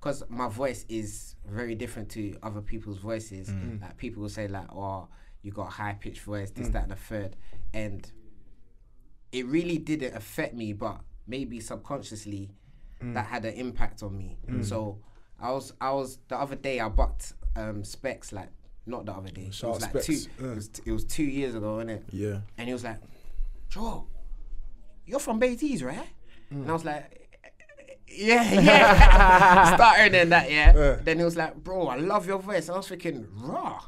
because 0.00 0.22
my 0.28 0.48
voice 0.48 0.86
is 0.88 1.34
very 1.46 1.74
different 1.74 2.08
to 2.10 2.34
other 2.42 2.62
people's 2.62 2.98
voices. 2.98 3.48
Mm. 3.48 3.78
Mm. 3.78 3.82
Like 3.82 3.96
people 3.96 4.22
will 4.22 4.30
say 4.30 4.48
like, 4.48 4.72
"Oh, 4.72 5.08
you 5.42 5.52
got 5.52 5.68
a 5.68 5.70
high 5.70 5.92
pitched 5.92 6.22
voice, 6.22 6.50
this, 6.50 6.68
mm. 6.68 6.72
that, 6.72 6.82
and 6.84 6.92
the 6.92 6.96
third. 6.96 7.36
and 7.74 8.10
it 9.32 9.46
really 9.46 9.78
didn't 9.78 10.16
affect 10.16 10.54
me, 10.54 10.72
but 10.72 11.00
maybe 11.28 11.60
subconsciously 11.60 12.50
that 13.00 13.26
had 13.26 13.44
an 13.44 13.54
impact 13.54 14.02
on 14.02 14.16
me. 14.16 14.36
So 14.62 14.98
I 15.40 15.52
was 15.52 15.72
I 15.80 15.92
was 15.92 16.18
the 16.28 16.36
other 16.36 16.56
day 16.56 16.80
I 16.80 16.88
bucked 16.88 17.32
um, 17.56 17.84
specs 17.84 18.32
like 18.32 18.50
not 18.86 19.06
the 19.06 19.12
other 19.12 19.30
day. 19.30 19.42
It 19.42 19.62
was 19.62 19.64
out 19.64 19.94
like 19.94 20.02
two. 20.02 20.18
Uh. 20.40 20.48
It 20.48 20.54
was 20.56 20.68
t- 20.68 20.82
it 20.86 20.92
was 20.92 21.04
two 21.04 21.24
years 21.24 21.54
ago, 21.54 21.76
innit? 21.76 22.02
Yeah. 22.10 22.40
And 22.58 22.66
he 22.66 22.72
was 22.72 22.84
like, 22.84 22.98
Joe, 23.68 24.06
you're 25.06 25.20
from 25.20 25.38
Baiteze, 25.38 25.82
right? 25.82 26.08
And 26.50 26.68
I 26.68 26.72
was 26.72 26.84
like, 26.84 27.19
yeah, 28.10 28.52
yeah. 28.60 29.74
Starting 29.76 30.14
in 30.14 30.28
that, 30.30 30.50
yeah. 30.50 30.74
Yeah. 30.74 30.96
Then 31.02 31.18
he 31.18 31.24
was 31.24 31.36
like, 31.36 31.54
bro, 31.56 31.88
I 31.88 31.96
love 31.96 32.26
your 32.26 32.38
voice. 32.38 32.68
And 32.68 32.74
I 32.74 32.78
was 32.78 32.88
thinking, 32.88 33.26
raw. 33.36 33.80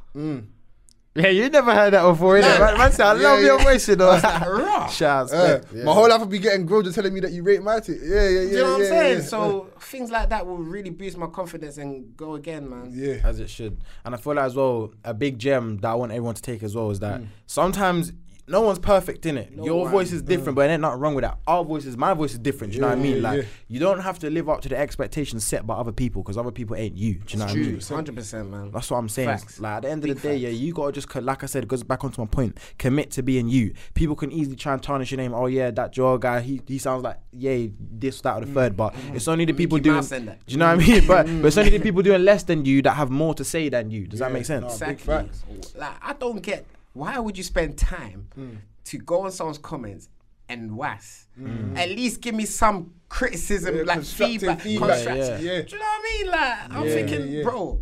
Yeah, 1.15 1.29
you 1.29 1.51
never 1.51 1.75
heard 1.75 1.93
that 1.93 2.03
before, 2.05 2.37
innit? 2.37 2.59
Nah. 2.59 2.65
Man, 2.69 2.79
man 2.79 2.93
said, 2.93 3.05
I 3.07 3.21
Yeah, 3.21 3.29
love 3.29 3.41
your 3.43 3.59
voice, 3.61 3.87
you 3.87 3.97
know. 3.97 4.19
raw. 4.19 4.87
Shout 4.87 5.31
out, 5.31 5.39
Uh, 5.39 5.61
Spec. 5.63 5.85
My 5.85 5.93
whole 5.93 6.09
life 6.09 6.21
I'll 6.21 6.27
be 6.27 6.39
getting 6.39 6.65
grilled 6.65 6.87
and 6.87 6.95
telling 6.95 7.13
me 7.13 7.21
that 7.21 7.33
you 7.33 7.43
rate 7.43 7.63
my 7.63 7.81
tick. 7.81 7.99
Yeah, 8.03 8.15
yeah, 8.15 8.29
yeah. 8.29 8.41
Do 8.41 8.47
you 8.49 8.57
know 8.57 8.63
what 8.65 8.75
I'm 8.77 8.81
yeah, 8.83 8.89
saying? 8.89 9.19
yeah. 9.19 9.25
So 9.25 9.71
things 9.79 10.11
like 10.11 10.31
that 10.31 10.47
will 10.47 10.57
really 10.57 10.89
boost 10.89 11.19
my 11.19 11.27
confidence 11.27 11.77
and 11.77 12.17
go 12.17 12.35
again, 12.37 12.71
man. 12.71 12.93
yeah. 12.95 13.17
as 13.25 13.41
it 13.41 13.51
should. 13.51 13.85
And 14.07 14.15
I 14.15 14.19
feel 14.19 14.35
like 14.37 14.47
as 14.47 14.55
well, 14.57 14.95
a 15.05 15.13
big 15.13 15.39
gem 15.39 15.77
that 15.79 15.89
I 15.89 15.95
want 15.97 16.13
everyone 16.13 16.35
to 16.35 16.41
take 16.43 16.63
as 16.63 16.75
well 16.75 16.91
is 16.91 17.01
that 17.01 17.21
sometimes 17.47 18.13
no 18.48 18.61
one's 18.61 18.81
perfect 18.81 19.24
in 19.24 19.38
it. 19.38 19.57
No 19.57 19.64
Your 19.64 19.83
one. 19.83 19.92
voice 19.92 20.12
is 20.12 20.20
different, 20.20 20.52
mm. 20.52 20.57
but 20.57 20.68
it 20.68 20.72
ain't 20.72 20.83
nothing 20.83 20.98
wrong 20.98 21.14
with 21.14 21.22
that. 21.22 21.38
Our 21.46 21.64
voices, 21.64 21.96
my 21.96 22.12
voice 22.12 22.33
is 22.33 22.38
different. 22.38 22.72
Do 22.72 22.76
you 22.76 22.81
know 22.83 22.88
what 22.88 22.98
I 22.98 23.00
mean? 23.00 23.16
yeah, 23.16 23.22
Like 23.22 23.42
yeah. 23.42 23.48
you 23.68 23.78
don't 23.78 24.00
have 24.00 24.18
to 24.20 24.31
live 24.31 24.48
up 24.48 24.61
to 24.62 24.68
the 24.68 24.76
expectations 24.76 25.44
set 25.44 25.64
by 25.64 25.74
other 25.74 25.92
people 25.92 26.22
because 26.22 26.37
other 26.37 26.50
people 26.50 26.74
ain't 26.74 26.96
you. 26.96 27.14
Do 27.14 27.20
you 27.28 27.38
know 27.38 27.44
what 27.44 27.55
I 27.55 27.57
mean? 27.57 27.78
True, 27.81 27.96
hundred 27.96 28.16
percent, 28.16 28.50
man. 28.50 28.72
That's 28.72 28.90
what 28.90 28.98
I'm 28.98 29.09
saying. 29.09 29.28
Facts. 29.28 29.61
Like 29.61 29.76
at 29.76 29.83
the 29.83 29.90
end 29.90 30.02
of 30.05 30.09
Big 30.09 30.16
the 30.16 30.28
day, 30.28 30.37
yeah, 30.37 30.48
you 30.48 30.72
gotta 30.72 30.92
just 30.92 31.14
like 31.14 31.42
I 31.44 31.46
said, 31.46 31.62
it 31.62 31.68
goes 31.68 31.85
back 31.85 32.02
onto 32.02 32.20
my 32.20 32.26
point. 32.26 32.59
Commit 32.78 33.12
to 33.12 33.22
being 33.22 33.48
you. 33.48 33.74
People 33.94 34.16
can 34.16 34.33
easily 34.33 34.57
try 34.57 34.72
and 34.72 34.83
tarnish 34.83 35.12
your 35.12 35.18
name. 35.18 35.35
Oh 35.35 35.46
yeah, 35.46 35.70
that 35.70 35.92
Joel 35.92 36.18
guy, 36.18 36.40
he 36.40 36.61
he 36.66 36.78
sounds 36.78 37.05
like 37.05 37.18
yeah, 37.33 37.66
this, 37.78 38.20
that, 38.22 38.37
or 38.37 38.44
the 38.44 38.52
third. 38.52 38.72
Mm. 38.72 38.76
But 38.76 38.94
mm. 38.94 39.14
it's 39.14 39.28
only 39.28 39.44
the 39.44 39.52
people 39.52 39.78
Mickey 39.78 39.85
doing. 39.85 39.96
Mouse 39.96 40.12
and 40.12 40.28
that. 40.28 40.44
Do 40.44 40.52
you 40.52 40.59
know 40.59 40.74
what 40.74 40.85
I 40.85 40.87
mean? 40.87 41.07
But, 41.07 41.26
but 41.26 41.46
it's 41.46 41.59
only 41.59 41.70
the 41.70 41.78
people 41.83 42.02
doing 42.02 42.24
less 42.24 42.42
than 42.42 42.64
you 42.64 42.83
that 42.83 42.94
have 42.94 43.11
more 43.11 43.35
to 43.35 43.44
say 43.44 43.68
than 43.68 43.90
you. 43.90 44.07
Does 44.07 44.18
that 44.18 44.33
make 44.33 44.44
sense? 44.44 44.81
no. 44.81 44.87
Big 44.87 44.98
Exactly. 44.98 45.28
facts. 45.28 45.74
Like 45.76 45.94
I 46.02 46.12
don't 46.14 46.42
get 46.42 46.66
why 46.92 47.18
would 47.18 47.37
you 47.37 47.44
spend 47.44 47.78
time 47.78 48.28
mm. 48.38 48.57
to 48.85 48.98
go 48.98 49.20
on 49.22 49.33
someone's 49.33 49.59
comments 49.59 50.09
and 50.48 50.76
was 50.76 51.26
mm. 51.40 51.78
at 51.78 51.88
least 51.88 52.20
give 52.20 52.35
me 52.35 52.44
some 52.44 52.92
criticism, 53.09 53.76
Yeah, 53.76 53.83
like 53.85 54.02
feedback, 54.05 54.61
feedback, 54.61 54.88
constructive. 54.88 55.42
yeah. 55.42 55.52
Yeah. 55.52 55.62
Do 55.62 55.76
you 55.76 55.78
know 55.78 55.87
what 55.87 56.00
I 56.00 56.18
mean? 56.22 56.26
Like 56.31 56.76
I'm 56.76 56.87
Yeah, 56.87 56.94
thinking, 56.94 57.28
yeah. 57.33 57.42
bro. 57.42 57.81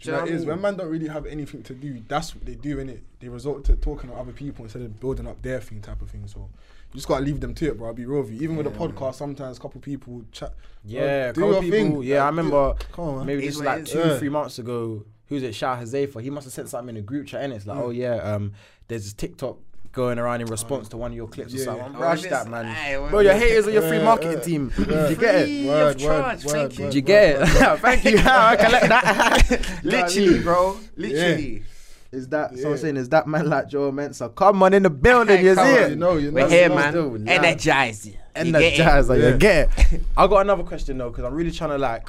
Do 0.00 0.10
you 0.10 0.12
know 0.16 0.20
what 0.22 0.28
it 0.30 0.34
is? 0.36 0.44
When 0.46 0.60
man 0.60 0.76
don't 0.76 0.88
really 0.90 1.08
have 1.08 1.26
anything 1.26 1.62
to 1.64 1.74
do, 1.74 2.00
that's 2.06 2.32
what 2.34 2.44
they 2.46 2.54
do, 2.54 2.78
in 2.78 2.88
it. 2.88 3.02
They 3.18 3.28
resort 3.28 3.64
to 3.64 3.74
talking 3.74 4.10
to 4.10 4.16
other 4.16 4.30
people 4.32 4.64
instead 4.64 4.82
of 4.82 5.00
building 5.00 5.26
up 5.26 5.42
their 5.42 5.60
thing 5.60 5.80
type 5.80 6.00
of 6.02 6.08
thing. 6.10 6.26
So 6.28 6.48
you 6.92 6.94
just 6.94 7.08
gotta 7.08 7.24
leave 7.24 7.40
them 7.40 7.52
to 7.54 7.66
it, 7.66 7.76
bro. 7.76 7.88
I'll 7.88 7.94
be 7.94 8.06
real 8.06 8.22
with 8.22 8.30
you. 8.30 8.40
Even 8.42 8.56
with 8.56 8.68
a 8.68 8.70
podcast, 8.70 9.16
sometimes 9.16 9.58
a 9.58 9.60
couple 9.60 9.80
people 9.80 10.22
chat. 10.30 10.54
Yeah, 10.84 11.30
uh, 11.30 11.32
Bro, 11.32 11.52
couple 11.52 11.52
your 11.52 11.62
people. 11.62 12.00
thing. 12.00 12.08
Yeah, 12.08 12.22
I 12.22 12.26
Like, 12.26 12.30
do- 12.30 12.36
remember. 12.36 12.74
Come 12.92 13.04
on, 13.08 13.16
man. 13.18 13.26
Maybe 13.26 13.46
Is 13.46 13.54
this 13.54 13.60
is 13.60 13.62
like 13.66 13.84
two, 13.86 13.98
Yeah. 13.98 14.18
three 14.18 14.28
months 14.28 14.58
ago. 14.60 15.04
Who's 15.28 15.42
it? 15.42 15.54
Shah 15.54 15.76
Hazaifa. 15.78 16.22
He 16.22 16.30
must 16.30 16.44
have 16.46 16.52
sent 16.52 16.68
something 16.68 16.96
in 16.96 17.00
a 17.02 17.04
group 17.04 17.26
chat, 17.26 17.42
and 17.42 17.52
it's 17.52 17.66
like, 17.66 17.78
oh 17.78 17.90
yeah, 17.90 18.14
um, 18.16 18.52
there's 18.88 19.04
this 19.04 19.12
TikTok 19.12 19.56
going 19.92 20.18
around 20.18 20.40
in 20.40 20.46
response 20.46 20.88
to 20.90 20.96
one 20.96 21.10
of 21.10 21.16
your 21.16 21.26
clips 21.28 21.54
or 21.54 21.58
something. 21.58 21.94
Oh, 21.96 22.00
Rush 22.00 22.22
that, 22.22 22.46
man. 22.48 22.66
Aye, 22.66 23.08
Bro, 23.10 23.20
your 23.20 23.34
haters 23.34 23.66
are 23.66 23.70
your 23.70 23.82
free 23.82 24.02
marketing 24.02 24.32
yeah, 24.34 24.40
team. 24.40 24.72
yeah. 24.78 24.84
Did 24.84 25.10
you 25.10 25.16
get 25.16 25.34
it? 25.36 25.66
Word, 25.66 25.96
of 25.96 26.00
charge. 26.02 26.44
word, 26.44 26.52
Thank 26.52 26.70
word, 26.70 26.78
you. 26.78 26.84
Did 26.86 26.94
you 26.94 27.00
get 27.02 27.42
it? 27.42 27.46
Thank 27.80 28.04
you. 28.06 28.18
I 28.18 28.56
collect 28.56 28.88
that. 28.88 29.80
Literally, 29.84 30.40
bro. 30.40 30.78
Literally. 30.96 31.62
Is 32.10 32.28
that 32.28 32.52
Yeah. 32.54 32.62
so? 32.62 32.70
I'm 32.70 32.78
saying 32.78 32.96
is 32.96 33.08
that 33.10 33.26
man 33.26 33.50
like 33.50 33.68
Joe 33.68 33.92
Mensah? 33.92 34.34
Come 34.34 34.62
on 34.62 34.72
in 34.72 34.82
the 34.82 34.90
building, 34.90 35.44
you 35.44 35.54
Come 35.54 35.66
see 35.66 35.72
it? 35.74 35.90
You 35.90 35.96
know, 35.96 36.16
you 36.16 36.30
know. 36.30 36.42
We're 36.42 36.48
here, 36.48 36.68
you 36.68 36.74
man. 36.74 36.92
still, 36.92 37.10
nah. 37.18 37.32
Energize. 37.32 38.06
You 38.06 38.12
get 38.52 38.78
it? 38.78 39.06
like, 39.08 39.20
Yeah. 39.20 39.28
you 39.28 39.36
get 39.36 39.92
it. 39.92 40.02
I 40.16 40.26
got 40.26 40.38
another 40.40 40.62
question 40.64 40.96
though, 40.96 41.10
because 41.10 41.24
I'm 41.24 41.34
really 41.34 41.50
trying 41.50 41.70
to 41.70 41.78
like 41.78 42.08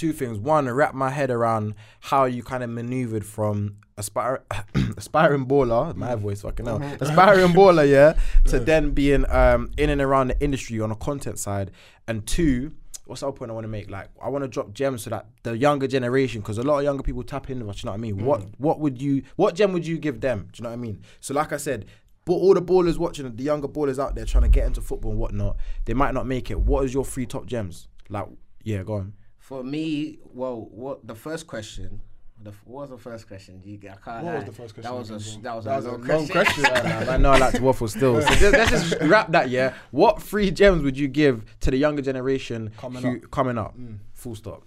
two 0.00 0.12
things. 0.14 0.38
One, 0.38 0.66
wrap 0.66 0.94
my 0.94 1.10
head 1.10 1.30
around 1.30 1.74
how 2.00 2.24
you 2.24 2.42
kind 2.42 2.62
of 2.62 2.70
maneuvered 2.70 3.24
from 3.24 3.76
aspire, 3.98 4.42
aspiring 4.96 5.44
baller, 5.44 5.94
my 5.94 6.14
mm. 6.14 6.18
voice 6.18 6.40
fucking 6.40 6.64
hell, 6.64 6.80
mm-hmm. 6.80 7.04
aspiring 7.04 7.52
baller, 7.52 7.88
yeah, 7.88 8.18
to 8.46 8.58
then 8.58 8.92
being 8.92 9.30
um 9.30 9.70
in 9.76 9.90
and 9.90 10.00
around 10.00 10.28
the 10.28 10.40
industry 10.40 10.80
on 10.80 10.90
a 10.90 10.96
content 10.96 11.38
side. 11.38 11.70
And 12.08 12.26
two, 12.26 12.72
what's 13.04 13.20
the 13.20 13.28
other 13.28 13.36
point 13.36 13.50
I 13.50 13.54
want 13.54 13.64
to 13.64 13.68
make? 13.68 13.90
Like, 13.90 14.08
I 14.22 14.30
want 14.30 14.42
to 14.42 14.48
drop 14.48 14.72
gems 14.72 15.02
so 15.02 15.10
that 15.10 15.26
the 15.42 15.56
younger 15.56 15.86
generation, 15.86 16.40
because 16.40 16.56
a 16.56 16.62
lot 16.62 16.78
of 16.78 16.84
younger 16.84 17.02
people 17.02 17.22
tap 17.22 17.50
into 17.50 17.68
us. 17.68 17.82
You 17.82 17.88
know 17.88 17.92
what 17.92 17.98
I 17.98 18.00
mean? 18.00 18.24
What 18.24 18.40
mm. 18.40 18.52
what 18.56 18.80
would 18.80 19.02
you 19.02 19.22
what 19.36 19.54
gem 19.54 19.74
would 19.74 19.86
you 19.86 19.98
give 19.98 20.22
them? 20.22 20.48
Do 20.50 20.60
you 20.60 20.62
know 20.62 20.70
what 20.70 20.76
I 20.76 20.86
mean? 20.86 21.02
So, 21.20 21.34
like 21.34 21.52
I 21.52 21.58
said. 21.58 21.84
But 22.26 22.34
all 22.34 22.52
the 22.52 22.60
ballers 22.60 22.98
watching, 22.98 23.34
the 23.34 23.42
younger 23.42 23.66
ballers 23.66 23.98
out 23.98 24.14
there 24.14 24.26
trying 24.26 24.44
to 24.44 24.50
get 24.50 24.66
into 24.66 24.82
football 24.82 25.12
and 25.12 25.18
whatnot, 25.18 25.56
they 25.86 25.94
might 25.94 26.12
not 26.12 26.26
make 26.26 26.50
it. 26.50 26.60
What 26.60 26.84
is 26.84 26.92
your 26.92 27.04
three 27.04 27.24
top 27.24 27.46
gems? 27.46 27.88
Like, 28.10 28.26
yeah, 28.62 28.82
go 28.82 28.96
on. 28.96 29.14
For 29.50 29.64
me, 29.64 30.20
well, 30.32 30.68
what 30.70 31.04
the 31.04 31.16
first 31.16 31.48
question? 31.48 32.00
The, 32.40 32.52
what 32.64 32.82
was 32.82 32.90
the 32.90 32.98
first 32.98 33.26
question? 33.26 33.60
You, 33.64 33.80
I 33.82 33.96
can't 33.96 34.24
What 34.24 34.34
was 34.36 34.44
the 34.44 34.52
first 34.52 34.76
That 34.76 34.94
was 34.94 35.10
a 35.10 35.14
question 35.14 35.40
sh- 35.40 35.42
that 35.42 35.56
was 35.56 35.64
bro? 35.64 35.72
a 35.72 35.76
was 35.76 35.84
long 35.86 35.94
a 35.94 36.12
long 36.16 36.28
question. 36.28 36.64
question. 36.64 37.08
I 37.08 37.16
know 37.16 37.32
I 37.32 37.38
like 37.38 37.54
to 37.54 37.62
waffle 37.64 37.88
still. 37.88 38.22
So 38.22 38.28
just, 38.36 38.52
let's 38.52 38.70
just 38.70 38.94
wrap 39.02 39.32
that. 39.32 39.50
Yeah. 39.50 39.74
What 39.90 40.22
three 40.22 40.52
gems 40.52 40.84
would 40.84 40.96
you 40.96 41.08
give 41.08 41.44
to 41.62 41.72
the 41.72 41.76
younger 41.76 42.00
generation 42.00 42.70
Coming 42.78 43.02
who, 43.02 43.16
up. 43.16 43.30
coming 43.32 43.58
up? 43.58 43.74
Full 44.14 44.36
stop. 44.36 44.62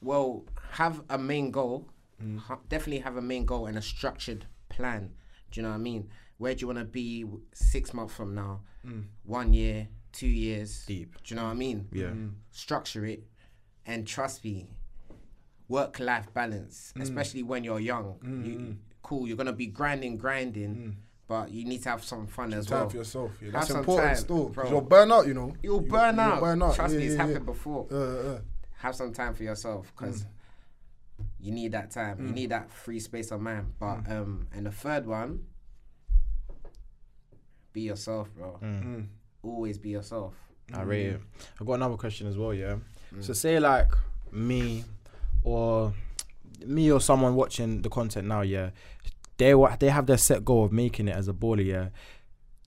well, 0.00 0.44
have 0.70 1.02
a 1.10 1.18
main 1.18 1.50
goal. 1.50 1.88
Mm. 2.22 2.38
Ha- 2.38 2.58
definitely 2.68 3.00
have 3.00 3.16
a 3.16 3.22
main 3.22 3.44
goal 3.44 3.66
and 3.66 3.76
a 3.76 3.82
structured 3.82 4.46
plan. 4.68 5.10
Do 5.50 5.58
you 5.60 5.62
know 5.64 5.70
what 5.70 5.74
I 5.74 5.78
mean? 5.78 6.08
Where 6.38 6.54
do 6.54 6.60
you 6.60 6.66
want 6.68 6.78
to 6.78 6.84
be 6.84 7.24
six 7.52 7.92
months 7.92 8.14
from 8.14 8.36
now? 8.36 8.60
One 9.24 9.52
year, 9.52 9.88
two 10.12 10.28
years. 10.28 10.84
Mm. 10.84 10.86
Deep. 10.86 11.14
Do 11.24 11.34
you 11.34 11.36
know 11.40 11.44
what 11.46 11.50
I 11.50 11.54
mean? 11.54 11.88
Yeah. 11.92 12.12
Structure 12.52 13.04
it, 13.04 13.24
and 13.88 14.06
trust 14.06 14.44
me, 14.44 14.68
work-life 15.68 16.32
balance, 16.32 16.92
Mm. 16.96 17.02
especially 17.02 17.42
when 17.42 17.64
you're 17.64 17.80
young. 17.80 18.18
You, 18.44 18.76
cool, 19.02 19.26
you're 19.26 19.36
gonna 19.36 19.52
be 19.52 19.66
grinding, 19.66 20.16
grinding, 20.16 20.96
but 21.26 21.50
you 21.50 21.64
need 21.64 21.82
to 21.82 21.88
have 21.90 22.04
some 22.04 22.26
fun 22.26 22.52
as 22.54 22.66
Mm. 22.66 22.68
Time 22.70 22.78
well. 22.80 22.90
for 22.90 22.96
yourself. 22.98 23.32
Yeah, 23.42 23.50
that's 23.50 23.68
some 23.68 23.78
important 23.80 24.08
time, 24.08 24.16
still. 24.16 24.48
bro. 24.50 24.68
You'll 24.70 24.80
burn 24.82 25.10
out, 25.12 25.26
you 25.26 25.34
know. 25.34 25.54
You'll 25.62 25.82
You- 25.82 25.88
burn 25.90 26.14
you'll 26.16 26.24
out. 26.24 26.40
burn 26.40 26.62
out. 26.62 26.74
Trust 26.74 26.94
Yeah, 26.94 27.00
me, 27.00 27.06
it's 27.06 27.14
yeah, 27.14 27.20
happened 27.22 27.40
yeah. 27.40 27.52
before. 27.52 27.86
Uh, 27.90 27.96
uh, 27.96 28.40
have 28.78 28.94
some 28.94 29.12
time 29.12 29.34
for 29.34 29.42
yourself 29.42 29.92
because 29.96 30.24
you 31.40 31.50
need 31.52 31.72
that 31.72 31.90
time. 31.90 32.24
You 32.26 32.32
need 32.32 32.50
that 32.50 32.70
free 32.70 33.00
space 33.00 33.30
of 33.32 33.40
mind. 33.40 33.72
But 33.78 34.08
um, 34.10 34.46
and 34.52 34.66
the 34.66 34.70
third 34.70 35.06
one, 35.06 35.46
be 37.72 37.82
yourself, 37.82 38.32
bro. 38.34 38.58
Always 39.42 39.78
be 39.78 39.90
yourself. 39.90 40.34
I 40.72 40.82
rate 40.82 41.06
it. 41.06 41.20
I 41.60 41.64
got 41.64 41.74
another 41.74 41.96
question 41.96 42.26
as 42.26 42.36
well. 42.36 42.52
Yeah. 42.54 42.76
Mm. 43.14 43.24
So 43.24 43.32
say 43.32 43.58
like 43.60 43.92
me, 44.32 44.84
or 45.42 45.92
me 46.64 46.90
or 46.90 47.00
someone 47.00 47.34
watching 47.34 47.82
the 47.82 47.88
content 47.88 48.26
now. 48.26 48.42
Yeah. 48.42 48.70
They 49.36 49.54
wa- 49.54 49.76
they 49.76 49.88
have 49.88 50.06
their 50.06 50.18
set 50.18 50.44
goal 50.44 50.64
of 50.64 50.72
making 50.72 51.08
it 51.08 51.16
as 51.16 51.28
a 51.28 51.32
baller. 51.32 51.64
Yeah. 51.64 51.88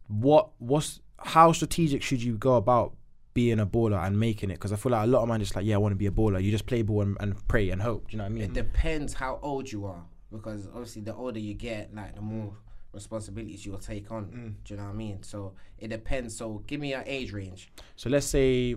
What 0.08 0.50
what's 0.60 1.00
how 1.18 1.52
strategic 1.52 2.02
should 2.02 2.24
you 2.24 2.38
go 2.38 2.56
about 2.56 2.94
being 3.34 3.60
a 3.60 3.66
baller 3.66 4.02
and 4.06 4.20
making 4.20 4.50
it? 4.50 4.54
Because 4.54 4.74
I 4.74 4.76
feel 4.76 4.92
like 4.92 5.04
a 5.04 5.08
lot 5.08 5.22
of 5.24 5.30
man 5.30 5.40
just 5.40 5.56
like 5.56 5.66
yeah 5.66 5.76
I 5.76 5.78
want 5.78 5.92
to 5.92 5.98
be 5.98 6.08
a 6.08 6.12
baller. 6.12 6.42
You 6.42 6.52
just 6.52 6.66
play 6.66 6.82
ball 6.82 7.02
and, 7.02 7.18
and 7.20 7.48
pray 7.48 7.70
and 7.70 7.82
hope. 7.82 8.08
Do 8.10 8.14
you 8.14 8.18
know 8.18 8.24
what 8.24 8.32
I 8.32 8.34
mean? 8.34 8.44
It 8.44 8.54
depends 8.54 9.14
how 9.14 9.40
old 9.42 9.72
you 9.72 9.86
are 9.86 10.04
because 10.32 10.68
obviously 10.68 11.02
the 11.02 11.14
older 11.14 11.40
you 11.40 11.54
get, 11.54 11.94
like 11.94 12.16
the 12.16 12.22
more 12.22 12.56
responsibilities 12.94 13.66
you'll 13.66 13.78
take 13.78 14.12
on. 14.12 14.56
Do 14.64 14.74
you 14.74 14.78
know 14.78 14.86
what 14.86 14.94
I 14.94 14.96
mean? 14.96 15.24
So 15.24 15.54
it 15.78 15.90
depends. 15.90 16.36
So 16.36 16.64
give 16.68 16.80
me 16.80 16.90
your 16.92 17.04
age 17.06 17.32
range, 17.32 17.72
So 17.96 18.10
let's 18.10 18.26
say 18.26 18.76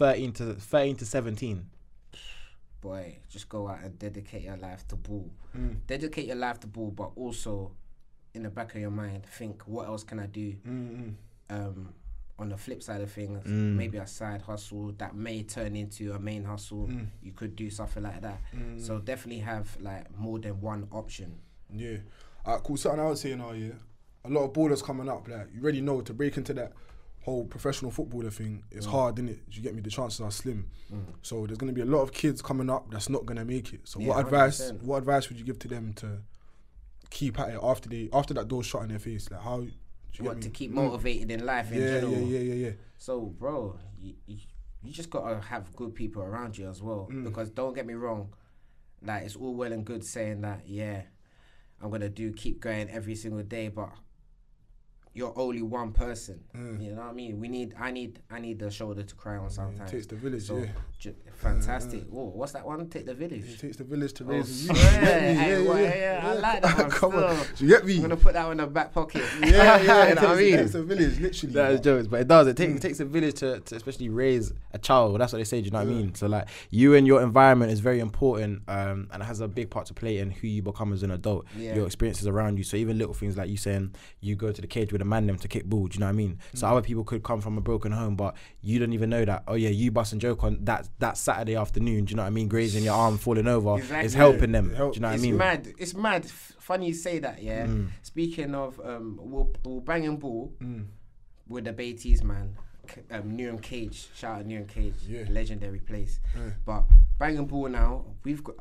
thirteen 0.00 0.32
to 0.32 0.54
thirteen 0.54 0.96
to 0.96 1.04
seventeen. 1.04 1.66
boy. 2.80 3.18
Just 3.28 3.48
go 3.48 3.68
out 3.68 3.82
and 3.82 3.98
dedicate 3.98 4.42
your 4.42 4.56
life 4.56 4.88
to 4.88 4.96
ball. 4.96 5.30
Hmm. 5.52 5.74
Dedicate 5.86 6.26
your 6.26 6.36
life 6.36 6.58
to 6.60 6.66
ball, 6.66 6.90
but 6.90 7.10
also 7.16 7.72
in 8.32 8.42
the 8.44 8.48
back 8.50 8.74
of 8.74 8.80
your 8.80 8.90
mind, 8.90 9.26
think 9.26 9.62
what 9.66 9.86
else 9.86 10.02
can 10.02 10.18
I 10.18 10.26
do? 10.26 10.52
Hmm, 10.64 10.86
hmm. 10.86 11.10
um, 11.50 11.94
on 12.38 12.48
the 12.48 12.56
flip 12.56 12.82
side 12.82 13.02
of 13.02 13.12
things, 13.12 13.44
maybe 13.44 13.98
a 13.98 14.06
side 14.06 14.40
hustle 14.40 14.92
that 14.96 15.14
may 15.14 15.42
turn 15.42 15.76
into 15.76 16.14
a 16.14 16.18
main 16.18 16.42
hustle. 16.44 16.88
You 17.22 17.32
could 17.32 17.54
do 17.54 17.68
something 17.68 18.02
like 18.02 18.22
that. 18.22 18.40
So 18.78 18.98
definitely 18.98 19.42
have 19.42 19.76
like 19.78 20.06
more 20.16 20.38
than 20.38 20.58
one 20.62 20.88
option. 20.90 21.38
Yeah. 21.70 21.98
Alright, 22.46 22.64
cool. 22.64 22.78
Something 22.78 23.00
I 23.00 23.08
would 23.08 23.18
say 23.18 23.34
now, 23.34 23.50
oh, 23.50 23.52
yeah. 23.52 23.72
A 24.24 24.30
lot 24.30 24.44
of 24.44 24.54
ballers 24.54 24.82
coming 24.82 25.08
up, 25.08 25.28
like 25.28 25.48
you 25.54 25.60
already 25.62 25.82
know 25.82 26.00
to 26.00 26.14
break 26.14 26.38
into 26.38 26.54
that 26.54 26.72
whole 27.22 27.44
professional 27.44 27.90
footballer 27.90 28.30
thing, 28.30 28.62
it's 28.70 28.86
mm. 28.86 28.90
hard, 28.90 29.18
isn't 29.18 29.28
it? 29.28 29.38
You 29.50 29.62
get 29.62 29.74
me? 29.74 29.82
The 29.82 29.90
chances 29.90 30.20
are 30.20 30.30
slim. 30.30 30.68
Mm. 30.92 31.04
So 31.22 31.46
there's 31.46 31.58
gonna 31.58 31.72
be 31.72 31.82
a 31.82 31.86
lot 31.86 32.02
of 32.02 32.12
kids 32.12 32.40
coming 32.40 32.70
up 32.70 32.90
that's 32.90 33.08
not 33.08 33.26
gonna 33.26 33.44
make 33.44 33.72
it. 33.72 33.80
So 33.84 34.00
Yeah, 34.00 34.08
what 34.08 34.20
advice 34.26 34.72
100%. 34.72 34.82
what 34.82 34.98
advice 34.98 35.28
would 35.28 35.38
you 35.38 35.44
give 35.44 35.58
to 35.60 35.68
them 35.68 35.92
to 35.94 36.22
keep 37.10 37.38
at 37.38 37.50
it 37.50 37.58
after 37.62 37.88
they 37.88 38.08
after 38.12 38.34
that 38.34 38.48
door 38.48 38.62
shut 38.62 38.82
in 38.82 38.88
their 38.88 38.98
face? 38.98 39.30
Like 39.30 39.42
how 39.42 39.60
you 39.60 39.72
What 40.24 40.40
to 40.42 40.48
keep 40.50 40.70
motivated 40.70 41.30
in 41.30 41.44
life 41.44 41.70
in 41.72 41.80
yeah, 41.80 42.00
general. 42.00 42.12
yeah, 42.12 42.38
yeah, 42.38 42.54
yeah, 42.54 42.66
yeah. 42.66 42.72
So, 42.98 43.20
bro, 43.20 43.78
you, 43.98 44.14
you, 44.26 44.38
you 44.82 44.92
just 44.92 45.10
gotta 45.10 45.40
have 45.40 45.74
good 45.76 45.94
people 45.94 46.22
around 46.22 46.56
you 46.56 46.68
as 46.68 46.82
well. 46.82 47.08
Mm. 47.10 47.24
Because 47.24 47.50
don't 47.50 47.74
get 47.74 47.86
me 47.86 47.94
wrong, 47.94 48.34
like 49.02 49.24
it's 49.24 49.36
all 49.36 49.54
well 49.54 49.72
and 49.72 49.84
good 49.84 50.04
saying 50.04 50.40
that, 50.42 50.62
yeah, 50.66 51.02
I'm 51.82 51.90
gonna 51.90 52.08
do 52.08 52.32
keep 52.32 52.60
going 52.60 52.90
every 52.90 53.14
single 53.14 53.42
day, 53.42 53.68
but 53.68 53.90
you're 55.12 55.32
only 55.36 55.60
one 55.62 55.92
person. 55.92 56.40
Mm. 56.56 56.82
You 56.82 56.90
know 56.92 57.00
what 57.02 57.10
I 57.10 57.12
mean? 57.12 57.40
We 57.40 57.48
need, 57.48 57.74
I 57.78 57.90
need, 57.90 58.20
I 58.30 58.38
need 58.38 58.58
the 58.60 58.70
shoulder 58.70 59.02
to 59.02 59.14
cry 59.16 59.36
on 59.38 59.50
sometimes. 59.50 59.90
takes 59.90 60.06
the 60.06 60.14
village, 60.14 60.42
So, 60.44 60.58
yeah. 60.58 60.66
ju- 61.00 61.14
fantastic. 61.34 62.04
Oh, 62.14 62.26
what's 62.28 62.52
that 62.52 62.64
one? 62.64 62.88
Take 62.88 63.06
the 63.06 63.14
village. 63.14 63.44
It 63.54 63.58
takes 63.58 63.76
the 63.76 63.84
village 63.84 64.12
to 64.14 64.24
Oh, 64.24 64.28
raise 64.28 64.70
a 64.70 64.74
swear. 64.74 64.92
You 64.94 65.00
get 65.00 65.22
me? 65.22 65.34
Hey, 65.42 65.66
well, 65.66 65.80
yeah, 65.80 66.20
I 66.22 66.34
like 66.34 66.62
that 66.62 66.78
one 66.78 66.90
Come 66.90 67.14
on. 67.16 67.36
still. 67.36 67.56
Do 67.56 67.64
you 67.64 67.70
get 67.70 67.84
me? 67.86 67.94
I'm 67.96 68.02
gonna 68.02 68.16
put 68.16 68.34
that 68.34 68.44
one 68.46 68.52
in 68.52 68.56
the 68.58 68.66
back 68.68 68.92
pocket. 68.92 69.24
yeah, 69.42 69.80
yeah. 69.82 70.04
you 70.06 70.12
It 70.12 70.14
know 70.14 70.22
what 70.22 70.30
I 70.30 70.36
takes, 70.36 70.40
it 70.40 70.50
mean? 70.50 70.56
takes 70.58 70.74
a 70.74 70.82
village, 70.84 71.18
literally. 71.20 71.54
That 71.54 71.72
is 71.72 71.80
jokes, 71.80 72.06
but 72.06 72.20
it 72.20 72.28
does. 72.28 72.46
It 72.46 72.56
takes 72.56 72.72
mm. 72.72 72.76
it 72.76 72.82
takes 72.82 73.00
a 73.00 73.04
village 73.04 73.34
to, 73.36 73.60
to 73.60 73.74
especially 73.74 74.08
raise 74.10 74.52
a 74.72 74.78
child. 74.78 75.20
That's 75.20 75.32
what 75.32 75.38
they 75.38 75.44
say. 75.44 75.60
Do 75.60 75.64
you 75.66 75.70
know 75.72 75.78
what 75.78 75.88
I 75.88 75.90
mean? 75.90 76.14
So 76.14 76.28
like 76.28 76.46
you 76.70 76.94
and 76.94 77.04
your 77.06 77.20
environment 77.22 77.72
is 77.72 77.80
very 77.80 77.98
important, 77.98 78.62
um, 78.68 79.08
and 79.12 79.22
it 79.22 79.26
has 79.26 79.40
a 79.40 79.48
big 79.48 79.70
part 79.70 79.86
to 79.86 79.94
play 79.94 80.18
in 80.18 80.30
who 80.30 80.46
you 80.46 80.62
become 80.62 80.92
as 80.92 81.02
an 81.02 81.10
adult. 81.10 81.46
Yeah. 81.56 81.74
Your 81.74 81.86
experiences 81.86 82.28
around 82.28 82.58
you. 82.58 82.64
So 82.64 82.76
even 82.76 82.96
little 82.96 83.14
things 83.14 83.36
like 83.36 83.48
you 83.50 83.56
saying 83.56 83.94
you 84.20 84.36
go 84.36 84.52
to 84.52 84.60
the 84.60 84.66
cage 84.68 84.92
with 84.92 84.99
a 85.00 85.04
man 85.04 85.26
them 85.26 85.36
to 85.38 85.48
kick 85.48 85.64
ball. 85.64 85.86
Do 85.86 85.94
you 85.94 86.00
know 86.00 86.06
what 86.06 86.10
I 86.10 86.12
mean? 86.16 86.38
So 86.54 86.66
other 86.66 86.82
people 86.82 87.04
could 87.04 87.22
come 87.22 87.40
from 87.40 87.56
a 87.58 87.60
broken 87.60 87.92
home, 87.92 88.16
but 88.16 88.34
you 88.62 88.78
don't 88.78 88.92
even 88.92 89.10
know 89.10 89.24
that. 89.24 89.44
Oh 89.48 89.54
yeah, 89.54 89.68
you 89.70 89.90
bust 89.90 90.12
and 90.12 90.20
joke 90.20 90.44
on 90.44 90.58
that 90.64 90.88
that 90.98 91.16
Saturday 91.18 91.56
afternoon. 91.56 92.04
Do 92.04 92.10
you 92.12 92.16
know 92.16 92.22
what 92.22 92.28
I 92.28 92.30
mean? 92.30 92.48
Grazing 92.48 92.84
your 92.84 92.94
arm, 92.94 93.18
falling 93.18 93.46
over 93.48 93.78
Exactly. 93.78 94.06
is 94.06 94.14
helping 94.14 94.52
them. 94.52 94.70
It 94.72 94.76
helps. 94.76 94.94
Do 94.94 94.98
you 94.98 95.02
know 95.02 95.08
what 95.08 95.18
I 95.18 95.22
mean? 95.22 95.34
it's 95.34 95.38
mad. 95.38 95.68
It's 95.78 95.94
mad. 95.94 96.26
Funny 96.26 96.86
you 96.88 96.94
say 96.94 97.18
that, 97.18 97.42
yeah. 97.42 97.66
Speaking 98.02 98.54
of, 98.54 98.78
um, 98.84 99.18
we'll, 99.20 99.50
we'll 99.64 99.80
bang 99.80 100.06
and 100.06 100.20
ball 100.20 100.52
with 101.48 101.64
the 101.64 101.72
Beatties, 101.72 102.22
man. 102.22 102.56
Um, 103.12 103.36
Newham 103.36 103.62
Cage, 103.62 104.08
shout 104.16 104.40
out 104.40 104.48
Newham 104.48 104.66
Cage, 104.68 104.94
Yeah. 105.06 105.24
legendary 105.30 105.78
place. 105.78 106.18
But 106.64 106.84
bang 107.18 107.38
and 107.38 107.46
ball 107.46 107.68
now, 107.68 108.04
we've 108.24 108.42
got 108.42 108.56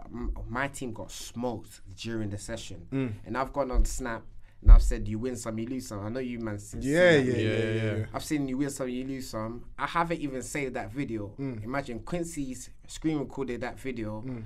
my 0.47 0.67
team 0.67 0.93
got 0.93 1.12
smoked 1.12 1.82
during 1.95 2.30
the 2.30 2.38
session, 2.38 3.15
and 3.25 3.38
I've 3.38 3.52
gone 3.54 3.71
on 3.71 3.86
Snap 3.86 4.23
and 4.62 4.72
I've 4.72 4.82
said 4.82 5.08
you 5.08 5.19
win 5.19 5.36
some, 5.36 5.58
you 5.58 5.67
lose 5.67 5.88
some. 5.88 6.06
I 6.06 6.10
know 6.10 6.19
you 6.19 6.40
man. 6.40 6.60
Yeah, 6.79 7.12
yeah, 7.12 7.33
yeah, 7.36 7.36
yeah, 7.58 7.96
yeah. 7.98 8.06
I've 8.13 8.23
seen 8.23 8.48
you 8.48 8.58
win 8.58 8.69
some, 8.69 8.90
you 8.90 9.06
lose 9.06 9.29
some. 9.29 9.65
I 9.77 9.88
haven't 9.88 10.19
even 10.19 10.42
saved 10.42 10.73
that 10.75 10.92
video. 10.92 11.33
Mm. 11.40 11.63
Imagine 11.63 12.00
Quincy's 12.02 12.69
screen 12.88 13.19
recorded 13.19 13.62
that 13.62 13.79
video. 13.79 14.21
Mm. 14.25 14.44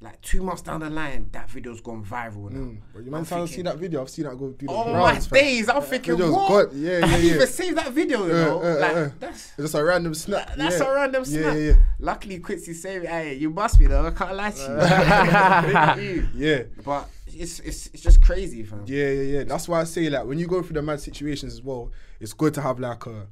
Like 0.00 0.20
two 0.20 0.44
months 0.44 0.62
down 0.62 0.78
the 0.78 0.90
line, 0.90 1.28
that 1.32 1.50
video's 1.50 1.80
gone 1.80 2.04
viral 2.04 2.52
now. 2.52 2.78
But 2.94 3.04
you 3.04 3.10
man 3.10 3.24
trying 3.24 3.48
to 3.48 3.62
that 3.64 3.78
video. 3.78 4.00
I've 4.00 4.08
seen 4.10 4.26
that 4.26 4.38
go 4.38 4.50
do 4.50 4.66
the 4.66 4.72
Oh 4.72 4.92
my 4.92 4.98
rounds, 5.12 5.26
fam. 5.26 5.38
days! 5.40 5.68
I'm 5.68 5.82
thinking, 5.82 6.12
video's 6.16 6.32
what? 6.36 6.70
good. 6.70 6.78
Yeah, 6.78 6.90
I 6.92 6.98
yeah, 6.98 7.06
haven't 7.06 7.26
even 7.26 7.46
saved 7.48 7.78
that 7.78 7.92
video, 7.92 8.26
you 8.26 8.32
Uh, 8.32 8.44
know. 8.44 8.62
uh, 8.62 8.78
like 8.78 8.96
uh. 8.96 9.08
that's 9.18 9.46
It's 9.46 9.56
just 9.56 9.74
a 9.74 9.82
random 9.82 10.14
snap. 10.14 10.54
that's 10.56 10.78
yeah. 10.78 10.86
a 10.86 10.94
random 10.94 11.24
Yeah, 11.26 11.40
snap. 11.40 11.54
yeah, 11.54 11.60
yeah. 11.60 11.72
Luckily, 11.98 12.38
Quincy 12.38 12.74
saved 12.74 13.06
it. 13.06 13.10
Hey, 13.10 13.34
you 13.34 13.50
must 13.50 13.76
be 13.76 13.86
though. 13.88 14.06
I 14.06 14.10
can't 14.12 14.36
lie 14.36 14.50
to 14.52 15.96
you. 15.98 16.04
You. 16.14 16.28
Yeah. 16.36 16.62
But 16.84 17.08
it's 17.38 17.60
it's 17.60 17.86
it's 17.88 18.02
just 18.02 18.22
crazy, 18.22 18.62
fam. 18.64 18.84
Yeah, 18.86 19.08
yeah, 19.08 19.38
yeah. 19.38 19.44
That's 19.44 19.68
why 19.68 19.80
I 19.80 19.84
say 19.84 20.10
like 20.10 20.26
when 20.26 20.38
you 20.38 20.46
go 20.46 20.62
through 20.62 20.74
the 20.74 20.82
mad 20.82 21.00
situations 21.00 21.54
as 21.54 21.62
well, 21.62 21.90
it's 22.20 22.32
good 22.32 22.54
to 22.54 22.62
have 22.62 22.78
like 22.80 23.06
a 23.06 23.26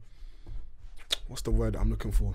what's 1.28 1.42
the 1.42 1.50
word 1.50 1.76
I'm 1.76 1.90
looking 1.90 2.12
for? 2.12 2.34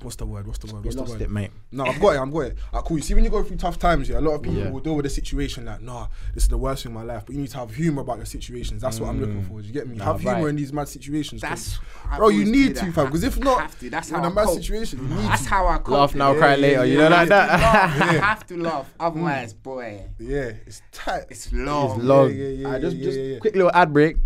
What's 0.00 0.16
the 0.16 0.26
word? 0.26 0.46
What's 0.46 0.58
the 0.58 0.66
word? 0.72 0.80
You 0.80 0.84
What's 0.86 0.96
the 0.96 1.02
lost 1.02 1.12
word? 1.12 1.22
it, 1.22 1.30
mate. 1.30 1.50
No, 1.70 1.84
I've 1.84 2.00
got 2.00 2.16
it. 2.16 2.18
I've 2.20 2.32
got 2.32 2.40
it. 2.40 2.58
Ah, 2.72 2.82
cool. 2.82 2.96
You 2.96 3.02
see, 3.02 3.14
when 3.14 3.22
you 3.24 3.30
go 3.30 3.42
through 3.42 3.56
tough 3.56 3.78
times, 3.78 4.08
yeah, 4.08 4.18
a 4.18 4.20
lot 4.20 4.34
of 4.34 4.42
people 4.42 4.58
Yeah. 4.58 4.70
will 4.70 4.80
deal 4.80 4.94
with 4.96 5.04
the 5.04 5.10
situation 5.10 5.64
like, 5.64 5.80
nah, 5.80 6.08
this 6.34 6.44
is 6.44 6.48
the 6.48 6.58
worst 6.58 6.82
thing 6.82 6.90
in 6.90 6.94
my 6.94 7.02
life. 7.04 7.24
But 7.26 7.34
you 7.34 7.40
need 7.42 7.50
to 7.50 7.58
have 7.58 7.74
humor 7.74 8.02
about 8.02 8.16
your 8.16 8.26
situations. 8.26 8.82
That's 8.82 8.98
what 8.98 9.10
I'm 9.10 9.20
looking 9.20 9.44
for. 9.44 9.60
Do 9.60 9.66
you 9.66 9.72
get 9.72 9.86
me? 9.86 9.96
Nah, 9.96 10.06
have 10.06 10.20
humor 10.20 10.40
right. 10.40 10.48
in 10.48 10.56
these 10.56 10.72
mad 10.72 10.88
situations. 10.88 11.40
That's 11.42 11.78
bro, 12.16 12.28
you 12.30 12.40
always 12.40 12.48
need 12.50 12.68
do 12.68 12.74
to, 12.74 12.84
that. 12.86 12.94
fam. 12.94 13.06
Because 13.06 13.22
if 13.24 13.38
not, 13.38 13.70
to. 13.78 13.90
That's 13.90 14.10
you're 14.10 14.18
how 14.18 14.26
in 14.26 14.30
a 14.30 14.32
I 14.32 14.34
mad 14.34 14.46
cope. 14.46 14.56
situation. 14.58 14.98
You 15.02 15.14
need 15.14 15.24
That's 15.28 15.42
to. 15.44 15.48
how 15.50 15.66
I 15.68 15.78
cope. 15.78 15.88
Laugh 15.88 16.14
now, 16.14 16.32
Yeah, 16.32 16.38
cry 16.38 16.50
yeah, 16.54 16.56
later. 16.56 16.84
You 16.86 16.98
yeah, 17.00 17.08
know 17.08 17.16
I 17.16 17.24
like 17.24 17.28
have 17.28 17.28
to 17.28 17.28
that. 17.28 17.60
laugh. 17.60 18.00
I 18.00 18.26
have 18.26 18.46
to 18.46 18.56
laugh. 18.56 18.94
Otherwise, 19.00 19.54
boy, 19.54 20.04
Yeah, 20.18 20.52
it's 20.66 20.82
tight. 20.90 21.24
it's 21.30 21.52
long. 21.52 21.96
It's 21.98 22.04
long. 22.04 22.30
yeah, 22.30 22.46
yeah, 22.48 22.66
Alright, 22.66 22.80
just 22.82 22.96
yeah, 22.96 23.04
just 23.04 23.18
yeah, 23.18 23.24
yeah. 23.24 23.38
quick 23.38 23.54
little 23.54 23.70
ad 23.72 23.92
break. 23.92 24.16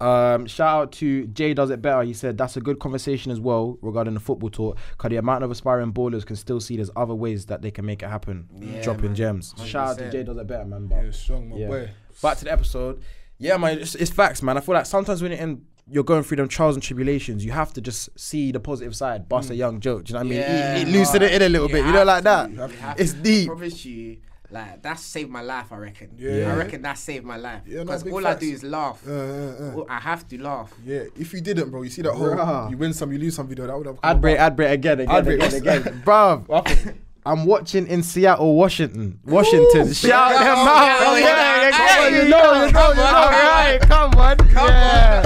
Um, 0.00 0.46
shout 0.46 0.82
out 0.82 0.92
to 0.92 1.26
Jay 1.28 1.54
Does 1.54 1.70
It 1.70 1.80
Better. 1.80 2.02
He 2.02 2.12
said 2.12 2.36
that's 2.36 2.56
a 2.56 2.60
good 2.60 2.78
conversation 2.78 3.32
as 3.32 3.40
well 3.40 3.78
regarding 3.80 4.14
the 4.14 4.20
football 4.20 4.50
talk. 4.50 4.78
Because 4.90 5.10
the 5.10 5.16
amount 5.16 5.42
of 5.44 5.50
aspiring 5.50 5.92
ballers 5.92 6.26
can 6.26 6.36
still 6.36 6.60
see 6.60 6.76
there's 6.76 6.90
other 6.96 7.14
ways 7.14 7.46
that 7.46 7.62
they 7.62 7.70
can 7.70 7.86
make 7.86 8.02
it 8.02 8.08
happen. 8.08 8.48
Yeah, 8.58 8.82
Dropping 8.82 9.06
man. 9.06 9.14
gems. 9.14 9.54
Shout 9.64 9.88
out 9.88 9.98
to 9.98 10.10
Jay 10.10 10.22
Does 10.22 10.36
It 10.36 10.46
Better, 10.46 10.64
man. 10.66 10.86
But 10.86 11.04
Yeah, 11.04 11.10
strong, 11.12 11.48
my 11.48 11.56
yeah. 11.56 11.68
boy. 11.68 11.90
Back 12.22 12.38
to 12.38 12.44
the 12.44 12.52
episode. 12.52 13.02
Yeah, 13.38 13.56
man, 13.58 13.78
it's, 13.78 13.94
it's 13.94 14.10
facts, 14.10 14.42
man. 14.42 14.56
I 14.56 14.60
feel 14.60 14.74
like 14.74 14.86
sometimes 14.86 15.20
when 15.22 15.30
you're, 15.32 15.40
in, 15.40 15.62
you're 15.90 16.04
going 16.04 16.22
through 16.22 16.38
them 16.38 16.48
trials 16.48 16.74
and 16.76 16.82
tribulations, 16.82 17.44
you 17.44 17.52
have 17.52 17.72
to 17.74 17.80
just 17.82 18.08
see 18.18 18.50
the 18.52 18.60
positive 18.60 18.96
side, 18.96 19.28
bust 19.28 19.50
a 19.50 19.54
young 19.54 19.78
joke. 19.80 20.04
Do 20.04 20.10
you 20.12 20.14
know 20.14 20.20
what 20.20 20.26
I 20.26 20.30
mean? 20.30 20.38
Yeah, 20.40 20.76
It, 20.76 20.88
it 20.88 20.90
loosen 20.90 21.22
it 21.22 21.32
in 21.32 21.42
a 21.42 21.48
little 21.48 21.68
you 21.68 21.74
bit. 21.74 21.84
You 21.86 21.92
know, 21.92 22.04
like 22.04 22.24
that. 22.24 22.46
to, 22.46 22.52
you 22.52 22.58
have 22.60 23.00
It's 23.00 23.12
to. 23.12 23.18
deep. 23.20 23.50
I 23.50 23.54
promise 23.54 23.84
you, 23.84 24.16
like 24.50 24.82
that 24.82 24.98
saved 24.98 25.30
my 25.30 25.42
life. 25.42 25.72
I 25.72 25.76
reckon. 25.76 26.10
Yeah. 26.16 26.52
I 26.52 26.56
reckon 26.56 26.82
that 26.82 26.98
saved 26.98 27.24
my 27.24 27.36
life 27.36 27.62
Yeah, 27.66 27.78
no, 27.78 27.84
because 27.84 28.06
all 28.06 28.22
facts. 28.22 28.36
I 28.36 28.40
do 28.40 28.52
is 28.52 28.62
laugh. 28.62 29.02
Uh, 29.06 29.10
uh, 29.12 29.80
uh. 29.80 29.84
I 29.88 29.98
have 30.00 30.26
to 30.28 30.42
laugh. 30.42 30.72
Yeah, 30.84 31.04
if 31.16 31.32
you 31.32 31.40
didn't, 31.40 31.70
bro, 31.70 31.82
you 31.82 31.90
see 31.90 32.02
that 32.02 32.12
whole 32.14 32.28
Bruh. 32.28 32.70
you 32.70 32.76
win 32.76 32.92
some, 32.92 33.12
you 33.12 33.18
lose 33.18 33.34
some 33.34 33.48
video 33.48 33.66
that 33.66 33.76
would 33.76 33.86
have 33.86 34.00
come 34.00 34.10
Ad 34.10 34.20
break, 34.20 34.36
about. 34.36 34.46
ad 34.46 34.56
break 34.56 34.70
again, 34.70 35.00
again, 35.00 35.14
Ad 35.16 35.24
break, 35.24 35.42
again, 35.42 35.62
what's- 35.62 35.86
again. 35.86 36.02
Bruv, 36.06 36.94
I'm 37.26 37.44
watching 37.44 37.88
in 37.88 38.04
Seattle, 38.04 38.54
Washington. 38.54 39.18
Washington. 39.24 39.92
Shout 39.92 40.30
yeah, 40.30 40.38
them 40.44 40.58
out. 40.68 40.86
yeah, 40.86 41.00
Yeah, 41.00 41.18
yeah, 41.18 41.18
yeah, 41.18 41.68
yeah, 41.78 42.08
you 42.08 42.16
yeah, 42.16 42.28
know, 42.28 42.52
you 42.52 42.66
know, 42.66 42.70
come 42.72 42.90
you 42.96 43.02
know. 43.02 43.08
on, 43.08 43.32
Right, 43.32 43.78
come 43.80 44.14
on. 44.14 44.36
Come 44.36 44.68
yeah. 44.68 45.22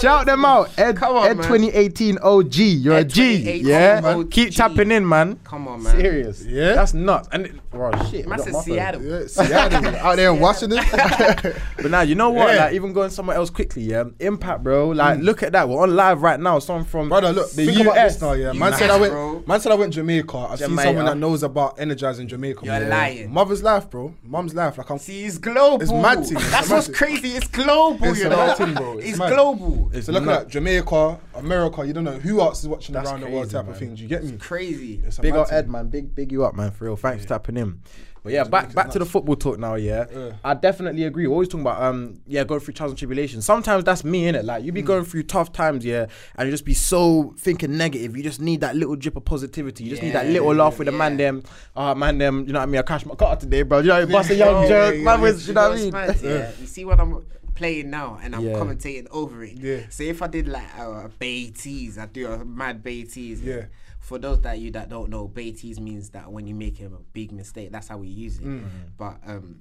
Shout 0.00 0.26
them 0.26 0.44
out. 0.44 0.70
Ed, 0.78 0.96
Come 0.96 1.16
on, 1.16 1.26
Ed 1.26 1.36
man. 1.36 1.46
2018 1.46 2.18
OG. 2.18 2.54
You're 2.54 2.94
Ed 2.94 3.06
a 3.06 3.08
G. 3.08 3.52
Yeah. 3.60 4.00
OG. 4.02 4.30
Keep 4.30 4.54
tapping 4.54 4.90
in, 4.90 5.06
man. 5.06 5.38
Come 5.44 5.68
on, 5.68 5.82
man. 5.82 5.96
Serious. 5.96 6.44
Yeah? 6.44 6.74
That's 6.74 6.94
nuts. 6.94 7.28
And 7.32 7.46
it, 7.46 7.70
bro, 7.70 7.90
shit. 8.10 8.26
Man 8.26 8.40
I 8.40 8.44
said 8.44 8.52
got 8.52 8.58
my. 8.58 8.64
Seattle. 8.64 9.02
Yeah, 9.02 9.26
Seattle 9.26 9.96
out 9.96 10.16
there 10.16 10.30
in 10.30 10.40
Washington. 10.40 10.84
But 10.90 11.90
now 11.90 12.00
you 12.00 12.14
know 12.14 12.30
what? 12.30 12.54
Yeah. 12.54 12.64
Like 12.64 12.74
even 12.74 12.92
going 12.92 13.10
somewhere 13.10 13.36
else 13.36 13.50
quickly, 13.50 13.82
yeah. 13.82 14.04
Impact, 14.20 14.62
bro. 14.62 14.88
Like 14.90 15.18
mm. 15.18 15.22
look 15.22 15.42
at 15.42 15.52
that. 15.52 15.68
We're 15.68 15.82
on 15.82 15.94
live 15.94 16.22
right 16.22 16.38
now. 16.40 16.58
Someone 16.58 16.84
from 16.84 17.08
Brother, 17.08 17.32
look, 17.32 17.50
the 17.50 17.66
think 17.66 17.78
US. 17.78 17.86
about 17.86 17.94
this 17.94 18.20
now, 18.22 18.32
yeah. 18.32 18.52
Man 18.52 18.72
US, 18.72 18.78
said 18.78 18.90
I 18.90 18.96
went. 18.96 19.48
Man 19.48 19.60
said 19.60 19.72
I 19.72 19.74
went 19.74 19.94
Jamaica. 19.94 20.36
I've 20.36 20.58
seen 20.58 20.76
someone 20.76 21.04
that 21.04 21.18
knows 21.18 21.42
about 21.42 21.78
energizing 21.78 22.28
Jamaica. 22.28 22.64
You're 22.64 22.80
bro. 22.80 22.88
lying. 22.88 23.32
Mother's 23.32 23.62
life, 23.62 23.90
bro. 23.90 24.14
Mom's 24.22 24.54
life. 24.54 24.78
Like 24.78 24.90
I'm. 24.90 24.98
See, 24.98 25.24
it's 25.24 25.38
global. 25.38 25.82
It's 25.82 25.92
mad 25.92 26.24
That's 26.50 26.70
what's 26.70 26.88
crazy. 26.88 27.30
It's 27.30 27.48
global, 27.48 28.08
It's 28.08 28.18
you 28.20 28.28
know. 28.28 28.54
bro. 28.74 28.98
It's 28.98 29.08
It's, 29.08 29.18
global. 29.18 29.89
It's 29.92 30.06
So 30.06 30.12
looking 30.12 30.26
nuts. 30.26 30.44
at 30.44 30.48
Jamaica, 30.50 31.18
America, 31.34 31.84
you 31.86 31.92
don't 31.92 32.04
know 32.04 32.18
who 32.18 32.40
else 32.40 32.60
is 32.60 32.68
watching 32.68 32.92
That's 32.94 33.10
around 33.10 33.20
the 33.22 33.28
world 33.28 33.50
type 33.50 33.64
man. 33.64 33.72
of 33.74 33.78
things. 33.78 34.00
You 34.00 34.08
get 34.08 34.22
me? 34.24 34.36
Crazy. 34.38 35.00
It's 35.04 35.18
Big 35.18 35.32
mad 35.34 35.40
up. 35.40 35.52
Ed, 35.52 35.68
man. 35.68 35.88
Big, 35.88 36.14
big 36.14 36.30
you 36.32 36.44
up, 36.44 36.54
man. 36.54 36.70
For 36.70 36.84
real. 36.84 36.96
Thanks 36.96 37.22
for 37.24 37.28
tapping 37.30 37.56
in. 37.56 37.80
But 38.22 38.34
yeah, 38.34 38.40
It's 38.42 38.50
back 38.50 38.64
ridiculous, 38.64 38.84
back 38.84 38.92
to 38.92 38.98
the 38.98 39.06
football 39.06 39.34
talk 39.34 39.58
now. 39.58 39.76
Yeah, 39.76 40.04
Yeah. 40.14 40.32
I 40.44 40.52
definitely 40.52 41.04
agree. 41.04 41.26
We're 41.26 41.32
always 41.32 41.48
talking 41.48 41.62
about 41.62 41.82
um, 41.82 42.20
yeah, 42.26 42.44
going 42.44 42.60
through 42.60 42.74
trials 42.74 42.92
and 42.92 42.98
tribulations. 42.98 43.46
Sometimes 43.46 43.82
that's 43.82 44.04
me 44.04 44.28
in 44.28 44.34
it. 44.34 44.44
Like 44.44 44.62
Mm. 44.62 44.66
you 44.66 44.72
be 44.72 44.82
going 44.82 45.06
through 45.06 45.22
tough 45.22 45.54
times, 45.54 45.86
yeah, 45.86 46.04
and 46.36 46.46
you 46.46 46.52
just 46.52 46.66
be 46.66 46.74
so 46.74 47.34
thinking 47.38 47.78
negative. 47.78 48.14
You 48.14 48.22
just 48.22 48.38
need 48.38 48.60
that 48.60 48.76
little 48.76 48.94
drip 48.94 49.16
of 49.16 49.24
positivity. 49.24 49.84
You 49.84 49.90
just 49.90 50.02
need 50.02 50.12
that 50.12 50.26
little 50.26 50.54
laugh 50.54 50.78
with 50.78 50.84
the 50.86 50.92
man 50.92 51.12
yeah. 51.12 51.16
them. 51.30 51.42
Ah, 51.74 51.94
man 51.94 52.18
them. 52.18 52.44
You 52.46 52.52
know 52.52 52.58
what 52.58 52.64
I 52.64 52.66
mean? 52.66 52.78
I 52.80 52.82
crashed 52.82 53.06
my 53.06 53.14
car 53.14 53.36
today, 53.36 53.62
bro. 53.62 53.78
You 53.78 53.88
know, 53.88 54.06
bust 54.12 54.28
a 54.28 54.34
young 54.34 54.62
Yeah, 54.64 54.68
joke, 54.68 54.94
man. 54.96 55.04
yeah. 55.18 55.22
With 55.22 55.48
you 55.48 55.54
know 55.54 55.70
what 55.70 55.78
I 55.94 56.08
It's 56.10 56.22
mean? 56.22 56.30
yeah. 56.30 56.50
You 56.60 56.66
see 56.66 56.84
what 56.84 57.00
I'm 57.00 57.24
playing 57.60 57.90
now, 57.90 58.18
and 58.22 58.34
I'm 58.34 58.42
Yeah. 58.46 58.54
commentating 58.54 59.06
over 59.10 59.44
it. 59.44 59.52
Yeah. 59.52 59.80
So 59.90 60.02
if 60.02 60.22
I 60.22 60.28
did 60.28 60.48
like 60.48 60.64
uh, 60.78 61.08
Baiteze, 61.20 61.98
I 61.98 62.06
do 62.06 62.26
a 62.32 62.42
mad 62.44 62.82
Baiteze. 62.82 63.42
Yeah. 63.42 63.66
For 64.00 64.16
those 64.18 64.40
that 64.40 64.58
you 64.58 64.70
that 64.72 64.88
don't 64.88 65.10
know, 65.10 65.28
Baiteze 65.28 65.78
means 65.78 66.08
that 66.10 66.32
when 66.32 66.46
you 66.46 66.54
make 66.54 66.80
a 66.80 66.88
big 67.12 67.32
mistake, 67.32 67.70
that's 67.70 67.88
how 67.88 67.98
we 67.98 68.08
use 68.08 68.38
it. 68.38 68.44
Mm. 68.46 68.64
But 68.96 69.18
um, 69.26 69.60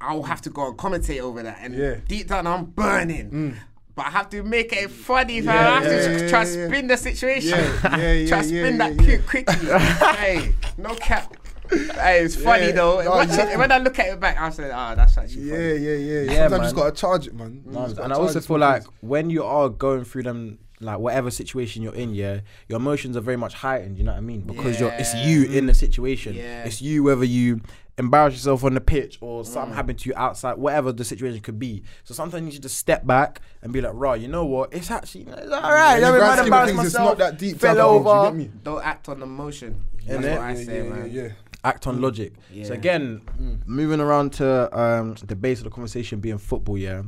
I'll 0.00 0.24
have 0.24 0.42
to 0.42 0.50
go 0.50 0.66
and 0.68 0.76
commentate 0.76 1.20
over 1.20 1.40
that, 1.44 1.58
and 1.60 1.72
Yeah. 1.74 1.94
Mm. 1.94 2.08
deep 2.08 2.26
down 2.26 2.46
I'm 2.48 2.64
burning. 2.64 3.56
But 3.94 4.06
I 4.06 4.10
have 4.10 4.28
to 4.30 4.42
make 4.42 4.74
it 4.74 4.90
funny, 4.90 5.40
fam. 5.40 5.54
Yeah, 5.54 5.70
I 5.70 5.74
have 5.80 5.84
to 5.84 5.88
yeah, 5.88 6.02
tr- 6.18 6.24
yeah, 6.24 6.28
try 6.28 6.42
yeah, 6.44 6.56
yeah. 6.58 6.66
spin 6.68 6.86
the 6.88 6.96
situation. 6.98 7.48
Yeah, 7.50 7.96
yeah, 7.96 8.12
yeah, 8.12 8.28
try 8.32 8.36
yeah, 8.38 8.42
spin 8.42 8.72
yeah, 8.76 8.78
that 8.78 8.94
yeah. 8.96 9.02
cute 9.06 9.26
quickly. 9.26 9.68
hey, 10.18 10.52
no 10.76 10.94
cap. 10.96 11.35
Hey, 11.70 12.20
it's 12.24 12.36
funny 12.36 12.66
Yeah, 12.66 12.72
though. 12.72 13.02
no, 13.02 13.10
Watch 13.10 13.28
exactly. 13.28 13.54
it, 13.54 13.58
when 13.58 13.72
I 13.72 13.78
look 13.78 13.98
at 13.98 14.06
it 14.08 14.20
back, 14.20 14.40
I 14.40 14.50
said, 14.50 14.70
"Ah, 14.72 14.94
that's 14.94 15.16
actually 15.18 15.42
Yeah, 15.42 15.54
funny." 15.56 15.76
yeah, 15.78 15.94
yeah. 15.94 16.20
Yeah, 16.20 16.48
Sometimes 16.48 16.50
you 16.52 16.58
man. 16.58 16.60
just 16.62 16.74
gotta 16.76 16.92
charge 16.96 17.26
it, 17.26 17.34
man. 17.34 17.62
You 17.66 17.72
Man, 17.72 17.84
just 17.84 17.96
gotta 17.96 18.04
and 18.04 18.12
I 18.12 18.16
also 18.16 18.40
feel 18.40 18.58
like 18.58 18.82
sometimes. 18.82 19.02
when 19.02 19.30
you 19.30 19.44
are 19.44 19.68
going 19.68 20.04
through 20.04 20.24
them, 20.24 20.58
like 20.80 20.98
whatever 20.98 21.30
situation 21.30 21.82
you're 21.82 21.94
in, 21.94 22.14
yeah, 22.14 22.40
your 22.68 22.78
emotions 22.78 23.16
are 23.16 23.20
very 23.22 23.36
much 23.38 23.54
heightened. 23.54 23.96
You 23.98 24.04
know 24.04 24.12
what 24.12 24.18
I 24.18 24.22
mean? 24.22 24.42
Because 24.42 24.78
you're 24.78 24.92
it's 24.98 25.14
Yeah. 25.14 25.26
you 25.26 25.44
in 25.44 25.66
the 25.66 25.74
situation. 25.74 26.34
Yeah. 26.34 26.64
It's 26.64 26.82
you 26.82 27.02
whether 27.02 27.24
you 27.24 27.60
embarrass 27.98 28.34
yourself 28.34 28.62
on 28.62 28.74
the 28.74 28.80
pitch 28.82 29.16
or 29.22 29.42
Mm. 29.42 29.46
something 29.46 29.74
happened 29.74 29.98
to 30.00 30.08
you 30.10 30.14
outside, 30.16 30.58
whatever 30.58 30.92
the 30.92 31.02
situation 31.02 31.40
could 31.40 31.58
be. 31.58 31.82
So 32.04 32.12
sometimes 32.12 32.44
you 32.44 32.52
should 32.52 32.62
just 32.62 32.76
step 32.76 33.06
back 33.06 33.40
and 33.62 33.72
be 33.72 33.80
like, 33.80 33.92
right, 33.94 34.20
you 34.20 34.28
know 34.28 34.44
what? 34.44 34.74
It's 34.74 34.90
actually 34.90 35.22
it's 35.22 35.50
all 35.50 35.62
right. 35.62 35.94
In 35.96 36.02
the 36.02 36.08
I 36.08 36.10
mean, 36.10 36.18
grand 36.18 36.20
man, 36.20 36.36
scheme 36.36 36.44
embarrassed 36.44 36.74
things, 36.74 36.84
it's 36.88 36.94
myself, 36.94 37.08
not 37.08 37.18
that 37.18 37.38
deep. 37.38 37.56
Fell 37.58 37.74
type 37.74 37.82
of 37.84 37.94
thing, 37.94 38.02
do 38.04 38.08
over. 38.10 38.18
You 38.18 38.30
get 38.30 38.36
me? 38.36 38.50
Don't 38.62 38.84
act 38.84 39.08
on 39.08 39.22
emotion. 39.22 39.82
That's 40.06 40.24
Innit? 40.26 40.30
what 40.32 40.40
I 40.42 40.50
Yeah, 40.52 40.64
say, 40.66 40.76
yeah, 40.76 40.82
man. 40.90 41.10
yeah, 41.10 41.22
yeah. 41.22 41.28
Act 41.64 41.86
on 41.86 41.98
mm. 41.98 42.02
logic. 42.02 42.32
Yeah. 42.52 42.64
So 42.64 42.74
again, 42.74 43.22
mm. 43.40 43.66
moving 43.66 44.00
around 44.00 44.32
to 44.34 44.78
um, 44.78 45.14
the 45.24 45.36
base 45.36 45.58
of 45.58 45.64
the 45.64 45.70
conversation 45.70 46.20
being 46.20 46.38
football. 46.38 46.78
Yeah, 46.78 47.02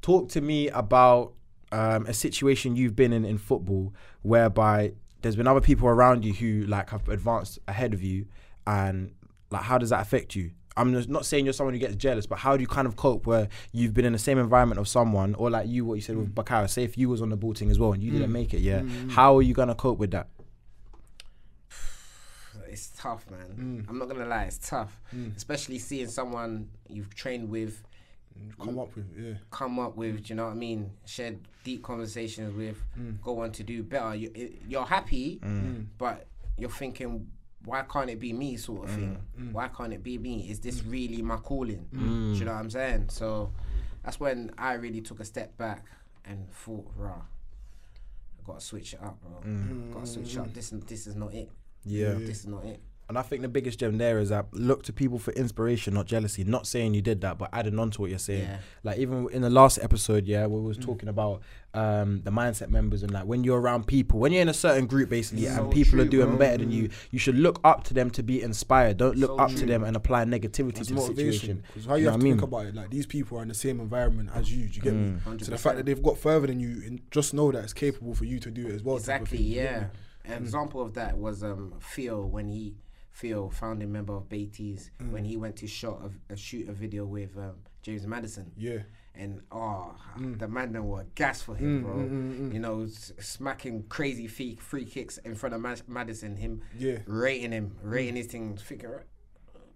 talk 0.00 0.28
to 0.30 0.40
me 0.40 0.68
about 0.68 1.34
um, 1.70 2.06
a 2.06 2.14
situation 2.14 2.76
you've 2.76 2.96
been 2.96 3.12
in 3.12 3.24
in 3.24 3.38
football 3.38 3.94
whereby 4.22 4.92
there's 5.22 5.36
been 5.36 5.46
other 5.46 5.60
people 5.60 5.88
around 5.88 6.24
you 6.24 6.32
who 6.32 6.66
like 6.66 6.90
have 6.90 7.08
advanced 7.08 7.58
ahead 7.68 7.94
of 7.94 8.02
you, 8.02 8.26
and 8.66 9.12
like 9.50 9.62
how 9.62 9.78
does 9.78 9.90
that 9.90 10.00
affect 10.00 10.34
you? 10.34 10.50
I'm 10.76 10.92
not 11.08 11.26
saying 11.26 11.44
you're 11.44 11.52
someone 11.52 11.74
who 11.74 11.80
gets 11.80 11.96
jealous, 11.96 12.26
but 12.26 12.38
how 12.38 12.56
do 12.56 12.62
you 12.62 12.66
kind 12.66 12.86
of 12.86 12.96
cope 12.96 13.26
where 13.26 13.48
you've 13.72 13.92
been 13.92 14.06
in 14.06 14.12
the 14.12 14.18
same 14.18 14.38
environment 14.38 14.80
of 14.80 14.88
someone, 14.88 15.34
or 15.34 15.50
like 15.50 15.68
you, 15.68 15.84
what 15.84 15.94
you 15.94 16.00
said 16.00 16.16
with 16.16 16.34
mm. 16.34 16.44
Bukayo? 16.44 16.68
Say 16.68 16.82
if 16.82 16.96
you 16.96 17.08
was 17.08 17.20
on 17.20 17.28
the 17.28 17.36
ball 17.36 17.52
team 17.52 17.70
as 17.70 17.78
well 17.78 17.92
and 17.92 18.02
you 18.02 18.10
didn't 18.10 18.32
make 18.32 18.54
it, 18.54 18.60
yeah, 18.60 18.82
how 19.10 19.36
are 19.36 19.42
you 19.42 19.54
gonna 19.54 19.74
cope 19.74 19.98
with 19.98 20.12
that? 20.12 20.28
It's 22.72 22.88
tough, 22.96 23.30
man. 23.30 23.84
Mm. 23.84 23.88
I'm 23.88 23.98
not 23.98 24.08
gonna 24.08 24.26
lie, 24.26 24.44
it's 24.44 24.58
tough. 24.68 24.98
Mm. 25.14 25.36
Especially 25.36 25.78
seeing 25.78 26.08
someone 26.08 26.68
you've 26.88 27.14
trained 27.14 27.50
with 27.50 27.82
mm, 28.38 28.50
Come 28.64 28.78
up 28.78 28.96
with, 28.96 29.06
yeah. 29.16 29.34
come 29.50 29.78
up 29.78 29.94
with, 29.96 30.24
do 30.24 30.28
you 30.30 30.34
know 30.36 30.46
what 30.46 30.52
I 30.52 30.54
mean? 30.54 30.90
Shared 31.04 31.38
deep 31.64 31.82
conversations 31.82 32.54
with, 32.56 32.78
Mm. 32.98 33.20
go 33.22 33.40
on 33.40 33.52
to 33.52 33.62
do 33.62 33.82
better. 33.82 34.14
You, 34.14 34.30
it, 34.34 34.62
you're 34.66 34.86
happy, 34.86 35.40
but 35.98 36.26
you're 36.56 36.70
thinking, 36.70 37.26
why 37.64 37.82
can't 37.82 38.10
it 38.10 38.18
be 38.18 38.32
me, 38.32 38.56
sort 38.56 38.84
of 38.88 38.90
thing? 38.94 39.18
Mm. 39.38 39.52
Why 39.52 39.68
can't 39.68 39.92
it 39.92 40.02
be 40.02 40.16
me? 40.18 40.48
Is 40.50 40.58
this 40.60 40.82
really 40.82 41.22
my 41.22 41.36
calling? 41.36 41.86
Do 41.92 41.98
you 42.38 42.44
know 42.44 42.52
what 42.52 42.58
I'm 42.58 42.70
saying? 42.70 43.10
So 43.10 43.52
that's 44.02 44.18
when 44.18 44.50
I 44.58 44.72
really 44.74 45.00
took 45.02 45.20
a 45.20 45.24
step 45.24 45.56
back 45.58 45.84
and 46.24 46.50
thought, 46.52 46.90
rah, 46.96 47.20
I 47.20 48.46
gotta 48.46 48.60
switch 48.60 48.94
it 48.94 49.00
up, 49.02 49.18
bro. 49.20 49.40
Gotta 49.92 50.06
switch 50.06 50.36
up. 50.38 50.52
This 50.54 50.70
this 50.70 51.06
is 51.06 51.14
not 51.14 51.32
it. 51.34 51.50
Yeah. 51.84 52.14
This 52.14 52.40
is 52.40 52.46
not 52.46 52.64
it. 52.64 52.80
And 53.08 53.18
I 53.18 53.22
think 53.22 53.42
the 53.42 53.48
biggest 53.48 53.78
gem 53.78 53.98
there 53.98 54.18
is 54.20 54.30
that 54.30 54.46
look 54.54 54.84
to 54.84 54.92
people 54.92 55.18
for 55.18 55.32
inspiration, 55.32 55.92
not 55.92 56.06
jealousy. 56.06 56.44
Not 56.44 56.66
saying 56.66 56.94
you 56.94 57.02
did 57.02 57.20
that, 57.20 57.36
but 57.36 57.50
adding 57.52 57.78
on 57.78 57.90
to 57.90 58.00
what 58.00 58.08
you're 58.08 58.18
saying. 58.18 58.44
Yeah. 58.44 58.58
Like 58.84 58.96
even 58.96 59.28
in 59.32 59.42
the 59.42 59.50
last 59.50 59.78
episode, 59.82 60.24
yeah, 60.24 60.46
we 60.46 60.58
was 60.58 60.78
mm. 60.78 60.84
talking 60.84 61.10
about 61.10 61.42
um, 61.74 62.22
the 62.24 62.30
mindset 62.30 62.70
members 62.70 63.02
and 63.02 63.12
like 63.12 63.24
when 63.24 63.44
you're 63.44 63.60
around 63.60 63.86
people, 63.86 64.18
when 64.18 64.32
you're 64.32 64.40
in 64.40 64.48
a 64.48 64.54
certain 64.54 64.86
group 64.86 65.10
basically, 65.10 65.44
So 65.44 65.64
and 65.64 65.70
people 65.70 66.00
are 66.00 66.06
doing 66.06 66.28
bro. 66.28 66.38
better 66.38 66.58
than 66.58 66.70
you, 66.70 66.84
mm. 66.84 66.92
you 67.10 67.18
should 67.18 67.36
look 67.36 67.60
up 67.64 67.84
to 67.84 67.92
them 67.92 68.08
to 68.12 68.22
be 68.22 68.40
inspired. 68.40 68.96
Don't 68.96 69.18
look 69.18 69.30
So 69.30 69.38
up 69.38 69.50
to 69.56 69.66
them 69.66 69.84
and 69.84 69.94
apply 69.94 70.24
negativity 70.24 70.78
It's 70.78 70.88
to 70.88 70.94
the 70.94 71.00
motivation. 71.00 71.32
situation. 71.32 71.62
Because 71.66 71.86
how 71.86 71.96
you, 71.96 72.04
You 72.04 72.10
have 72.12 72.20
to 72.20 72.26
I 72.26 72.30
think 72.30 72.42
about 72.42 72.66
it, 72.66 72.74
like 72.74 72.88
these 72.88 73.06
people 73.06 73.36
are 73.36 73.42
in 73.42 73.48
the 73.48 73.54
same 73.54 73.78
environment 73.80 74.30
as 74.32 74.50
you. 74.50 74.68
Do 74.68 74.74
you 74.74 74.80
get 74.80 74.94
me? 74.94 75.18
Mm. 75.26 75.44
So 75.44 75.50
the 75.50 75.58
fact 75.58 75.76
that 75.76 75.84
they've 75.84 76.02
got 76.02 76.16
further 76.16 76.46
than 76.46 76.60
you, 76.60 76.82
and 76.86 77.02
just 77.10 77.34
know 77.34 77.52
that 77.52 77.62
it's 77.62 77.74
capable 77.74 78.14
for 78.14 78.24
you 78.24 78.38
to 78.40 78.50
do 78.50 78.68
it 78.68 78.74
as 78.74 78.82
well. 78.82 78.96
Exactly, 78.96 79.36
thing, 79.36 79.46
you 79.48 79.54
get 79.56 79.72
yeah. 79.72 79.86
An 80.24 80.32
mm. 80.32 80.42
example 80.42 80.80
of 80.80 80.94
that 80.94 81.16
was 81.18 81.42
um 81.42 81.74
Theo 81.80 82.24
when 82.24 82.48
he 82.48 82.74
Theo, 83.14 83.50
founding 83.50 83.92
member 83.92 84.14
of 84.16 84.28
Beatties, 84.28 84.90
mm. 84.98 85.10
when 85.10 85.24
he 85.24 85.36
went 85.36 85.56
to 85.56 85.66
shot 85.66 86.00
a, 86.30 86.32
a 86.32 86.36
shoot 86.36 86.68
a 86.68 86.72
video 86.72 87.04
with 87.04 87.36
um, 87.36 87.56
James 87.82 88.06
Maddison. 88.06 88.52
Yeah. 88.56 88.78
And 89.14 89.42
oh, 89.52 89.94
Mm. 90.18 90.38
the 90.38 90.48
man 90.48 90.72
then 90.72 90.86
were 90.86 91.04
gas 91.14 91.42
for 91.42 91.54
him, 91.54 91.82
mm, 91.82 91.84
bro. 91.84 92.52
You 92.54 92.58
know, 92.58 92.86
smacking 92.86 93.84
crazy 93.90 94.26
free, 94.26 94.56
free 94.56 94.86
kicks 94.86 95.18
in 95.18 95.34
front 95.34 95.54
of 95.54 95.60
Ma- 95.60 95.74
Madison. 95.86 96.36
Him 96.36 96.62
Yeah. 96.78 96.98
rating 97.06 97.52
him, 97.52 97.76
rating 97.82 98.16
his 98.16 98.26
thing. 98.28 98.56
Figure, 98.56 99.04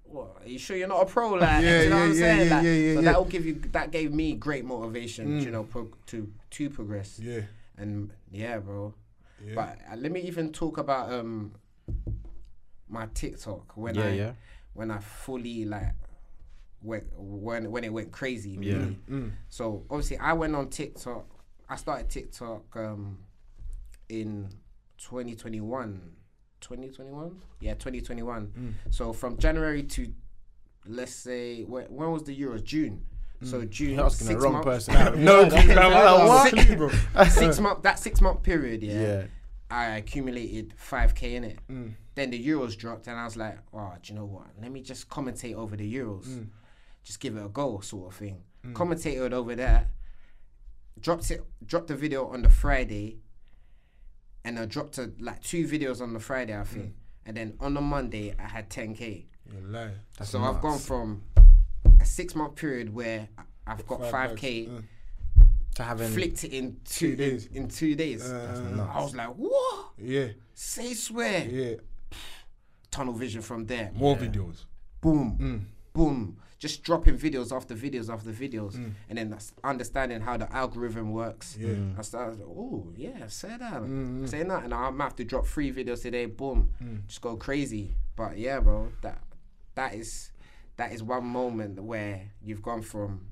what? 0.05 0.39
Are 0.43 0.49
you 0.49 0.59
sure 0.59 0.77
you're 0.77 0.89
not 0.89 1.03
a 1.03 1.07
pro? 1.07 1.33
Like, 1.35 1.63
Yeah, 1.63 1.83
you 1.83 1.91
know 1.91 1.97
yeah, 1.97 2.01
what 2.01 2.09
I'm 2.09 2.15
saying? 2.15 2.49
yeah, 2.49 2.57
Like, 2.57 2.65
yeah, 2.65 2.73
yeah, 2.73 2.95
so 2.95 3.01
yeah. 3.01 3.13
that 3.13 3.19
will 3.19 3.25
give 3.27 3.45
you. 3.45 3.55
That 3.73 3.91
gave 3.91 4.13
me 4.15 4.33
great 4.35 4.65
motivation, 4.65 5.41
you 5.41 5.51
know, 5.51 5.65
pro- 5.65 5.91
to 6.07 6.33
to 6.53 6.71
progress. 6.71 7.19
Yeah. 7.23 7.43
And 7.77 8.11
yeah, 8.31 8.59
bro. 8.59 8.95
Yeah. 9.47 9.55
But 9.55 9.79
uh, 9.93 9.97
let 9.97 10.11
me 10.13 10.21
even 10.23 10.53
talk 10.53 10.79
about 10.79 11.13
um 11.13 11.53
my 12.89 13.07
TikTok 13.15 13.77
when 13.77 13.95
Yeah, 13.95 14.05
I 14.07 14.11
yeah. 14.11 14.33
when 14.75 14.91
I 14.91 14.99
fully 14.99 15.65
like 15.65 15.93
went 16.83 17.05
when 17.17 17.71
when 17.71 17.85
it 17.85 17.93
went 17.93 18.13
crazy. 18.13 18.51
Yeah. 18.61 18.75
really. 18.75 18.99
Mm. 19.11 19.33
So 19.49 19.85
obviously 19.91 20.19
I 20.19 20.33
went 20.33 20.55
on 20.55 20.69
TikTok. 20.69 21.27
I 21.69 21.77
started 21.77 22.09
TikTok 22.11 22.77
um 22.77 23.19
in 24.09 24.49
2021. 24.99 26.13
2021? 26.61 27.41
Yeah, 27.61 27.75
2021. 27.75 28.47
Mm. 28.47 28.95
So 28.95 29.13
from 29.13 29.37
January 29.37 29.83
to 29.85 30.13
let's 30.89 31.13
say 31.15 31.63
when, 31.65 31.85
when 31.87 32.11
was 32.13 32.23
the 32.25 32.39
Euros? 32.41 32.65
June. 32.65 33.05
So 33.47 33.65
June. 33.65 33.95
You're 33.95 34.05
asking 34.07 34.29
the 34.29 34.39
wrong 34.39 34.53
months- 34.55 34.87
person. 34.87 35.25
no, 35.25 35.49
clue, 35.49 35.67
man. 35.69 35.79
I'm 35.79 35.93
like, 35.93 36.29
what? 36.29 36.67
Clue, 36.67 36.77
bro. 36.77 37.25
six 37.29 37.61
month 37.61 37.83
that 37.83 37.99
six 37.99 38.21
month 38.21 38.43
period, 38.43 38.83
yeah, 38.83 39.01
Yeah. 39.01 39.27
I 39.71 39.85
accumulated 39.97 40.75
five 40.77 41.15
k 41.15 41.35
in 41.37 41.45
it. 41.45 41.59
Mm. 41.71 41.93
Then 42.15 42.31
the 42.31 42.47
euros 42.47 42.77
dropped, 42.77 43.07
and 43.09 43.19
I 43.19 43.25
was 43.25 43.37
like, 43.37 43.59
oh, 43.75 43.93
do 44.03 44.13
you 44.13 44.19
know 44.19 44.25
what? 44.27 44.47
Let 44.61 44.71
me 44.73 44.81
just 44.81 45.09
commentate 45.09 45.55
over 45.55 45.77
the 45.77 45.95
euros, 45.95 46.27
Mm. 46.27 46.47
just 47.05 47.21
give 47.21 47.37
it 47.37 47.45
a 47.45 47.49
go, 47.49 47.81
sort 47.81 48.13
of 48.13 48.19
thing. 48.19 48.43
Commentated 48.73 49.33
over 49.33 49.55
that, 49.55 49.89
dropped 51.01 51.31
it, 51.31 51.45
dropped 51.65 51.89
the 51.89 51.95
video 51.95 52.27
on 52.29 52.43
the 52.43 52.49
Friday, 52.49 53.19
and 54.45 54.59
I 54.59 54.65
dropped 54.67 54.99
a, 54.99 55.13
like 55.21 55.43
two 55.43 55.67
videos 55.67 56.01
on 56.01 56.13
the 56.15 56.21
Friday, 56.21 56.55
I 56.55 56.63
Mm. 56.63 56.67
think, 56.67 56.95
and 57.27 57.37
then 57.37 57.55
on 57.61 57.75
the 57.75 57.81
Monday 57.81 58.35
I 58.39 58.49
had 58.49 58.71
ten 58.71 58.95
k. 58.95 59.27
You're 59.53 59.63
lying. 59.71 59.93
So 60.23 60.41
I've 60.43 60.61
gone 60.61 60.79
from 60.79 61.23
a 61.36 61.36
six 62.07 62.35
month 62.35 62.55
period 62.57 62.93
where 62.95 63.29
I- 63.39 63.43
I've 63.73 63.87
got 63.87 64.01
Five 64.03 64.11
five 64.11 64.37
k. 64.37 64.69
uh. 64.69 64.81
To 65.75 65.83
having 65.83 66.09
Flicked 66.11 66.43
it 66.45 66.53
in 66.55 66.79
two, 66.87 67.11
Two 67.11 67.17
days. 67.17 67.47
In, 67.49 67.57
in 67.65 67.69
two 67.69 67.95
days. 67.95 68.25
Uh, 68.31 68.89
I 68.95 69.03
was 69.03 69.15
like, 69.15 69.29
what? 69.37 69.87
yeah, 69.99 70.29
Say 70.55 70.95
swear. 70.95 71.45
yeah. 71.45 71.75
Tunnel 72.91 73.13
vision 73.13 73.43
from 73.43 73.67
there. 73.67 73.91
More 73.95 74.17
videos. 74.17 74.65
Boom. 75.03 75.37
Mm. 75.39 75.61
Boom. 75.93 76.39
Just 76.59 76.83
dropping 76.83 77.19
videos 77.19 77.55
after 77.55 77.75
videos 77.75 78.11
after 78.11 78.31
videos. 78.31 78.77
Mm. 78.77 78.93
And 79.11 79.19
then 79.19 79.39
understanding 79.63 80.23
how 80.23 80.39
the 80.39 80.51
algorithm 80.51 81.13
works. 81.13 81.59
Yeah. 81.61 81.75
I 81.99 82.01
started, 82.03 82.41
oh, 82.43 82.91
yeah, 82.97 83.27
say 83.27 83.55
that. 83.59 83.83
Mm, 83.83 84.27
Say 84.27 84.43
that. 84.45 84.65
And 84.65 84.73
I 84.73 84.89
might 84.89 85.05
have 85.05 85.17
to 85.17 85.25
drop 85.25 85.47
three 85.47 85.71
videos 85.71 86.01
today. 86.01 86.25
Boom. 86.25 86.71
Mm. 86.83 87.07
Just 87.07 87.21
go 87.21 87.37
crazy. 87.37 87.95
But 88.17 88.39
yeah, 88.39 88.61
bro, 88.61 88.91
that 89.03 89.19
that 89.75 89.95
is 89.95 90.31
that 90.77 90.93
is 90.93 91.03
one 91.03 91.25
moment 91.25 91.83
where 91.83 92.23
you've 92.43 92.63
gone 92.63 92.83
from 92.83 93.29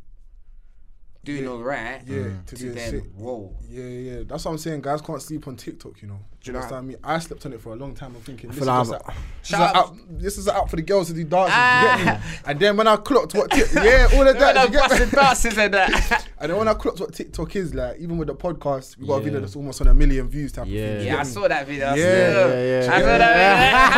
doing 1.25 1.45
Yeah. 1.45 1.51
all 1.51 1.63
right 1.63 2.03
Yeah, 2.07 2.25
to, 2.47 2.57
to 2.57 2.71
then, 2.73 2.91
sick. 2.91 3.05
whoa. 3.17 3.57
Yeah, 3.69 3.85
yeah. 3.85 4.23
That's 4.27 4.45
what 4.45 4.51
I'm 4.53 4.59
saying. 4.59 4.83
Guys 4.83 5.01
can't 5.01 5.23
sleep 5.23 5.49
on 5.49 5.57
TikTok, 5.57 6.03
you 6.03 6.09
know. 6.09 6.19
Do 6.43 6.51
you 6.51 6.53
know 6.53 6.59
understand 6.59 6.87
me? 6.89 6.97
I 7.03 7.19
slept 7.21 7.47
on 7.47 7.55
it 7.55 7.61
for 7.63 7.73
a 7.73 7.77
long 7.77 7.95
time. 7.95 8.15
I'm 8.15 8.21
thinking, 8.21 8.51
this, 8.51 8.59
feel 8.59 8.81
is, 8.83 8.91
like 8.91 9.01
just 9.43 9.55
I'm- 9.55 9.65
a, 9.65 9.65
this, 9.65 9.67
is 9.67 9.77
up. 9.77 9.77
app, 9.77 9.95
this 10.11 10.39
is 10.39 10.47
an 10.49 10.57
app 10.57 10.69
for 10.69 10.77
the 10.77 10.83
girls 10.83 11.07
to 11.09 11.15
do 11.15 11.25
dances. 11.25 11.55
Ah. 11.57 11.99
You 11.99 12.05
get 12.05 12.15
me? 12.21 12.21
And 12.47 12.61
then 12.61 12.77
when 12.77 12.87
I 12.87 12.97
clocked 12.97 13.33
what, 13.35 13.51
ti- 13.51 13.63
yeah, 13.75 14.09
all 14.13 14.29
of 14.29 14.39
that. 14.39 14.67
you 14.69 14.71
get 14.75 14.91
me? 14.91 15.11
dances 15.11 15.57
and 15.57 15.73
that. 15.73 16.29
And 16.39 16.51
then 16.53 16.59
when 16.59 16.69
I 16.69 16.75
clocked 16.75 17.01
what 17.01 17.15
TikTok 17.15 17.57
is, 17.57 17.75
like, 17.75 17.99
even 17.99 18.19
with 18.19 18.29
the 18.29 18.35
podcast, 18.35 18.99
we 18.99 19.07
got 19.07 19.15
a 19.15 19.21
video 19.23 19.41
that's 19.41 19.57
almost 19.57 19.81
on 19.81 19.87
a 19.87 19.95
million 19.95 20.29
views 20.29 20.53
type 20.53 20.67
Yeah. 20.69 20.83
of 20.83 20.99
thing. 20.99 21.07
yeah, 21.07 21.21
I 21.21 21.23
saw 21.23 21.49
that 21.49 21.67
video. 21.67 21.87
I 21.87 21.95
Yeah, 21.95 22.05
yeah, 22.05 22.83
yeah. 22.85 22.95
I 22.95 23.01
saw 23.01 23.07
that 23.19 23.85
video. 23.89 23.94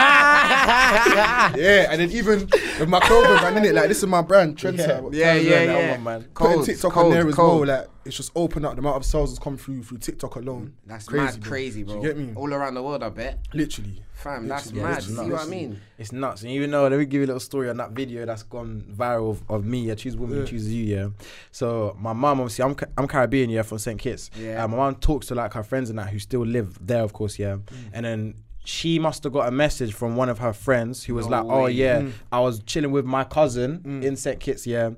Yeah, 0.66 1.86
and 1.90 2.00
then 2.00 2.10
even 2.10 2.40
with 2.80 2.88
my 2.88 3.00
clothing 3.00 3.38
brand, 3.38 3.56
innit? 3.56 3.74
Like, 3.74 3.88
this 3.88 3.98
is 3.98 4.06
my 4.06 4.22
brand, 4.22 4.56
Trendsetter. 4.56 5.12
Yeah, 5.14 5.34
Turns 5.34 5.46
yeah, 5.46 5.56
around 5.64 5.66
yeah. 5.68 5.90
one, 5.92 6.02
man. 6.04 6.22
Putting 6.34 6.64
TikTok 6.64 6.92
cold, 6.92 7.06
on 7.06 7.12
there 7.12 7.28
as 7.28 7.34
cold. 7.34 7.66
well, 7.68 7.78
like, 7.78 7.88
it's 8.04 8.16
just 8.16 8.30
opened 8.36 8.64
up 8.66 8.74
the 8.74 8.78
amount 8.80 8.96
of 8.96 9.04
sales 9.04 9.30
that's 9.32 9.42
come 9.42 9.56
through 9.56 9.82
through 9.82 9.98
TikTok 9.98 10.36
alone. 10.36 10.74
That's 10.86 11.06
crazy, 11.06 11.24
mad, 11.24 11.40
bro. 11.40 11.48
crazy, 11.50 11.82
Do 11.82 11.92
you 11.94 12.02
get 12.02 12.16
me? 12.16 12.32
All 12.36 12.52
around 12.52 12.74
the 12.74 12.82
world, 12.82 13.02
I 13.02 13.08
bet. 13.08 13.38
Literally. 13.52 14.02
Fam, 14.14 14.48
that's 14.48 14.66
Literally, 14.72 14.88
mad. 14.88 14.98
it's 14.98 15.06
See 15.08 15.12
nuts. 15.14 15.30
what 15.30 15.42
I 15.42 15.46
mean? 15.46 15.80
It's 15.98 16.12
nuts. 16.12 16.42
And 16.42 16.50
even 16.52 16.70
though, 16.70 16.88
let 16.88 16.98
me 16.98 17.04
give 17.04 17.20
you 17.20 17.26
a 17.26 17.28
little 17.28 17.40
story 17.40 17.68
on 17.68 17.76
that 17.78 17.90
video 17.90 18.24
that's 18.24 18.44
gone 18.44 18.84
viral 18.96 19.30
of, 19.32 19.42
of 19.50 19.64
me. 19.64 19.90
I 19.90 19.94
choose 19.94 20.16
woman, 20.16 20.38
Yeah. 20.38 20.44
chooses 20.46 20.72
you. 20.72 20.84
Yeah. 20.84 21.08
So 21.52 21.96
my 22.00 22.12
mom, 22.14 22.40
obviously, 22.40 22.64
I'm 22.64 22.74
Ca- 22.74 22.86
I'm 22.96 23.06
Caribbean, 23.08 23.50
yeah, 23.50 23.62
from 23.62 23.78
St 23.78 23.98
Kitts. 24.00 24.30
Yeah. 24.38 24.64
Uh, 24.64 24.68
my 24.68 24.76
mom 24.78 24.94
talks 24.96 25.26
to 25.26 25.34
like 25.34 25.52
her 25.52 25.62
friends 25.62 25.90
and 25.90 25.98
that 25.98 26.08
who 26.10 26.18
still 26.18 26.46
live 26.46 26.78
there, 26.84 27.02
of 27.02 27.12
course, 27.12 27.38
yeah. 27.38 27.56
And 27.92 28.06
then 28.06 28.34
she 28.66 28.98
must 28.98 29.22
have 29.24 29.32
got 29.32 29.46
a 29.48 29.50
message 29.50 29.94
from 29.94 30.16
one 30.16 30.28
of 30.28 30.38
her 30.38 30.52
friends 30.52 31.04
who 31.04 31.14
was 31.14 31.26
No 31.28 31.42
like, 31.42 31.44
"Oh 31.56 31.66
yeah, 31.66 32.00
Mm. 32.00 32.12
I 32.32 32.40
was 32.40 32.60
chilling 32.64 32.90
with 32.90 33.04
my 33.04 33.24
cousin 33.24 33.80
Mm. 33.86 34.02
in 34.04 34.16
St 34.16 34.40
Kitts, 34.40 34.66
yeah." 34.66 34.90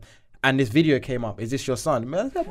And 0.44 0.58
this 0.60 0.68
video 0.68 1.00
came 1.00 1.24
up. 1.24 1.40
Is 1.40 1.50
this 1.50 1.66
your 1.66 1.76
son? 1.76 2.08
Man, 2.08 2.30
I 2.32 2.44
said. 2.44 2.46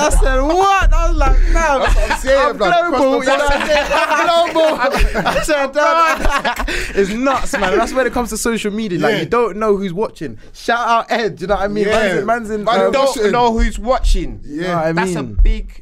I 0.00 0.08
said, 0.10 0.40
what? 0.42 0.92
I 0.92 1.08
was 1.08 1.16
like, 1.16 1.38
no. 1.52 1.78
That's 1.78 1.94
what 1.94 2.10
I'm 2.10 2.18
saying, 2.18 2.46
I'm 2.50 2.56
global. 2.56 3.20
You 3.20 3.24
know 3.26 3.36
what 3.36 3.52
I'm 3.56 3.66
saying? 3.68 3.86
I'm 3.92 4.52
global. 4.52 4.78
I 5.28 5.42
said, 5.44 5.72
"Dad." 5.72 6.64
it's 6.96 7.10
nuts, 7.12 7.52
man. 7.52 7.78
That's 7.78 7.92
when 7.94 8.06
it 8.08 8.12
comes 8.12 8.30
to 8.30 8.36
social 8.36 8.72
media. 8.72 8.98
Like, 8.98 9.12
Yeah. 9.14 9.20
you 9.20 9.26
don't 9.26 9.58
know 9.58 9.76
who's 9.76 9.92
watching. 9.92 10.38
Shout 10.52 10.86
out 10.88 11.06
Ed. 11.10 11.40
You 11.40 11.46
know 11.46 11.54
what 11.54 11.62
I 11.64 11.68
mean? 11.68 11.86
Yeah. 11.86 11.92
Man's 11.92 12.18
in, 12.18 12.26
man's 12.26 12.50
in 12.50 12.64
Man, 12.64 12.80
um, 12.80 12.92
don't- 12.92 13.06
watching. 13.16 13.30
know 13.32 13.52
who's 13.56 13.78
watching. 13.78 14.40
Yeah. 14.42 14.54
You 14.54 14.60
know 14.62 14.74
what 14.76 14.84
I 14.86 14.92
That's 14.92 15.14
a 15.14 15.22
big 15.22 15.81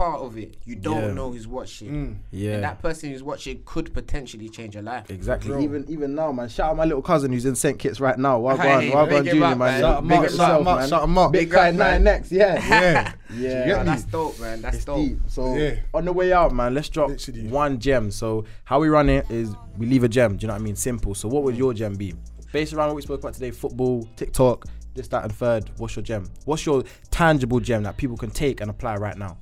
part 0.00 0.20
of 0.22 0.38
it. 0.38 0.56
You 0.64 0.76
don't 0.76 1.02
Yeah. 1.08 1.12
know 1.12 1.30
who's 1.30 1.46
watching. 1.46 1.88
Mm. 1.90 2.16
Yeah. 2.30 2.52
And 2.54 2.64
that 2.64 2.80
person 2.80 3.10
who's 3.10 3.22
watching 3.22 3.60
could 3.66 3.92
potentially 3.92 4.48
change 4.48 4.74
your 4.74 4.82
life. 4.82 5.10
Exactly. 5.10 5.50
Bro. 5.50 5.60
Even 5.62 5.84
even 5.88 6.14
now, 6.14 6.32
man. 6.32 6.48
Shout 6.48 6.70
out 6.70 6.76
my 6.76 6.84
little 6.86 7.02
cousin 7.02 7.32
who's 7.32 7.44
in 7.44 7.54
St 7.54 7.78
Kitts 7.78 8.00
right 8.00 8.18
now. 8.18 8.38
Well 8.38 8.56
Hey, 8.56 8.88
gone, 8.90 8.96
well 8.96 9.04
big 9.06 9.14
gone, 9.16 9.24
him 9.26 9.32
Junior, 9.32 9.48
man. 9.48 9.58
man. 9.58 9.80
Shout 9.80 9.98
'em 9.98 10.08
Big 10.08 10.16
up, 10.18 10.22
yourself, 10.24 10.48
shout 10.48 10.60
'em 10.62 10.68
up, 10.68 10.78
man. 10.80 10.88
shout 10.88 11.02
'em 11.02 11.18
up. 11.18 11.32
Big 11.32 11.40
Big 11.40 11.50
guy 11.50 11.68
up, 11.68 11.74
nine 11.74 12.04
next, 12.04 12.32
yeah. 12.32 12.54
Yeah. 13.30 13.38
Yeah. 13.38 13.66
get 13.66 13.86
that's 13.86 14.04
dope, 14.04 14.40
man. 14.40 14.62
That's 14.62 14.76
It's 14.76 14.84
dope. 14.86 14.96
deep. 14.96 15.18
So 15.28 15.54
Yeah. 15.56 15.74
on 15.94 16.04
the 16.06 16.12
way 16.12 16.32
out, 16.32 16.52
man, 16.54 16.72
let's 16.74 16.88
drop 16.88 17.10
Literally. 17.10 17.46
one 17.48 17.78
gem. 17.78 18.10
So 18.10 18.44
how 18.64 18.80
we 18.80 18.88
run 18.88 19.08
it 19.08 19.30
is 19.30 19.54
we 19.78 19.86
leave 19.86 20.02
a 20.04 20.08
gem. 20.08 20.36
Do 20.36 20.44
you 20.44 20.48
know 20.48 20.54
what 20.54 20.60
I 20.62 20.64
mean? 20.64 20.76
Simple. 20.76 21.14
So 21.14 21.28
what 21.28 21.42
would 21.44 21.56
your 21.56 21.74
gem 21.74 21.94
be? 21.94 22.14
Based 22.52 22.72
around 22.72 22.88
what 22.88 22.96
we 22.96 23.02
spoke 23.02 23.20
about 23.20 23.34
today, 23.34 23.50
football, 23.52 24.08
TikTok, 24.16 24.64
this, 24.94 25.06
that, 25.08 25.22
and 25.22 25.32
third. 25.32 25.70
What's 25.76 25.94
your 25.94 26.02
gem? 26.02 26.24
What's 26.46 26.66
your 26.66 26.82
tangible 27.12 27.60
gem 27.60 27.84
that 27.84 27.96
people 27.96 28.16
can 28.16 28.30
take 28.30 28.60
and 28.60 28.68
apply 28.70 28.96
right 28.96 29.16
now? 29.16 29.36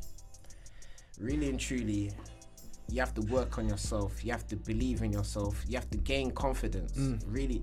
Really 1.19 1.49
and 1.49 1.59
truly, 1.59 2.13
you 2.91 3.01
have 3.01 3.15
to 3.15 3.21
work 3.23 3.59
on 3.59 3.69
yourself. 3.69 4.25
You 4.25 4.33
have 4.33 4.47
to 4.49 4.57
believe 4.57 5.03
in 5.03 5.13
yourself. 5.13 5.63
You 5.69 5.77
have 5.77 5.91
to 5.91 5.99
gain 5.99 6.31
confidence. 6.31 6.93
Mm. 6.93 7.23
Really, 7.27 7.63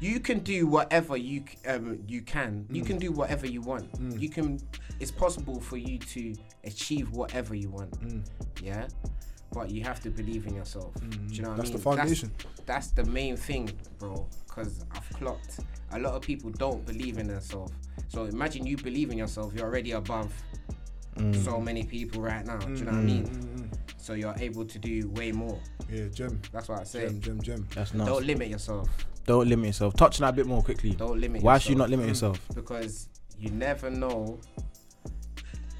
you 0.00 0.20
can 0.20 0.40
do 0.40 0.66
whatever 0.66 1.16
you 1.16 1.44
um, 1.66 2.00
you 2.06 2.22
can. 2.22 2.66
Mm. 2.68 2.76
You 2.76 2.82
can 2.82 2.98
do 2.98 3.12
whatever 3.12 3.46
you 3.46 3.60
want. 3.60 3.88
You 4.18 4.28
can. 4.28 4.60
It's 4.98 5.10
possible 5.10 5.60
for 5.60 5.78
you 5.78 5.98
to 5.98 6.34
achieve 6.64 7.10
whatever 7.12 7.54
you 7.54 7.70
want. 7.70 7.90
Mm. 8.02 8.26
Yeah. 8.62 8.88
But 9.52 9.70
you 9.70 9.82
have 9.82 9.98
to 10.00 10.10
believe 10.10 10.46
in 10.46 10.54
yourself. 10.54 10.94
Do 11.00 11.34
you 11.34 11.42
know 11.42 11.48
what 11.48 11.56
That's 11.56 11.70
I 11.70 11.72
the 11.72 11.78
foundation. 11.80 12.32
That's, 12.38 12.60
that's 12.66 12.90
the 12.92 13.04
main 13.06 13.36
thing, 13.36 13.72
bro. 13.98 14.28
Because 14.46 14.84
I've 14.92 15.10
clocked 15.10 15.58
a 15.92 15.98
lot 15.98 16.14
of 16.14 16.22
people 16.22 16.50
don't 16.50 16.84
believe 16.86 17.18
in 17.18 17.26
themselves. 17.28 17.72
So 18.08 18.24
imagine 18.24 18.66
you 18.66 18.76
believe 18.76 19.10
in 19.10 19.18
yourself. 19.18 19.52
You're 19.54 19.66
already 19.66 19.92
above 19.92 20.32
so 21.44 21.60
many 21.60 21.84
people 21.84 22.22
right 22.22 22.44
now. 22.46 22.58
Do 22.58 22.72
you 22.72 22.84
know 22.84 22.92
what 22.92 23.00
I 23.00 23.02
mean? 23.02 23.24
Mm, 23.26 23.78
So 23.98 24.14
you're 24.14 24.34
able 24.38 24.64
to 24.64 24.78
do 24.78 25.08
way 25.10 25.32
more. 25.32 25.58
Yeah, 25.90 26.08
gem. 26.08 26.40
That's 26.52 26.68
what 26.68 26.80
I 26.80 26.84
say. 26.84 27.06
Gem, 27.08 27.20
gem, 27.20 27.40
gem. 27.42 27.68
That's 27.74 27.94
nice. 27.94 28.06
Don't 28.06 28.24
limit 28.26 28.48
yourself. 28.48 28.88
Don't 29.26 29.48
limit 29.48 29.66
yourself. 29.66 29.94
Touch 29.94 30.20
on 30.20 30.26
that 30.26 30.30
a 30.34 30.36
bit 30.36 30.46
more 30.46 30.62
quickly. 30.62 30.92
Don't 30.92 31.20
limit 31.20 31.42
Why 31.42 31.52
yourself. 31.54 31.62
should 31.62 31.70
you 31.70 31.76
not 31.76 31.90
limit 31.90 32.08
yourself? 32.08 32.40
Because 32.54 33.08
you 33.38 33.50
never 33.50 33.90
know. 33.90 34.40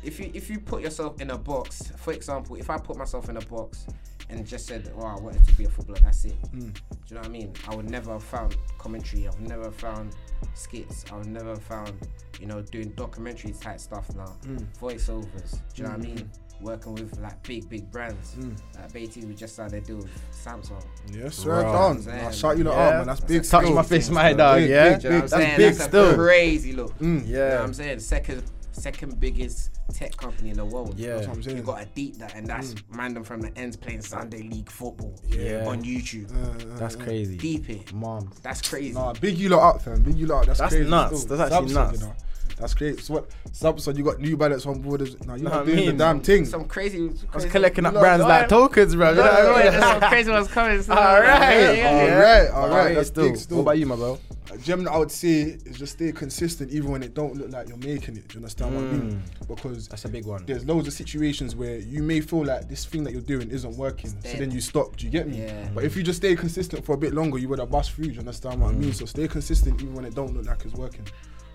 If 0.03 0.19
you 0.19 0.31
if 0.33 0.49
you 0.49 0.61
put 0.61 0.83
yourself 0.83 1.21
in 1.21 1.31
a 1.31 1.37
box, 1.39 1.93
for 1.97 2.13
example, 2.13 2.57
if 2.57 2.71
I 2.71 2.79
put 2.79 2.97
myself 2.97 3.29
in 3.29 3.37
a 3.37 3.41
box 3.43 3.87
and 4.31 4.47
just 4.47 4.67
said, 4.67 4.91
"Oh, 4.97 5.03
I 5.05 5.17
wanted 5.21 5.47
to 5.47 5.53
be 5.55 5.65
a 5.65 5.69
footballer," 5.69 5.99
that's 6.03 6.25
it. 6.25 6.41
Mm. 6.53 6.73
Do 6.73 6.81
you 7.09 7.15
know 7.17 7.21
what 7.21 7.27
I 7.27 7.29
mean? 7.29 7.53
I 7.69 7.75
would 7.75 7.91
never 7.91 8.13
have 8.13 8.23
found 8.25 8.57
commentary. 8.79 9.27
I 9.27 9.31
would 9.31 9.47
never 9.49 9.65
have 9.65 9.75
found 9.75 10.15
skits. 10.55 11.05
I 11.13 11.17
would 11.17 11.27
never 11.27 11.57
found, 11.57 11.93
you 12.41 12.47
know, 12.47 12.63
doing 12.63 12.91
documentary 12.91 13.53
type 13.53 13.81
stuff 13.81 14.15
now. 14.15 14.37
Mm. 14.45 14.65
Voiceovers. 14.81 15.53
Do 15.53 15.59
you 15.77 15.85
know 15.85 15.91
what 15.91 15.99
I 15.99 16.03
mean? 16.03 16.31
Working 16.61 16.95
with 16.95 17.19
like 17.21 17.43
big, 17.43 17.69
big 17.71 17.91
brands. 17.91 18.35
Mm. 18.39 18.57
Like 18.77 18.93
Beatty, 18.93 19.25
we 19.25 19.35
just 19.35 19.55
started 19.55 19.85
deal 19.85 19.97
with 19.97 20.11
Samsung. 20.31 20.85
Yes, 21.11 21.37
sir. 21.37 21.63
Right. 21.63 21.73
Down. 21.73 22.03
Saying, 22.03 22.25
I'll 22.25 22.33
shout 22.33 22.59
you 22.59 22.65
lot 22.65 22.75
yeah. 22.75 22.87
out, 22.87 22.95
man. 22.99 23.07
That's 23.07 23.21
big. 23.21 23.45
Touch 23.45 23.65
still. 23.65 23.75
my 23.75 23.83
face, 23.83 24.11
my 24.11 24.33
dog. 24.35 24.59
Big, 24.59 24.71
Yeah, 24.71 24.91
big, 24.91 25.01
Do 25.01 25.09
you 25.09 25.15
know 25.15 25.21
what 25.21 25.31
that's 25.31 25.57
big 25.57 25.75
That's 25.75 25.85
still. 25.85 26.15
crazy 26.15 26.73
look. 26.73 26.99
Mm. 26.99 27.27
You 27.27 27.33
know 27.33 27.39
Yeah, 27.39 27.55
what 27.55 27.65
I'm 27.65 27.75
saying? 27.75 28.01
Second 28.01 28.43
second 28.73 29.19
biggest 29.21 29.71
tech 29.93 30.17
company 30.17 30.51
in 30.51 30.57
the 30.57 30.65
world. 30.65 30.99
yeah. 30.99 31.15
That's 31.17 31.29
what 31.29 31.47
I'm 31.49 31.57
You 31.57 31.63
gotta 31.63 31.87
deep 31.95 32.17
that 32.19 32.35
and 32.35 32.47
that's 32.47 32.75
random 32.91 33.25
from 33.25 33.41
the 33.41 33.57
ends 33.57 33.77
playing 33.77 34.03
Sunday 34.03 34.43
league 34.43 34.71
football 34.71 35.15
Yeah. 35.29 35.65
on 35.67 35.83
YouTube. 35.83 36.31
Uh, 36.35 36.73
uh, 36.75 36.79
That's 36.79 36.97
uh, 36.97 36.99
crazy. 37.01 37.37
Deep 37.37 37.69
it. 37.71 37.93
Mom. 37.93 38.31
That's 38.43 38.63
crazy. 38.69 38.95
Nah, 38.95 39.13
big 39.15 39.37
you 39.39 39.49
lot 39.51 39.77
up, 39.77 39.83
fam. 39.83 40.03
Big 40.03 40.17
you 40.17 40.27
lot 40.27 40.41
up. 40.41 40.47
That's, 40.47 40.59
That's 40.61 40.75
crazy. 40.75 40.89
nuts. 40.91 41.21
still. 41.23 41.37
That's 41.37 41.53
actually 41.53 41.71
Samsung, 41.71 41.75
nuts. 41.75 42.01
You 42.01 42.07
know. 42.07 42.15
That's 42.59 42.75
great. 42.75 43.01
So 43.01 43.15
what? 43.15 43.31
Samsung, 43.53 43.97
you 43.97 44.05
got 44.05 44.21
New 44.21 44.37
Balance 44.37 44.67
on 44.67 44.81
board. 44.83 45.01
As, 45.01 45.19
nah, 45.27 45.35
you 45.35 45.45
Nah, 45.45 45.51
not 45.51 45.63
I 45.63 45.65
doing 45.65 45.87
the 45.87 45.93
damn 45.95 46.21
thing. 46.21 46.45
Some 46.45 46.67
crazy. 46.67 47.11
I 47.33 47.35
was 47.37 47.47
collecting 47.47 47.87
up 47.87 47.95
No, 47.95 48.01
brands 48.01 48.23
no, 48.23 48.29
like 48.29 48.45
I- 48.45 48.47
tokens, 48.49 48.95
bro. 48.95 49.11
You 49.11 49.17
know 49.17 49.23
what 49.23 49.33
I 49.33 49.45
mean? 49.63 49.73
There's 49.73 49.85
some 50.01 50.01
crazy 50.01 50.31
ones 50.31 50.49
coming. 50.49 50.83
so- 50.83 50.93
All 50.93 51.21
right. 51.21 51.51
Yeah, 51.51 51.73
yeah, 51.73 51.89
All 51.89 51.97
yeah. 52.07 52.15
right, 52.19 52.51
all 52.51 52.63
All 52.65 52.69
right. 52.69 52.77
right, 52.87 52.95
That's 52.97 53.09
still. 53.09 53.29
big. 53.29 53.37
Still. 53.39 53.57
What 53.59 53.63
about 53.63 53.79
you, 53.79 53.87
my 53.87 53.97
bro? 53.97 54.19
A 54.51 54.59
gem 54.59 54.85
that 54.85 54.91
I 54.93 54.99
would 54.99 55.11
say 55.11 55.59
is 55.65 55.79
just 55.79 55.93
stay 55.95 56.13
consistent 56.13 56.71
even 56.73 56.91
when 56.91 57.03
it 57.03 57.15
don't 57.15 57.37
look 57.37 57.51
like 57.51 57.69
you're 57.69 57.77
making 57.79 58.17
it. 58.17 58.29
Do 58.29 58.35
you 58.35 58.39
understand 58.41 58.75
what 58.75 58.85
I 58.85 58.89
mean? 58.89 59.23
Because 59.49 59.89
That's 59.89 60.05
a 60.05 60.09
big 60.09 60.27
one. 60.27 60.45
there's 60.47 60.65
loads 60.65 60.87
of 60.89 60.93
situations 60.93 61.55
where 61.57 61.79
you 61.79 62.03
may 62.03 62.21
feel 62.21 62.45
like 62.45 62.69
this 62.69 62.85
thing 62.85 63.05
that 63.05 63.13
you're 63.13 63.23
doing 63.23 63.51
isn't 63.51 63.77
working, 63.77 64.11
so 64.11 64.37
then 64.39 64.51
you 64.51 64.61
stop. 64.61 64.97
Do 64.97 65.05
you 65.07 65.11
get 65.13 65.29
me? 65.29 65.39
Yeah. 65.43 65.69
But 65.75 65.85
if 65.85 65.97
you 65.97 66.03
just 66.03 66.19
stay 66.19 66.35
consistent 66.37 66.85
for 66.85 66.95
a 66.95 66.99
bit 66.99 67.15
longer, 67.15 67.39
you 67.39 67.49
would 67.49 67.59
have 67.59 67.71
bust 67.71 67.93
through. 67.93 68.07
Do 68.07 68.13
you 68.13 68.19
understand 68.21 68.61
what 68.61 68.71
I 68.71 68.75
Mm. 68.75 68.79
mean? 68.79 68.93
So 68.93 69.05
stay 69.07 69.29
consistent 69.29 69.81
even 69.81 69.95
when 69.95 70.05
it 70.05 70.15
don't 70.15 70.35
look 70.35 70.47
like 70.47 70.65
it's 70.65 70.75
working. 70.75 71.07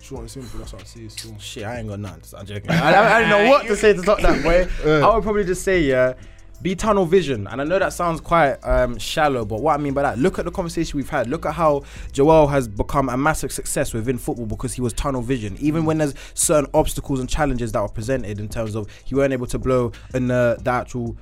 Short 0.01 0.21
and 0.21 0.29
simple. 0.31 0.59
That's 0.59 0.71
what 0.73 0.81
I'd 0.83 0.87
say. 0.87 1.07
Still. 1.07 1.35
Shit, 1.39 1.63
I 1.63 1.79
ain't 1.79 1.87
got 1.89 1.99
none. 1.99 2.21
I'm 2.37 2.45
joking. 2.45 2.69
I, 2.71 2.93
I, 2.93 3.15
I 3.17 3.19
don't 3.21 3.29
know 3.29 3.49
what 3.49 3.65
to 3.67 3.75
say 3.75 3.93
to 3.93 3.99
stop 4.01 4.19
that, 4.21 4.43
boy. 4.43 4.67
Yeah. 4.85 5.07
I 5.07 5.15
would 5.15 5.23
probably 5.23 5.43
just 5.45 5.63
say, 5.63 5.81
yeah, 5.81 6.13
be 6.62 6.76
tunnel 6.76 7.06
vision. 7.06 7.47
And 7.47 7.62
I 7.62 7.64
know 7.64 7.80
that 7.80 7.93
sounds 7.93 8.22
quite 8.22 8.56
um, 8.64 8.97
shallow, 8.97 9.45
but 9.45 9.62
what 9.62 9.74
I 9.74 9.78
mean 9.78 9.93
by 9.93 10.01
that, 10.03 10.18
look 10.18 10.39
at 10.39 10.45
the 10.45 10.51
conversation 10.51 10.97
we've 10.97 11.10
had. 11.10 11.28
Look 11.28 11.45
at 11.45 11.53
how 11.53 11.84
Joel 12.12 12.47
has 12.47 12.68
become 12.68 13.10
a 13.10 13.18
massive 13.18 13.51
success 13.51 13.93
within 13.93 14.18
football 14.18 14.45
because 14.45 14.74
he 14.74 14.82
was 14.82 14.93
tunnel 14.93 15.22
vision. 15.22 15.58
Even 15.60 15.86
when 15.86 15.97
there's 15.97 16.14
certain 16.34 16.70
obstacles 16.74 17.20
and 17.20 17.30
challenges 17.30 17.72
that 17.74 17.82
were 17.82 17.89
presented 17.89 18.39
in 18.39 18.49
terms 18.49 18.76
of 18.76 18.89
he 19.03 19.16
weren't 19.16 19.34
able 19.34 19.47
to 19.47 19.60
blow 19.60 19.91
in 20.14 20.28
the, 20.28 20.58
the 20.62 20.72
actual 20.72 21.16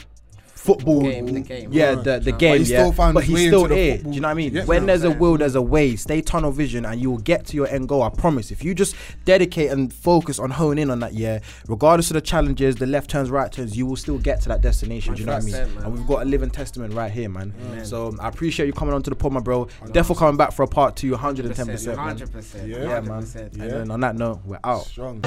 football 0.63 1.01
Game, 1.01 1.25
the 1.25 1.39
game. 1.41 1.69
yeah 1.73 1.93
Right. 1.95 2.03
the, 2.05 2.19
the 2.19 2.31
But 2.31 2.39
game 2.39 2.63
he 2.63 2.71
yeah 2.71 2.79
still 2.79 2.91
found 2.93 3.13
but 3.15 3.23
he's 3.25 3.35
way 3.35 3.47
still 3.47 3.63
into 3.65 3.75
the 3.75 3.81
here 3.81 3.97
do 3.97 4.09
you 4.11 4.21
know 4.21 4.27
what 4.29 4.31
I 4.31 4.33
mean 4.35 4.53
Yeah. 4.55 4.65
when 4.65 4.85
there's 4.85 5.03
a 5.03 5.11
will 5.11 5.37
there's 5.37 5.55
a 5.55 5.61
way 5.61 5.95
stay 5.97 6.21
tunnel 6.21 6.51
vision 6.51 6.85
and 6.85 7.01
you 7.01 7.11
will 7.11 7.17
get 7.17 7.45
to 7.47 7.55
your 7.57 7.67
end 7.67 7.89
goal 7.89 8.01
I 8.01 8.09
promise 8.09 8.49
if 8.49 8.63
you 8.63 8.73
just 8.73 8.95
dedicate 9.25 9.71
and 9.71 9.93
focus 9.93 10.39
on 10.39 10.51
hone 10.51 10.77
in 10.77 10.89
on 10.89 10.99
that 11.01 11.13
yeah 11.13 11.39
regardless 11.67 12.09
of 12.11 12.13
the 12.15 12.21
challenges 12.21 12.77
the 12.77 12.85
left 12.85 13.09
turns 13.09 13.29
right 13.29 13.51
turns 13.51 13.75
you 13.75 13.85
will 13.85 13.97
still 13.97 14.17
get 14.17 14.39
to 14.41 14.49
that 14.49 14.61
destination 14.61 15.13
do 15.15 15.19
you 15.21 15.25
know 15.25 15.33
what 15.33 15.41
I 15.43 15.45
mean 15.45 15.53
man. 15.75 15.83
and 15.83 15.93
we've 15.93 16.07
got 16.07 16.21
a 16.21 16.25
living 16.25 16.49
testament 16.49 16.93
right 16.93 17.11
here 17.11 17.27
man 17.29 17.53
Amen. 17.71 17.85
so 17.85 18.15
I 18.19 18.29
appreciate 18.29 18.65
you 18.67 18.73
coming 18.73 18.93
onto 18.93 19.09
the 19.09 19.15
pod 19.17 19.33
my 19.33 19.41
bro 19.41 19.67
definitely 19.91 20.15
coming 20.19 20.37
back 20.37 20.53
for 20.53 20.63
a 20.63 20.67
part 20.67 20.95
two 20.95 21.11
110 21.11 21.67
percent 21.67 21.97
man 21.97 22.17
100%. 22.17 22.67
Yeah. 22.67 22.77
yeah 22.77 22.99
man 23.01 23.23
100%. 23.23 23.35
and 23.35 23.57
Yeah. 23.57 23.67
then 23.67 23.91
on 23.91 23.99
that 23.99 24.15
note 24.15 24.39
we're 24.45 24.59
out 24.63 24.85
Strong. 24.85 25.21